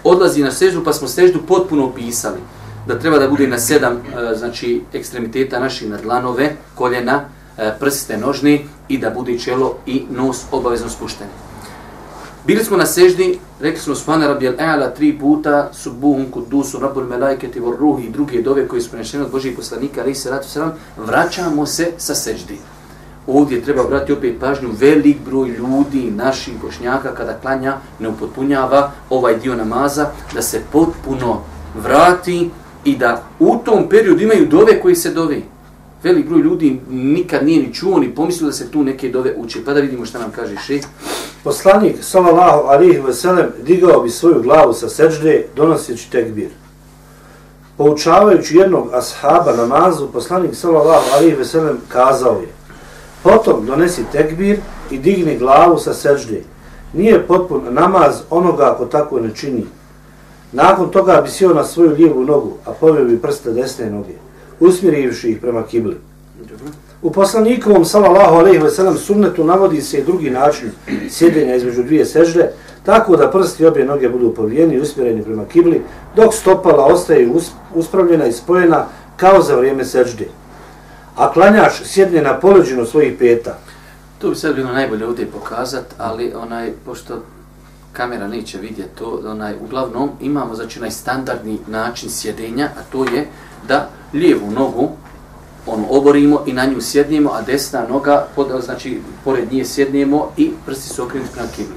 Odlazi 0.04 0.44
na 0.44 0.52
seždu, 0.52 0.84
pa 0.84 0.94
smo 0.94 1.08
seždu 1.08 1.40
potpuno 1.48 1.86
opisali 1.86 2.40
da 2.88 3.00
treba 3.00 3.20
da 3.20 3.28
bude 3.28 3.48
na 3.48 3.60
sedam 3.60 3.94
e, 3.94 4.36
znači 4.36 4.82
ekstremiteta 4.94 5.60
naših 5.60 5.90
nadlanove, 5.90 6.56
koljena, 6.76 7.26
e, 7.58 7.74
prste 7.80 8.18
nožni 8.18 8.66
i 8.88 8.98
da 8.98 9.10
bude 9.10 9.40
čelo 9.40 9.78
i 9.86 10.04
nos 10.10 10.44
obavezno 10.52 10.90
spušteni. 10.90 11.32
Bili 12.48 12.64
smo 12.64 12.78
na 12.78 12.86
seždi, 12.86 13.40
rekli 13.60 13.80
smo 13.80 13.96
Subhana 13.96 14.28
Rabbi 14.28 14.48
al-A'la 14.48 14.90
tri 14.96 15.14
puta, 15.20 15.70
Subuhum 15.74 16.26
Kudusu, 16.32 16.80
Rabbul 16.80 17.04
Melaiketi, 17.04 17.60
Vor 17.60 17.76
Ruhi 17.80 18.04
i 18.06 18.10
druge 18.10 18.42
dove 18.42 18.68
koji 18.68 18.82
su 18.82 18.90
prenešene 18.90 19.24
od 19.24 19.32
Božih 19.32 19.56
poslanika, 19.56 20.02
ali 20.02 20.16
se 20.16 20.30
ratu 20.30 20.50
sram, 20.50 20.74
vraćamo 20.98 21.66
se 21.66 21.92
sa 21.98 22.16
seždi. 22.16 22.58
Ovdje 23.28 23.62
treba 23.62 23.84
brati 23.84 24.14
opet 24.14 24.40
pažnju, 24.40 24.70
velik 24.80 25.18
broj 25.26 25.50
ljudi, 25.50 26.12
naših 26.12 26.54
bošnjaka, 26.62 27.16
kada 27.16 27.34
klanja, 27.34 27.78
ne 28.00 28.10
upotpunjava 28.10 28.92
ovaj 29.10 29.38
dio 29.38 29.56
namaza, 29.56 30.10
da 30.34 30.42
se 30.42 30.62
potpuno 30.72 31.42
vrati 31.84 32.50
i 32.84 32.98
da 32.98 33.24
u 33.40 33.58
tom 33.66 33.90
periodu 33.90 34.24
imaju 34.24 34.48
dove 34.48 34.82
koji 34.82 34.96
se 34.96 35.14
dove. 35.14 35.42
Velik 36.04 36.30
broj 36.30 36.42
ljudi 36.42 36.80
nikad 36.90 37.46
nije 37.46 37.62
ni 37.62 37.74
čuo, 37.74 38.00
ni 38.00 38.16
pomislio 38.16 38.48
da 38.48 38.54
se 38.54 38.72
tu 38.72 38.84
neke 38.84 39.10
dove 39.10 39.34
uče. 39.38 39.60
Pa 39.66 39.74
da 39.74 39.80
vidimo 39.80 40.06
šta 40.06 40.20
nam 40.20 40.32
kaže 40.32 40.56
še. 40.68 40.80
Poslanik 41.44 41.96
sallallahu 42.02 42.68
alejhi 42.68 43.00
ve 43.00 43.14
sellem 43.14 43.48
digao 43.66 44.02
bi 44.04 44.10
svoju 44.10 44.42
glavu 44.42 44.74
sa 44.74 44.90
seđde, 44.90 45.46
donoseći 45.56 46.12
tekbir. 46.12 46.50
Poučavajući 47.78 48.58
jednog 48.58 48.94
ashaba 48.94 49.56
namazu, 49.56 50.08
poslanik 50.08 50.56
sallallahu 50.56 51.16
alejhi 51.16 51.36
ve 51.36 51.46
sellem 51.46 51.78
kazao 51.88 52.40
je: 52.42 52.48
Potom 53.24 53.66
donesi 53.66 54.04
tekbir 54.12 54.60
i 54.92 54.98
digni 54.98 55.38
glavu 55.38 55.80
sa 55.80 55.94
seđde. 55.94 56.44
Nije 56.94 57.28
potpun 57.28 57.62
namaz 57.70 58.22
onoga 58.30 58.72
ako 58.72 58.86
tako 58.86 59.20
ne 59.20 59.36
čini. 59.36 59.66
Nakon 60.52 60.90
toga 60.90 61.22
bi 61.22 61.30
sjeo 61.30 61.54
na 61.54 61.64
svoju 61.64 61.92
lijevu 61.92 62.26
nogu, 62.26 62.54
a 62.66 62.72
poveo 62.72 63.06
bi 63.06 63.22
prste 63.22 63.52
desne 63.52 63.90
noge, 63.90 64.14
usmjerivši 64.66 65.30
ih 65.32 65.40
prema 65.42 65.64
kibli. 65.64 65.98
U 67.02 67.12
poslanikovom 67.12 67.86
sallallahu 67.86 68.36
alejhi 68.36 68.58
ve 68.58 68.70
sellem 68.70 68.98
sunnetu 68.98 69.44
navodi 69.44 69.82
se 69.82 69.98
i 69.98 70.04
drugi 70.04 70.30
način 70.30 70.72
sjedenja 71.10 71.56
između 71.56 71.84
dvije 71.84 72.06
sežde, 72.06 72.52
tako 72.84 73.16
da 73.16 73.32
prsti 73.32 73.66
obje 73.66 73.86
noge 73.86 74.10
budu 74.10 74.34
povijeni 74.34 74.76
i 74.76 74.82
usmjereni 74.82 75.24
prema 75.24 75.46
kibli, 75.46 75.82
dok 76.16 76.34
stopala 76.34 76.86
ostaje 76.86 77.30
uspravljena 77.76 78.26
i 78.26 78.32
spojena 78.32 78.86
kao 79.18 79.42
za 79.42 79.56
vrijeme 79.56 79.86
sežde. 79.86 80.28
A 81.16 81.32
klanjač 81.34 81.74
sjedne 81.84 82.22
na 82.22 82.40
poleđinu 82.40 82.86
svojih 82.86 83.14
peta. 83.20 83.58
To 84.18 84.30
bi 84.30 84.36
sad 84.36 84.56
bilo 84.56 84.72
najbolje 84.72 85.08
ovdje 85.08 85.26
pokazat, 85.26 85.86
ali 85.98 86.34
onaj, 86.36 86.72
pošto 86.86 87.22
kamera 87.94 88.28
neće 88.28 88.58
vidjeti 88.58 88.96
to, 88.98 89.22
onaj, 89.26 89.54
uglavnom 89.66 90.10
imamo 90.22 90.56
znači 90.56 90.80
onaj 90.80 90.92
standardni 90.92 91.60
način 91.68 92.10
sjedenja, 92.10 92.66
a 92.66 92.82
to 92.92 93.04
je 93.04 93.28
da 93.68 93.90
lijevu 94.14 94.52
nogu 94.52 94.90
ono 95.66 95.86
oborimo 95.90 96.44
i 96.46 96.54
na 96.54 96.66
nju 96.66 96.82
sjednemo, 96.82 97.30
a 97.34 97.42
desna 97.42 97.88
noga, 97.90 98.28
pod, 98.36 98.48
znači 98.64 99.00
pored 99.24 99.54
nje 99.54 99.66
sjednemo 99.66 100.32
i 100.38 100.52
prsti 100.66 100.90
su 100.90 101.04
okrenuti 101.04 101.32
prema 101.34 101.48
kibli. 101.56 101.76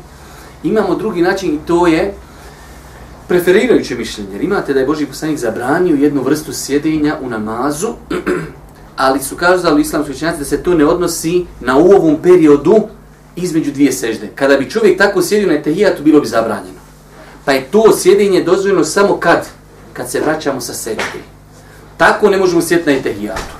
Imamo 0.62 0.94
drugi 0.94 1.22
način 1.22 1.54
i 1.54 1.58
to 1.66 1.86
je 1.86 2.14
preferirajuće 3.28 3.94
mišljenje. 3.94 4.32
Jer 4.32 4.44
imate 4.44 4.74
da 4.74 4.80
je 4.80 4.86
Boži 4.86 5.06
poslanik 5.06 5.38
zabranio 5.38 5.96
jednu 5.96 6.22
vrstu 6.22 6.52
sjedenja 6.52 7.16
u 7.22 7.28
namazu, 7.28 7.88
ali 8.96 9.22
su 9.22 9.36
kazali 9.36 9.82
islamski 9.82 10.12
učenjaci 10.12 10.38
da 10.38 10.44
se 10.44 10.62
to 10.62 10.74
ne 10.74 10.86
odnosi 10.86 11.46
na 11.60 11.76
u 11.76 11.90
ovom 11.90 12.16
periodu 12.22 12.76
između 13.36 13.72
dvije 13.72 13.92
sežde. 13.92 14.30
Kada 14.34 14.56
bi 14.56 14.70
čovjek 14.70 14.98
tako 14.98 15.22
sjedio 15.22 15.48
na 15.48 15.54
etehijatu, 15.54 16.02
bilo 16.02 16.20
bi 16.20 16.26
zabranjeno. 16.26 16.80
Pa 17.44 17.52
je 17.52 17.64
to 17.70 17.96
sjedinje 17.96 18.42
dozvoljeno 18.42 18.84
samo 18.84 19.16
kad? 19.16 19.46
Kad 19.92 20.10
se 20.10 20.20
vraćamo 20.20 20.60
sa 20.60 20.74
sežde. 20.74 21.35
Tako 21.96 22.30
ne 22.30 22.36
možemo 22.36 22.62
sjeti 22.62 22.90
na 22.90 22.96
etehijatu. 22.96 23.56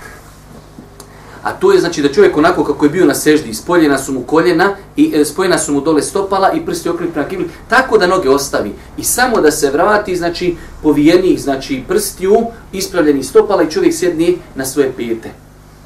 A 1.46 1.52
to 1.52 1.72
je 1.72 1.80
znači 1.80 2.02
da 2.02 2.12
čovjek 2.12 2.36
onako 2.36 2.64
kako 2.64 2.84
je 2.84 2.90
bio 2.90 3.04
na 3.04 3.14
seždi, 3.14 3.54
spoljena 3.54 3.98
su 3.98 4.12
mu 4.12 4.22
koljena 4.22 4.74
i 4.96 5.12
e, 5.14 5.24
spojena 5.24 5.58
su 5.58 5.72
mu 5.72 5.80
dole 5.80 6.02
stopala 6.02 6.52
i 6.52 6.66
prsti 6.66 6.88
okrenuti 6.88 7.14
prema 7.14 7.28
kibli, 7.28 7.48
tako 7.68 7.98
da 7.98 8.06
noge 8.06 8.30
ostavi. 8.30 8.72
I 8.96 9.04
samo 9.04 9.40
da 9.40 9.50
se 9.50 9.70
vrati, 9.70 10.16
znači, 10.16 10.56
povijenih, 10.82 11.40
znači, 11.40 11.82
prstiju, 11.88 12.36
ispravljeni 12.72 13.24
stopala 13.24 13.62
i 13.62 13.70
čovjek 13.70 13.94
sjedni 13.94 14.38
na 14.54 14.64
svoje 14.64 14.92
pijete. 14.92 15.30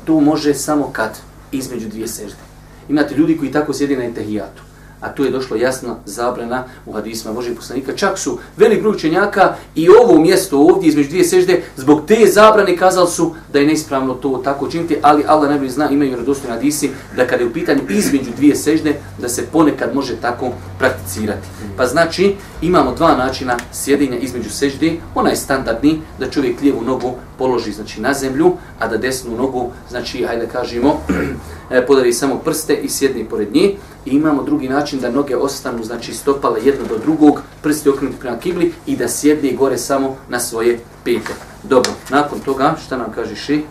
To 0.05 0.20
može 0.20 0.55
samo 0.55 0.90
kad, 0.92 1.18
između 1.53 1.88
dvije 1.88 2.09
sežde. 2.09 2.40
Imate 2.88 3.14
ljudi 3.14 3.38
koji 3.38 3.53
tako 3.53 3.72
sjedi 3.72 3.96
na 3.96 4.05
etehijatu 4.05 4.62
a 5.01 5.12
tu 5.12 5.24
je 5.24 5.30
došlo 5.30 5.57
jasno 5.57 5.96
zabrana 6.05 6.64
u 6.86 6.92
hadisma 6.92 7.32
Božih 7.32 7.57
poslanika. 7.57 7.96
Čak 7.96 8.18
su 8.18 8.38
velik 8.57 8.80
broj 8.80 8.94
učenjaka 8.94 9.55
i 9.74 9.88
ovo 9.88 10.20
mjesto 10.20 10.59
ovdje 10.59 10.88
između 10.88 11.09
dvije 11.09 11.24
sežde, 11.24 11.62
zbog 11.76 12.03
te 12.07 12.26
zabrane 12.26 12.76
kazali 12.76 13.09
su 13.11 13.34
da 13.53 13.59
je 13.59 13.66
neispravno 13.66 14.14
to 14.14 14.40
tako 14.44 14.68
činiti, 14.68 14.96
ali 15.03 15.24
Allah 15.26 15.48
najbolje 15.48 15.70
zna, 15.70 15.90
imaju 15.90 16.16
radostojni 16.16 16.57
hadisi, 16.57 16.90
da 17.16 17.26
kada 17.26 17.42
je 17.42 17.48
u 17.48 17.53
pitanju 17.53 17.80
između 17.88 18.30
dvije 18.36 18.57
sežde, 18.57 18.94
da 19.18 19.28
se 19.28 19.46
ponekad 19.53 19.94
može 19.94 20.16
tako 20.16 20.51
prakticirati. 20.78 21.48
Pa 21.76 21.86
znači, 21.86 22.34
imamo 22.62 22.94
dva 22.94 23.16
načina 23.16 23.57
sjedinja 23.72 24.18
između 24.18 24.51
sežde, 24.51 24.92
onaj 25.14 25.36
standardni, 25.36 26.01
da 26.18 26.30
čovjek 26.30 26.61
lijevu 26.61 26.82
nogu 26.82 27.14
položi 27.41 27.72
znači, 27.72 28.01
na 28.01 28.12
zemlju, 28.14 28.53
a 28.78 28.88
da 28.88 28.97
desnu 28.97 29.36
nogu, 29.36 29.70
znači, 29.88 30.24
hajde 30.24 30.47
kažemo, 30.53 31.01
e, 31.70 31.86
podari 31.86 32.12
samo 32.12 32.36
prste 32.45 32.74
i 32.74 32.88
sjedni 32.88 33.24
pored 33.24 33.55
nje. 33.55 33.76
I 34.05 34.11
imamo 34.11 34.43
drugi 34.43 34.68
način 34.68 35.01
da 35.01 35.11
noge 35.11 35.36
ostanu, 35.36 35.84
znači 35.84 36.14
stopale 36.14 36.61
jedno 36.64 36.84
do 36.88 36.99
drugog, 36.99 37.41
prsti 37.62 37.88
okrenuti 37.88 38.20
prema 38.20 38.38
kibli 38.38 38.72
i 38.86 38.97
da 38.97 39.09
sjedne 39.09 39.53
gore 39.53 39.78
samo 39.78 40.16
na 40.28 40.41
svoje 40.41 40.78
pete. 41.05 41.32
Dobro, 41.62 41.93
nakon 42.11 42.41
toga, 42.41 42.74
šta 42.86 42.97
nam 42.97 43.12
kaže 43.14 43.36
ši? 43.36 43.62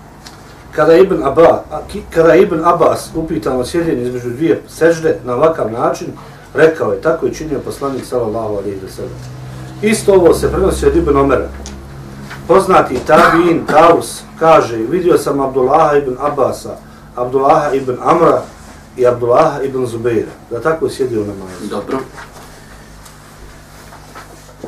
Kada 0.75 0.97
Ibn, 0.97 1.23
Abba, 1.23 1.63
kada 2.13 2.35
Ibn 2.35 2.65
Abbas 2.65 3.09
upitan 3.15 3.59
o 3.59 3.65
sjedljenju 3.65 4.07
između 4.07 4.29
dvije 4.29 4.61
sežde 4.67 5.19
na 5.25 5.35
ovakav 5.35 5.71
način, 5.71 6.07
rekao 6.53 6.91
je, 6.93 7.01
tako 7.01 7.25
je 7.25 7.33
činio 7.33 7.59
poslanik 7.59 8.05
sallallahu 8.05 8.55
alaihi 8.55 8.79
wa 8.85 8.95
sallam. 8.95 9.39
Isto 9.81 10.13
ovo 10.13 10.33
se 10.33 10.51
prenosi 10.51 10.85
od 10.85 10.95
Ibn 10.95 11.17
Omera. 11.17 11.49
Poznati 12.49 12.95
Tabiin 13.05 13.65
Taus 13.65 14.21
kaže, 14.39 14.77
vidio 14.77 15.17
sam 15.17 15.39
Abdullaha 15.39 15.97
ibn 15.97 16.17
Abbasa, 16.19 16.77
Abdullaha 17.15 17.73
ibn 17.73 17.97
Amra 18.01 18.41
i 18.97 19.07
Abdullaha 19.07 19.61
ibn 19.63 19.85
Zubeira, 19.85 20.31
da 20.51 20.61
tako 20.61 20.85
je 20.85 20.91
sjedio 20.91 21.19
na 21.19 21.33
namazu. 21.33 21.67
Dobro. 21.69 21.97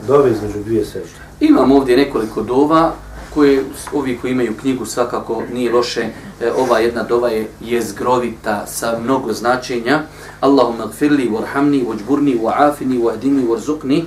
Dove 0.07 0.31
između 0.31 0.59
dvije 0.63 0.85
sežde. 0.85 1.19
Imam 1.39 1.71
ovdje 1.71 1.97
nekoliko 1.97 2.41
dova 2.41 2.91
koje 3.33 3.63
ovi 3.93 4.17
koji 4.17 4.31
imaju 4.31 4.53
knjigu 4.61 4.85
svakako 4.85 5.43
nije 5.53 5.73
loše. 5.73 6.09
E, 6.41 6.51
ova 6.51 6.79
jedna 6.79 7.03
dova 7.03 7.29
je 7.29 7.49
jezgrovita 7.61 8.67
sa 8.67 8.99
mnogo 9.03 9.33
značenja. 9.33 10.01
Allahumma 10.39 10.85
gfirli, 10.85 11.29
warhamni, 11.29 11.85
wajburni, 11.85 12.39
wa'afini, 12.41 13.01
wahdini, 13.03 13.47
warzuqni. 13.47 14.03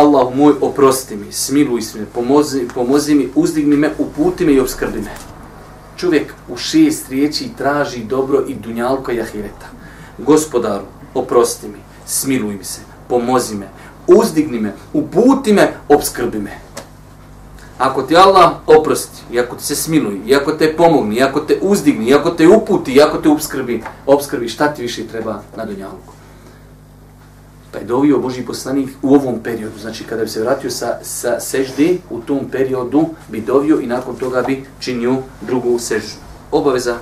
Allah 0.00 0.34
moj, 0.34 0.54
oprosti 0.60 1.16
mi, 1.16 1.32
smiluj 1.32 1.82
se 1.82 1.98
mi, 1.98 2.06
pomozi, 2.14 2.68
pomozi 2.74 3.14
mi, 3.14 3.28
uzdigni 3.34 3.76
me, 3.76 3.90
uputi 3.98 4.46
me 4.46 4.52
i 4.52 4.60
obskrbi 4.60 5.00
me. 5.00 5.10
Čovjek 5.96 6.34
u 6.48 6.56
šest 6.56 7.08
riječi 7.08 7.50
traži 7.58 8.04
dobro 8.04 8.44
i 8.48 8.54
dunjalko 8.54 9.12
i 9.12 9.20
ahireta. 9.20 9.66
Gospodaru, 10.18 10.84
oprosti 11.14 11.68
mi, 11.68 11.78
smiluj 12.06 12.54
mi 12.54 12.64
se, 12.64 12.80
pomozi 13.08 13.56
me, 13.56 13.68
uzdigni 14.06 14.60
me, 14.60 14.72
uputi 14.92 15.52
me, 15.52 15.72
obskrbi 15.88 16.38
me. 16.38 16.58
Ako 17.78 18.02
ti 18.02 18.16
Allah 18.16 18.50
oprosti, 18.66 19.22
i 19.32 19.40
ako 19.40 19.56
ti 19.56 19.64
se 19.64 19.76
smiluje, 19.76 20.20
i 20.26 20.34
ako 20.34 20.52
te 20.52 20.76
pomogni, 20.76 21.16
i 21.16 21.22
ako 21.22 21.40
te 21.40 21.58
uzdigni, 21.62 22.06
i 22.06 22.14
ako 22.14 22.30
te 22.30 22.48
uputi, 22.48 22.92
i 22.92 23.02
ako 23.02 23.18
te 23.18 23.28
obskrbi, 23.28 23.82
obskrbi, 24.06 24.48
šta 24.48 24.74
ti 24.74 24.82
više 24.82 25.06
treba 25.06 25.42
na 25.56 25.64
dunjalku? 25.64 26.19
Pa 27.72 27.78
je 27.78 27.84
dovio 27.84 28.18
Boži 28.18 28.42
poslanik 28.42 28.88
u 29.02 29.14
ovom 29.14 29.38
periodu, 29.42 29.78
znači 29.78 30.04
kada 30.04 30.22
bi 30.22 30.28
se 30.28 30.40
vratio 30.40 30.70
sa, 30.70 30.98
sa 31.02 31.40
sežde, 31.40 31.96
u 32.10 32.20
tom 32.20 32.48
periodu 32.52 33.06
bi 33.28 33.40
dovio 33.40 33.80
i 33.80 33.86
nakon 33.86 34.16
toga 34.16 34.42
bi 34.42 34.64
činio 34.80 35.16
drugu 35.40 35.78
seždu. 35.78 36.18
Obaveza 36.52 36.96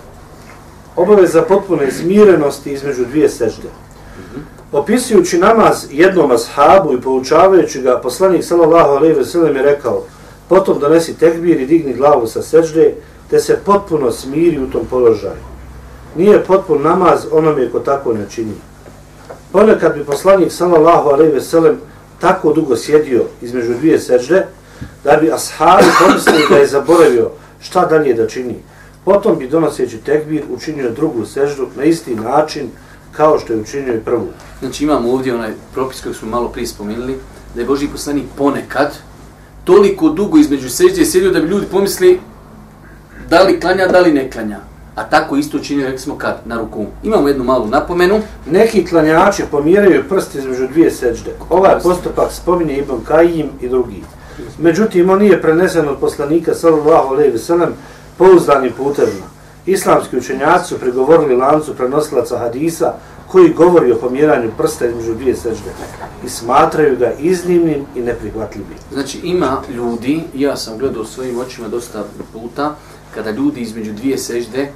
Obaveza 0.99 1.43
potpune 1.43 1.91
smirenosti 1.91 2.73
između 2.73 3.05
dvije 3.05 3.29
sežde. 3.29 3.69
Opisujući 4.73 5.39
namaz 5.39 5.87
jednom 5.91 6.31
ashabu 6.31 6.93
i 6.93 7.01
poučavajući 7.01 7.83
ga, 7.83 8.01
poslanik 8.03 8.45
sallallahu 8.45 8.91
alejhi 8.91 9.15
ve 9.15 9.25
sellem 9.25 9.57
je 9.57 9.63
rekao: 9.63 10.03
"Potom 10.49 10.79
donesi 10.79 11.15
tekbir 11.15 11.61
i 11.61 11.67
digni 11.67 11.95
glavu 11.95 12.27
sa 12.27 12.43
sežde, 12.43 12.95
te 13.31 13.41
se 13.41 13.59
potpuno 13.65 14.11
smiri 14.13 14.59
u 14.59 14.71
tom 14.71 14.87
položaju. 14.91 15.45
Nije 16.17 16.45
potpun 16.45 16.83
namaz 16.83 17.27
onome 17.33 17.71
ko 17.71 17.81
tako 17.81 18.13
ne 18.13 18.27
čini." 18.31 18.55
Ponekad 19.53 19.95
bi 19.95 20.05
poslanik 20.05 20.53
sallallahu 20.53 21.09
alejhi 21.09 21.33
ve 21.33 21.41
sellem 21.41 21.77
tako 22.21 22.53
dugo 22.53 22.77
sjedio 22.77 23.25
između 23.43 23.75
dvije 23.75 23.99
sežde 24.01 24.47
da 25.05 25.17
bi 25.17 25.33
ashabi 25.33 25.85
pomislili 26.01 26.47
da 26.51 26.57
je 26.57 26.67
zaboravio 26.67 27.31
šta 27.61 27.87
dalje 27.87 28.15
da 28.15 28.27
čini. 28.27 28.55
Potom 29.05 29.39
bi 29.39 29.49
donoseći 29.49 29.99
tekbir 29.99 30.43
učinio 30.51 30.91
drugu 30.91 31.27
seždu 31.27 31.67
na 31.77 31.85
isti 31.85 32.15
način 32.15 32.71
kao 33.13 33.39
što 33.39 33.53
je 33.53 33.61
učinio 33.61 33.95
i 33.95 34.01
prvu. 34.01 34.29
Znači 34.61 34.85
imamo 34.85 35.13
ovdje 35.13 35.35
onaj 35.35 35.53
propis 35.75 36.01
koji 36.01 36.15
smo 36.15 36.29
malo 36.29 36.49
prije 36.49 36.67
spomenuli, 36.67 37.19
da 37.55 37.61
je 37.61 37.67
Boži 37.67 37.89
poslanik 37.89 38.25
ponekad 38.37 38.97
toliko 39.65 40.09
dugo 40.09 40.39
između 40.39 40.71
sežde 40.71 41.05
sjedio 41.05 41.31
da 41.31 41.41
bi 41.41 41.49
ljudi 41.49 41.67
pomisli 41.67 42.21
da 43.29 43.43
li 43.43 43.61
klanja, 43.61 43.87
da 43.87 44.01
li 44.01 44.13
ne 44.13 44.31
klanja. 44.31 44.68
A 44.99 45.05
tako 45.05 45.37
isto 45.37 45.59
rekli 45.85 45.99
smo 45.99 46.19
kad, 46.19 46.37
na 46.45 46.59
ruku. 46.59 46.87
Imamo 47.03 47.29
jednu 47.29 47.45
malu 47.45 47.67
napomenu. 47.67 48.21
Neki 48.51 48.87
klanjači 48.87 49.43
pomjeraju 49.51 50.05
prsti 50.09 50.39
između 50.39 50.67
dvije 50.67 50.91
sežde. 50.91 51.31
Ovaj 51.51 51.79
postupak 51.83 52.33
spominje 52.33 52.77
Ibn 52.77 53.05
Kajim 53.05 53.51
i 53.61 53.69
drugi. 53.69 54.03
Međutim, 54.59 55.11
on 55.11 55.19
nije 55.19 55.43
prenesen 55.43 55.89
od 55.89 55.99
poslanika 55.99 56.55
sallallahu 56.55 57.15
alejhi 57.15 57.33
ve 57.33 57.39
sellem 57.39 57.75
pouzdanim 58.17 58.73
putevima. 58.77 59.27
Islamski 59.67 60.17
učenjaci 60.17 60.69
su 60.69 60.79
prigovorili 60.79 61.37
lancu 61.37 61.75
prenosilaca 61.75 62.39
hadisa 62.39 62.93
koji 63.27 63.55
govori 63.55 63.93
o 63.93 63.97
pomjeranju 63.97 64.51
prsta 64.59 64.87
između 64.87 65.15
dvije 65.15 65.37
sežde 65.37 65.71
i 66.25 66.29
smatraju 66.29 66.97
ga 66.97 67.13
iznimnim 67.19 67.87
i 67.95 68.01
neprihvatljivim. 68.01 68.79
Znači 68.93 69.19
ima 69.19 69.63
ljudi, 69.75 70.23
ja 70.35 70.57
sam 70.57 70.79
gledao 70.79 71.05
svojim 71.05 71.39
očima 71.39 71.69
dosta 71.69 72.05
puta, 72.33 72.75
kada 73.15 73.31
ljudi 73.31 73.61
između 73.61 73.93
dvije 73.93 74.19
sežde 74.19 74.69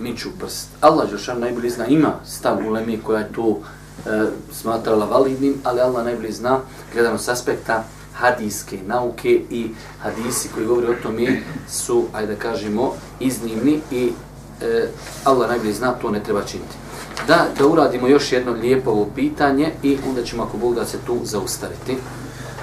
miču 0.00 0.28
prst. 0.38 0.68
Allah 0.80 1.10
Žešan 1.10 1.40
najbolje 1.40 1.70
zna, 1.70 1.86
ima 1.86 2.12
stav 2.26 2.58
u 2.68 2.70
Lemi 2.70 3.00
koja 3.06 3.20
je 3.20 3.32
to 3.32 3.58
e, 4.06 4.26
smatrala 4.52 5.06
validnim, 5.06 5.54
ali 5.64 5.80
Allah 5.80 6.04
najbolje 6.04 6.32
zna, 6.32 6.60
gledano 6.94 7.18
s 7.18 7.28
aspekta 7.28 7.84
hadijske 8.14 8.78
nauke 8.86 9.40
i 9.50 9.70
hadisi 10.02 10.48
koji 10.54 10.66
govori 10.66 10.86
o 10.86 11.02
tome 11.02 11.42
su, 11.68 12.04
ajde 12.12 12.34
da 12.34 12.40
kažemo, 12.40 12.92
iznimni 13.20 13.80
i 13.90 14.12
e, 14.62 14.88
Allah 15.24 15.48
najbolje 15.48 15.72
zna, 15.72 15.92
to 15.92 16.10
ne 16.10 16.22
treba 16.22 16.42
činiti. 16.42 16.76
Da, 17.26 17.46
da 17.58 17.66
uradimo 17.66 18.08
još 18.08 18.32
jedno 18.32 18.52
lijepo 18.52 18.90
ovo 18.90 19.08
pitanje 19.14 19.72
i 19.82 19.98
onda 20.08 20.22
ćemo 20.24 20.42
ako 20.42 20.56
Bog 20.56 20.74
da 20.74 20.86
se 20.86 20.98
tu 21.06 21.18
zaustaviti. 21.24 21.96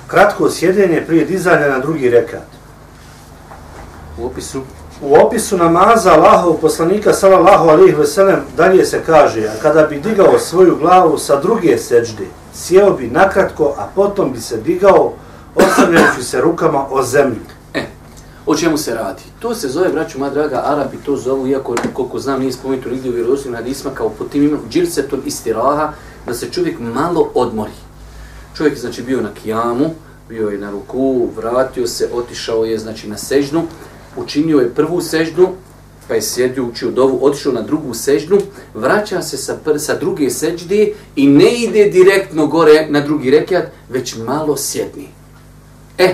Kratko 0.08 0.50
sjedenje 0.50 1.04
prije 1.08 1.26
dizanja 1.26 1.68
na 1.68 1.80
drugi 1.80 2.10
rekat. 2.10 2.48
U 4.18 4.26
opisu 4.26 4.62
U 5.02 5.16
opisu 5.16 5.58
namaza 5.58 6.12
Allahov 6.14 6.54
poslanika 6.62 7.14
sallallahu 7.14 7.70
alejhi 7.70 7.96
ve 7.96 8.06
sellem 8.06 8.40
dalje 8.58 8.86
se 8.86 9.02
kaže: 9.06 9.48
"A 9.48 9.62
kada 9.62 9.84
bi 9.84 10.00
digao 10.00 10.40
svoju 10.40 10.78
glavu 10.78 11.18
sa 11.18 11.42
druge 11.42 11.78
sećde, 11.78 12.24
sjeo 12.54 12.92
bi 12.94 13.08
nakratko, 13.08 13.74
a 13.78 13.88
potom 13.96 14.32
bi 14.34 14.42
se 14.42 14.58
digao 14.58 15.14
oslanjajući 15.56 16.24
se 16.24 16.42
rukama 16.42 16.86
o 16.90 17.04
zemlju." 17.04 17.42
E, 17.74 17.86
o 18.46 18.56
čemu 18.56 18.78
se 18.78 18.96
radi? 18.96 19.24
To 19.40 19.56
se 19.56 19.68
zove, 19.68 19.90
braću 19.90 20.20
moja 20.20 20.32
draga, 20.32 20.62
Arabi 20.66 20.98
to 21.06 21.16
zovu, 21.16 21.48
iako 21.48 21.76
koliko 21.94 22.20
znam 22.20 22.40
nije 22.40 22.52
spomenuto 22.52 22.90
nigdje 22.90 23.12
u 23.12 23.14
vjerodostojnim 23.14 23.56
hadisma, 23.56 23.92
kao 23.94 24.10
po 24.10 24.24
tim 24.24 24.44
imenom 24.44 24.70
džirsetun 24.70 25.22
istiraha, 25.26 25.94
da 26.26 26.34
se 26.34 26.52
čovjek 26.52 26.80
malo 26.80 27.30
odmori. 27.34 27.72
Čovjek 28.58 28.74
je 28.74 28.80
znači 28.80 29.02
bio 29.02 29.22
na 29.22 29.30
kijamu, 29.44 29.90
bio 30.30 30.50
je 30.50 30.58
na 30.58 30.72
ruku, 30.72 31.28
vratio 31.36 31.88
se, 31.88 32.10
otišao 32.14 32.66
je 32.66 32.78
znači 32.78 33.10
na 33.10 33.18
sežnu, 33.18 33.64
učinio 34.16 34.60
je 34.60 34.74
prvu 34.74 35.02
seždu, 35.02 35.48
pa 36.08 36.14
je 36.14 36.22
sjedio, 36.22 36.66
učio 36.66 36.92
dovu, 36.92 37.20
otišao 37.22 37.54
na 37.54 37.62
drugu 37.62 37.94
seždu, 37.94 38.38
vraća 38.74 39.22
se 39.22 39.38
sa, 39.38 39.58
pr 39.66 39.80
sa 39.80 39.96
druge 39.98 40.30
sežde 40.30 40.92
i 41.16 41.28
ne 41.28 41.54
ide 41.54 41.86
direktno 41.86 42.48
gore 42.48 42.88
na 42.90 43.02
drugi 43.02 43.32
rekiat, 43.32 43.66
već 43.90 44.16
malo 44.18 44.58
sjedni. 44.58 45.08
E, 45.98 46.14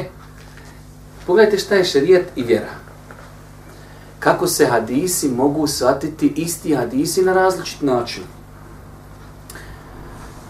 pogledajte 1.27 1.57
šta 1.57 1.75
je 1.75 1.85
šerijet 1.85 2.25
i 2.35 2.43
vjera. 2.43 2.81
Kako 4.19 4.47
se 4.47 4.65
hadisi 4.65 5.29
mogu 5.29 5.67
shvatiti 5.67 6.33
isti 6.35 6.75
hadisi 6.75 7.21
na 7.21 7.33
različit 7.33 7.81
način. 7.81 8.23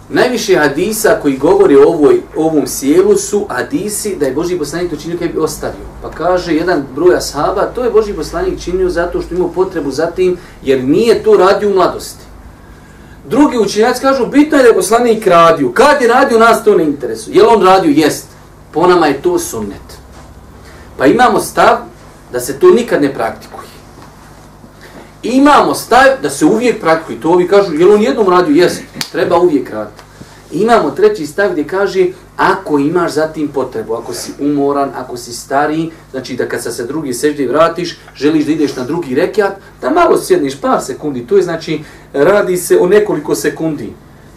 Najviše 0.08 0.56
hadisa 0.56 1.18
koji 1.22 1.36
govori 1.36 1.76
o 1.76 1.88
ovoj, 1.88 2.20
ovom 2.36 2.66
sjelu 2.66 3.16
su 3.16 3.46
hadisi 3.48 4.16
da 4.16 4.26
je 4.26 4.32
Boži 4.32 4.58
poslanik 4.58 4.90
to 4.90 4.96
činio 4.96 5.18
kada 5.18 5.32
bi 5.32 5.38
ostavio. 5.38 5.86
Pa 6.02 6.10
kaže 6.10 6.54
jedan 6.54 6.84
broj 6.94 7.16
ashaba, 7.16 7.62
to 7.74 7.84
je 7.84 7.90
Boži 7.90 8.12
poslanik 8.12 8.60
činio 8.60 8.90
zato 8.90 9.22
što 9.22 9.34
imao 9.34 9.48
potrebu 9.48 9.90
za 9.90 10.06
tim, 10.06 10.36
jer 10.62 10.84
nije 10.84 11.22
to 11.22 11.36
radio 11.36 11.70
u 11.70 11.74
mladosti. 11.74 12.24
Drugi 13.28 13.58
učenjaci 13.58 14.00
kažu, 14.00 14.26
bitno 14.26 14.56
je 14.56 14.62
da 14.62 14.68
je 14.68 14.74
poslanik 14.74 15.26
radio. 15.26 15.72
Kad 15.72 16.02
je 16.02 16.08
radio, 16.08 16.38
nas 16.38 16.64
to 16.64 16.74
ne 16.74 16.84
interesuje. 16.84 17.36
Je 17.36 17.46
on 17.46 17.62
radio? 17.62 17.92
Jest. 17.96 18.26
Po 18.72 18.86
nama 18.86 19.06
je 19.06 19.22
to 19.22 19.38
sunnet. 19.38 19.98
Pa 20.98 21.06
imamo 21.06 21.40
stav 21.40 21.76
da 22.32 22.40
se 22.40 22.58
to 22.58 22.70
nikad 22.70 23.02
ne 23.02 23.14
praktikuje. 23.14 23.71
Imamo 25.22 25.74
stav 25.74 26.06
da 26.22 26.30
se 26.30 26.44
uvijek 26.44 26.80
praktikuje. 26.80 27.20
To 27.20 27.30
ovi 27.30 27.48
kažu, 27.48 27.74
jel 27.74 27.92
on 27.92 28.02
jednom 28.02 28.28
radio? 28.28 28.62
Jes, 28.62 28.78
Treba 29.12 29.38
uvijek 29.38 29.70
raditi. 29.70 30.02
Imamo 30.52 30.90
treći 30.90 31.26
stav 31.26 31.52
gdje 31.52 31.64
kaže, 31.66 32.06
ako 32.36 32.78
imaš 32.78 33.12
zatim 33.12 33.48
potrebu, 33.48 33.94
ako 33.94 34.14
si 34.14 34.32
umoran, 34.40 34.90
ako 34.96 35.16
si 35.16 35.32
stari, 35.32 35.90
znači 36.10 36.36
da 36.36 36.48
kad 36.48 36.62
sa 36.62 36.70
se 36.70 36.86
drugi 36.86 37.14
seždi 37.14 37.46
vratiš, 37.46 37.98
želiš 38.16 38.44
da 38.44 38.52
ideš 38.52 38.76
na 38.76 38.84
drugi 38.84 39.14
rekiat, 39.14 39.52
da 39.80 39.90
malo 39.90 40.18
sjedniš 40.18 40.60
par 40.60 40.80
sekundi. 40.82 41.26
To 41.26 41.36
je 41.36 41.42
znači, 41.42 41.80
radi 42.12 42.56
se 42.56 42.78
o 42.80 42.86
nekoliko 42.86 43.34
sekundi. 43.34 43.92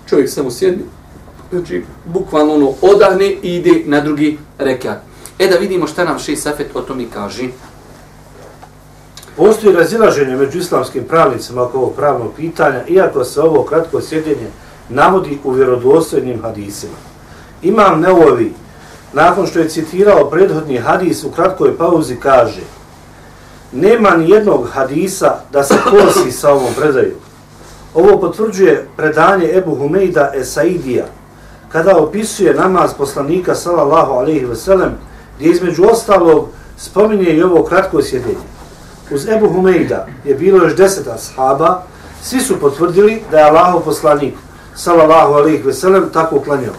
Čovjek 0.10 0.30
samo 0.30 0.52
sjedni, 0.52 0.84
znači 1.52 1.84
bukvalno 2.06 2.54
ono 2.54 2.74
odahne 2.82 3.32
i 3.32 3.56
ide 3.56 3.84
na 3.86 4.02
drugi 4.02 4.38
rekiat. 4.58 4.98
E 5.40 5.48
da 5.48 5.56
vidimo 5.56 5.88
šta 5.88 6.04
nam 6.04 6.20
Šej 6.20 6.36
safet 6.36 6.68
o 6.74 6.82
tome 6.82 7.06
kaže. 7.14 7.48
Postoji 9.38 9.76
razilaženje 9.76 10.36
među 10.36 10.60
islamskim 10.60 11.04
pravnicima 11.04 11.62
oko 11.62 11.78
ovog 11.78 11.94
pravnog 11.96 12.32
pitanja, 12.36 12.88
iako 12.88 13.24
se 13.24 13.42
ovo 13.42 13.64
kratko 13.64 14.02
sjedenje 14.02 14.48
navodi 14.90 15.40
u 15.44 15.52
vjerodostojnim 15.52 16.42
hadisima. 16.42 16.94
Imam 17.62 18.00
Neovi, 18.02 18.54
nakon 19.14 19.48
što 19.48 19.60
je 19.60 19.70
citirao 19.70 20.30
prethodni 20.30 20.78
hadis 20.78 21.24
u 21.24 21.32
kratkoj 21.32 21.78
pauzi, 21.78 22.16
kaže 22.16 22.62
Nema 23.72 24.10
ni 24.10 24.30
jednog 24.30 24.70
hadisa 24.72 25.36
da 25.52 25.64
se 25.64 25.76
kosi 25.90 26.32
sa 26.32 26.52
ovom 26.52 26.74
predaju. 26.80 27.16
Ovo 27.94 28.20
potvrđuje 28.20 28.88
predanje 28.98 29.52
Ebu 29.58 29.76
Humejda 29.76 30.32
Esaidija, 30.36 31.06
kada 31.70 31.98
opisuje 31.98 32.54
namaz 32.54 32.94
poslanika 32.98 33.56
sallallahu 33.56 34.12
alaihi 34.12 34.46
ve 34.46 34.56
sellem, 34.56 34.92
gdje 35.38 35.50
između 35.50 35.84
ostalog 35.84 36.48
spominje 36.78 37.30
i 37.30 37.44
ovo 37.44 37.64
kratko 37.64 38.02
sjedenje. 38.02 38.55
Uz 39.12 39.28
Ebu 39.28 39.48
Humejda 39.48 40.08
je 40.26 40.36
bilo 40.36 40.64
još 40.64 40.76
deset 40.76 41.08
ashaba, 41.08 41.84
svi 42.22 42.42
su 42.42 42.60
potvrdili 42.60 43.22
da 43.32 43.38
je 43.38 43.50
Allahov 43.50 43.82
poslanik 43.82 44.34
sallallahu 44.76 45.34
alaihi 45.34 45.64
ve 45.64 45.74
sellem 45.74 46.10
tako 46.14 46.40
klanjao. 46.40 46.74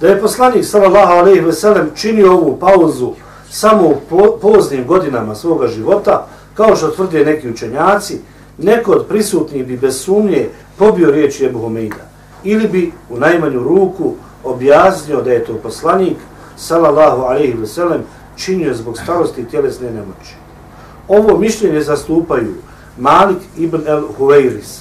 Da 0.00 0.08
je 0.08 0.20
poslanik 0.20 0.64
sallallahu 0.64 1.12
alaihi 1.12 1.40
ve 1.40 1.52
sellem 1.52 1.90
činio 1.94 2.32
ovu 2.32 2.56
pauzu 2.56 3.12
samo 3.50 3.88
u 3.88 3.96
poznim 4.42 4.86
godinama 4.86 5.34
svoga 5.34 5.68
života, 5.68 6.26
kao 6.54 6.76
što 6.76 6.88
tvrde 6.88 7.24
neki 7.24 7.50
učenjaci, 7.50 8.20
neko 8.58 8.92
od 8.92 9.06
prisutnih 9.06 9.66
bi 9.66 9.76
bez 9.76 10.00
sumnje 10.00 10.48
pobio 10.78 11.10
riječi 11.10 11.44
Ebu 11.44 11.58
Humejda 11.58 12.08
ili 12.44 12.68
bi 12.68 12.92
u 13.10 13.18
najmanju 13.18 13.62
ruku 13.62 14.14
objasnio 14.44 15.22
da 15.22 15.32
je 15.32 15.44
to 15.44 15.54
poslanik 15.54 16.16
sallallahu 16.56 17.22
alaihi 17.22 17.52
ve 17.52 17.66
sellem 17.66 18.02
činio 18.36 18.74
zbog 18.74 18.98
starosti 18.98 19.40
i 19.40 19.48
tjelesne 19.48 19.90
nemoći. 19.90 20.47
Ovo 21.08 21.38
mišljenje 21.38 21.80
zastupaju 21.80 22.54
Malik 22.98 23.38
ibn 23.56 23.82
el 23.86 24.02
Huveiris, 24.18 24.80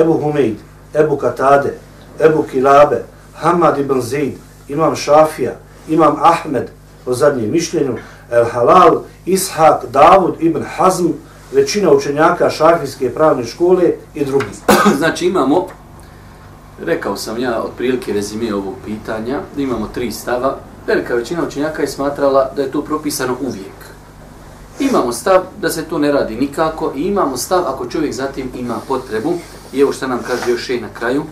Ebu 0.00 0.12
Humeid, 0.12 0.56
Ebu 0.94 1.16
Katade, 1.16 1.74
Ebu 2.20 2.42
Kilabe, 2.42 3.04
Hamad 3.34 3.78
ibn 3.78 4.00
Zaid, 4.00 4.34
Imam 4.68 4.96
Šafija, 4.96 5.52
Imam 5.88 6.16
Ahmed, 6.20 6.70
po 7.04 7.14
zadnjem 7.14 7.50
mišljenju, 7.50 7.96
El 8.30 8.44
Halal, 8.44 9.02
Ishak, 9.26 9.84
Davud 9.90 10.34
ibn 10.40 10.62
Hazm, 10.76 11.06
većina 11.52 11.92
učenjaka 11.92 12.50
šafijske 12.50 13.14
pravne 13.14 13.44
škole 13.44 13.92
i 14.14 14.24
drugi. 14.24 14.46
znači 14.98 15.26
imamo, 15.26 15.66
rekao 16.84 17.16
sam 17.16 17.38
ja 17.38 17.62
otprilike 17.62 18.12
rezime 18.12 18.54
ovog 18.54 18.74
pitanja, 18.84 19.40
da 19.56 19.62
imamo 19.62 19.88
tri 19.94 20.12
stava. 20.12 20.56
Velika 20.86 21.14
većina 21.14 21.46
učenjaka 21.46 21.82
je 21.82 21.88
smatrala 21.88 22.50
da 22.56 22.62
je 22.62 22.70
to 22.70 22.82
propisano 22.82 23.36
uvijek. 23.40 23.81
Imamo 24.90 25.12
stav 25.12 25.42
da 25.60 25.70
se 25.70 25.84
to 25.84 25.98
ne 25.98 26.12
radi 26.12 26.36
nikako 26.36 26.92
i 26.96 27.02
imamo 27.02 27.36
stav 27.36 27.62
ako 27.66 27.86
čovjek 27.86 28.14
zatim 28.14 28.50
ima 28.58 28.74
potrebu. 28.88 29.34
I 29.72 29.80
evo 29.80 29.92
što 29.92 30.06
nam 30.06 30.18
kaže 30.26 30.50
još 30.50 30.70
i 30.70 30.80
na 30.80 30.88
kraju. 30.94 31.22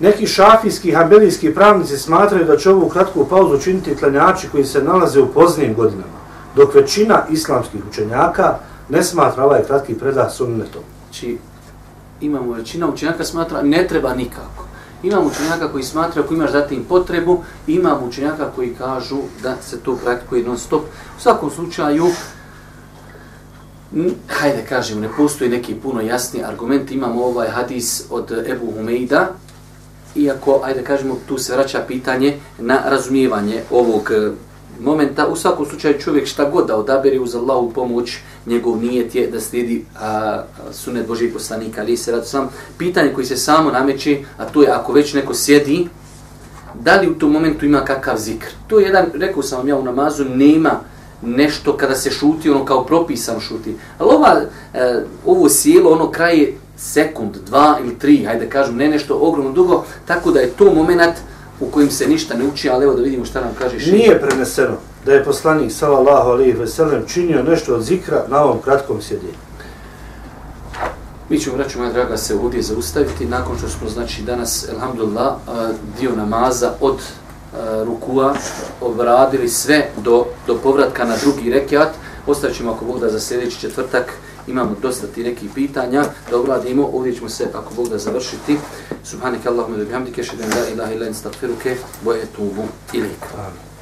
Neki 0.00 0.26
šafijski 0.26 0.88
i 0.88 0.94
hambelijski 0.94 1.54
pravnici 1.54 1.98
smatraju 1.98 2.44
da 2.44 2.56
će 2.56 2.70
ovu 2.70 2.88
kratku 2.88 3.24
pauzu 3.24 3.58
činiti 3.58 3.96
tlenjači 3.96 4.48
koji 4.52 4.64
se 4.64 4.82
nalaze 4.82 5.20
u 5.20 5.32
poznijim 5.32 5.74
godinama, 5.74 6.18
dok 6.56 6.74
većina 6.74 7.22
islamskih 7.30 7.80
učenjaka 7.90 8.58
ne 8.88 9.02
smatra 9.02 9.44
ovaj 9.44 9.62
kratki 9.62 9.94
predah 9.94 10.32
sunnetom. 10.32 10.82
Znači, 11.04 11.38
imamo 12.20 12.52
većina 12.52 12.88
učenjaka 12.88 13.24
smatra 13.24 13.62
ne 13.62 13.86
treba 13.88 14.14
nikako. 14.14 14.64
Imamo 15.02 15.26
učenjaka 15.26 15.68
koji 15.68 15.84
smatra 15.84 16.22
ako 16.22 16.34
imaš 16.34 16.52
dati 16.52 16.74
im 16.74 16.84
potrebu, 16.84 17.42
imamo 17.66 18.06
učenjaka 18.06 18.50
koji 18.56 18.74
kažu 18.74 19.18
da 19.42 19.56
se 19.62 19.80
to 19.80 19.96
praktikuje 19.96 20.44
non 20.44 20.58
stop. 20.58 20.82
U 21.18 21.20
svakom 21.20 21.50
slučaju, 21.50 22.06
Mm, 23.94 24.10
hajde 24.28 24.64
kažemo, 24.68 25.00
ne 25.00 25.08
postoji 25.16 25.50
neki 25.50 25.74
puno 25.74 26.00
jasni 26.00 26.44
argument. 26.44 26.90
Imamo 26.90 27.24
ovaj 27.24 27.48
hadis 27.48 28.04
od 28.10 28.32
Ebu 28.46 28.72
Humeida, 28.76 29.28
iako, 30.14 30.60
ajde 30.64 30.82
kažemo, 30.82 31.18
tu 31.28 31.38
se 31.38 31.52
vraća 31.52 31.84
pitanje 31.88 32.38
na 32.58 32.80
razumijevanje 32.86 33.62
ovog 33.70 34.10
eh, 34.10 34.30
momenta. 34.80 35.26
U 35.26 35.36
svakom 35.36 35.66
slučaju 35.66 36.00
čovjek 36.00 36.26
šta 36.26 36.50
god 36.50 36.66
da 36.66 36.76
odabere 36.76 37.20
uz 37.20 37.34
Allahu 37.34 37.72
pomoć, 37.72 38.16
njegov 38.46 38.82
nijet 38.82 39.14
je 39.14 39.26
da 39.26 39.40
slijedi 39.40 39.84
a, 40.00 40.42
sunet 40.72 41.06
Božih 41.06 41.32
poslanika, 41.32 41.80
ali 41.80 41.96
se 41.96 42.12
radu 42.12 42.26
sam. 42.26 42.48
Pitanje 42.78 43.12
koji 43.12 43.26
se 43.26 43.36
samo 43.36 43.70
nameće, 43.70 44.18
a 44.38 44.44
to 44.44 44.62
je 44.62 44.68
ako 44.68 44.92
već 44.92 45.14
neko 45.14 45.34
sjedi, 45.34 45.88
da 46.80 47.00
li 47.00 47.08
u 47.08 47.18
tom 47.18 47.32
momentu 47.32 47.66
ima 47.66 47.84
kakav 47.84 48.18
zikr? 48.18 48.46
To 48.66 48.78
je 48.78 48.86
jedan, 48.86 49.06
rekao 49.14 49.42
sam 49.42 49.58
vam 49.58 49.68
ja 49.68 49.76
u 49.76 49.84
namazu, 49.84 50.24
nema 50.24 50.80
nešto 51.26 51.76
kada 51.76 51.94
se 51.94 52.10
šuti, 52.10 52.50
ono 52.50 52.64
kao 52.64 52.84
propisan 52.84 53.40
šuti. 53.40 53.76
Ali 53.98 54.10
ova, 54.14 54.40
e, 54.74 55.04
ovo 55.26 55.48
sjelo, 55.48 55.90
ono 55.90 56.10
kraje 56.10 56.54
sekund, 56.76 57.36
dva 57.46 57.78
ili 57.84 57.98
tri, 57.98 58.24
hajde 58.24 58.48
kažem, 58.48 58.76
ne 58.76 58.88
nešto 58.88 59.18
ogromno 59.20 59.52
dugo, 59.52 59.84
tako 60.06 60.30
da 60.30 60.40
je 60.40 60.50
to 60.50 60.74
moment 60.74 61.14
u 61.60 61.66
kojim 61.66 61.90
se 61.90 62.08
ništa 62.08 62.34
ne 62.34 62.46
uči, 62.46 62.70
ali 62.70 62.84
evo 62.84 62.94
da 62.94 63.02
vidimo 63.02 63.24
šta 63.24 63.40
nam 63.40 63.50
kaže 63.58 63.80
šehr. 63.80 63.96
Nije 63.96 64.20
preneseno 64.20 64.76
da 65.06 65.12
je 65.12 65.24
poslanik 65.24 65.72
sallallahu 65.72 66.30
alejhi 66.30 66.52
ve 66.52 66.66
sellem 66.66 67.02
činio 67.06 67.42
nešto 67.42 67.74
od 67.74 67.82
zikra 67.82 68.24
na 68.28 68.44
ovom 68.44 68.58
kratkom 68.60 69.02
sjedinju. 69.02 69.32
Mi 71.28 71.38
ćemo, 71.38 71.56
braću 71.56 71.78
moja 71.78 71.92
draga, 71.92 72.16
se 72.16 72.34
ovdje 72.34 72.62
zaustaviti 72.62 73.26
nakon 73.26 73.58
što 73.58 73.68
smo, 73.68 73.88
znači, 73.88 74.22
danas, 74.22 74.68
elhamdulillah, 74.68 75.34
dio 76.00 76.16
namaza 76.16 76.72
od 76.80 76.96
E, 77.54 77.84
rukua 77.84 78.34
obradili 78.80 79.48
sve 79.48 79.90
do, 79.96 80.26
do 80.46 80.58
povratka 80.62 81.04
na 81.04 81.16
drugi 81.16 81.50
rekiat. 81.50 81.88
Ostaćemo 82.26 82.56
ćemo, 82.56 82.72
ako 82.72 82.84
Bog 82.84 83.00
da, 83.00 83.08
za 83.08 83.20
sljedeći 83.20 83.60
četvrtak 83.60 84.12
imamo 84.46 84.76
dosta 84.82 85.06
ti 85.06 85.24
nekih 85.24 85.50
pitanja 85.54 86.04
da 86.30 86.38
obradimo. 86.38 86.90
Ovdje 86.92 87.14
ćemo 87.14 87.28
se, 87.28 87.48
ako 87.54 87.74
Bog 87.74 87.88
da, 87.88 87.98
završiti. 87.98 88.58
Subhanika 89.04 89.50
Allahumma 89.50 89.78
da 89.78 89.84
bihamdike, 89.84 90.22
šedem 90.22 90.50
la 90.50 90.68
ilaha 90.68 90.92
ila 90.92 91.06
instagfiruke, 91.06 91.76
boje 92.04 92.26
tubu 92.36 92.62
ilik. 92.92 93.24
Amin. 93.38 93.73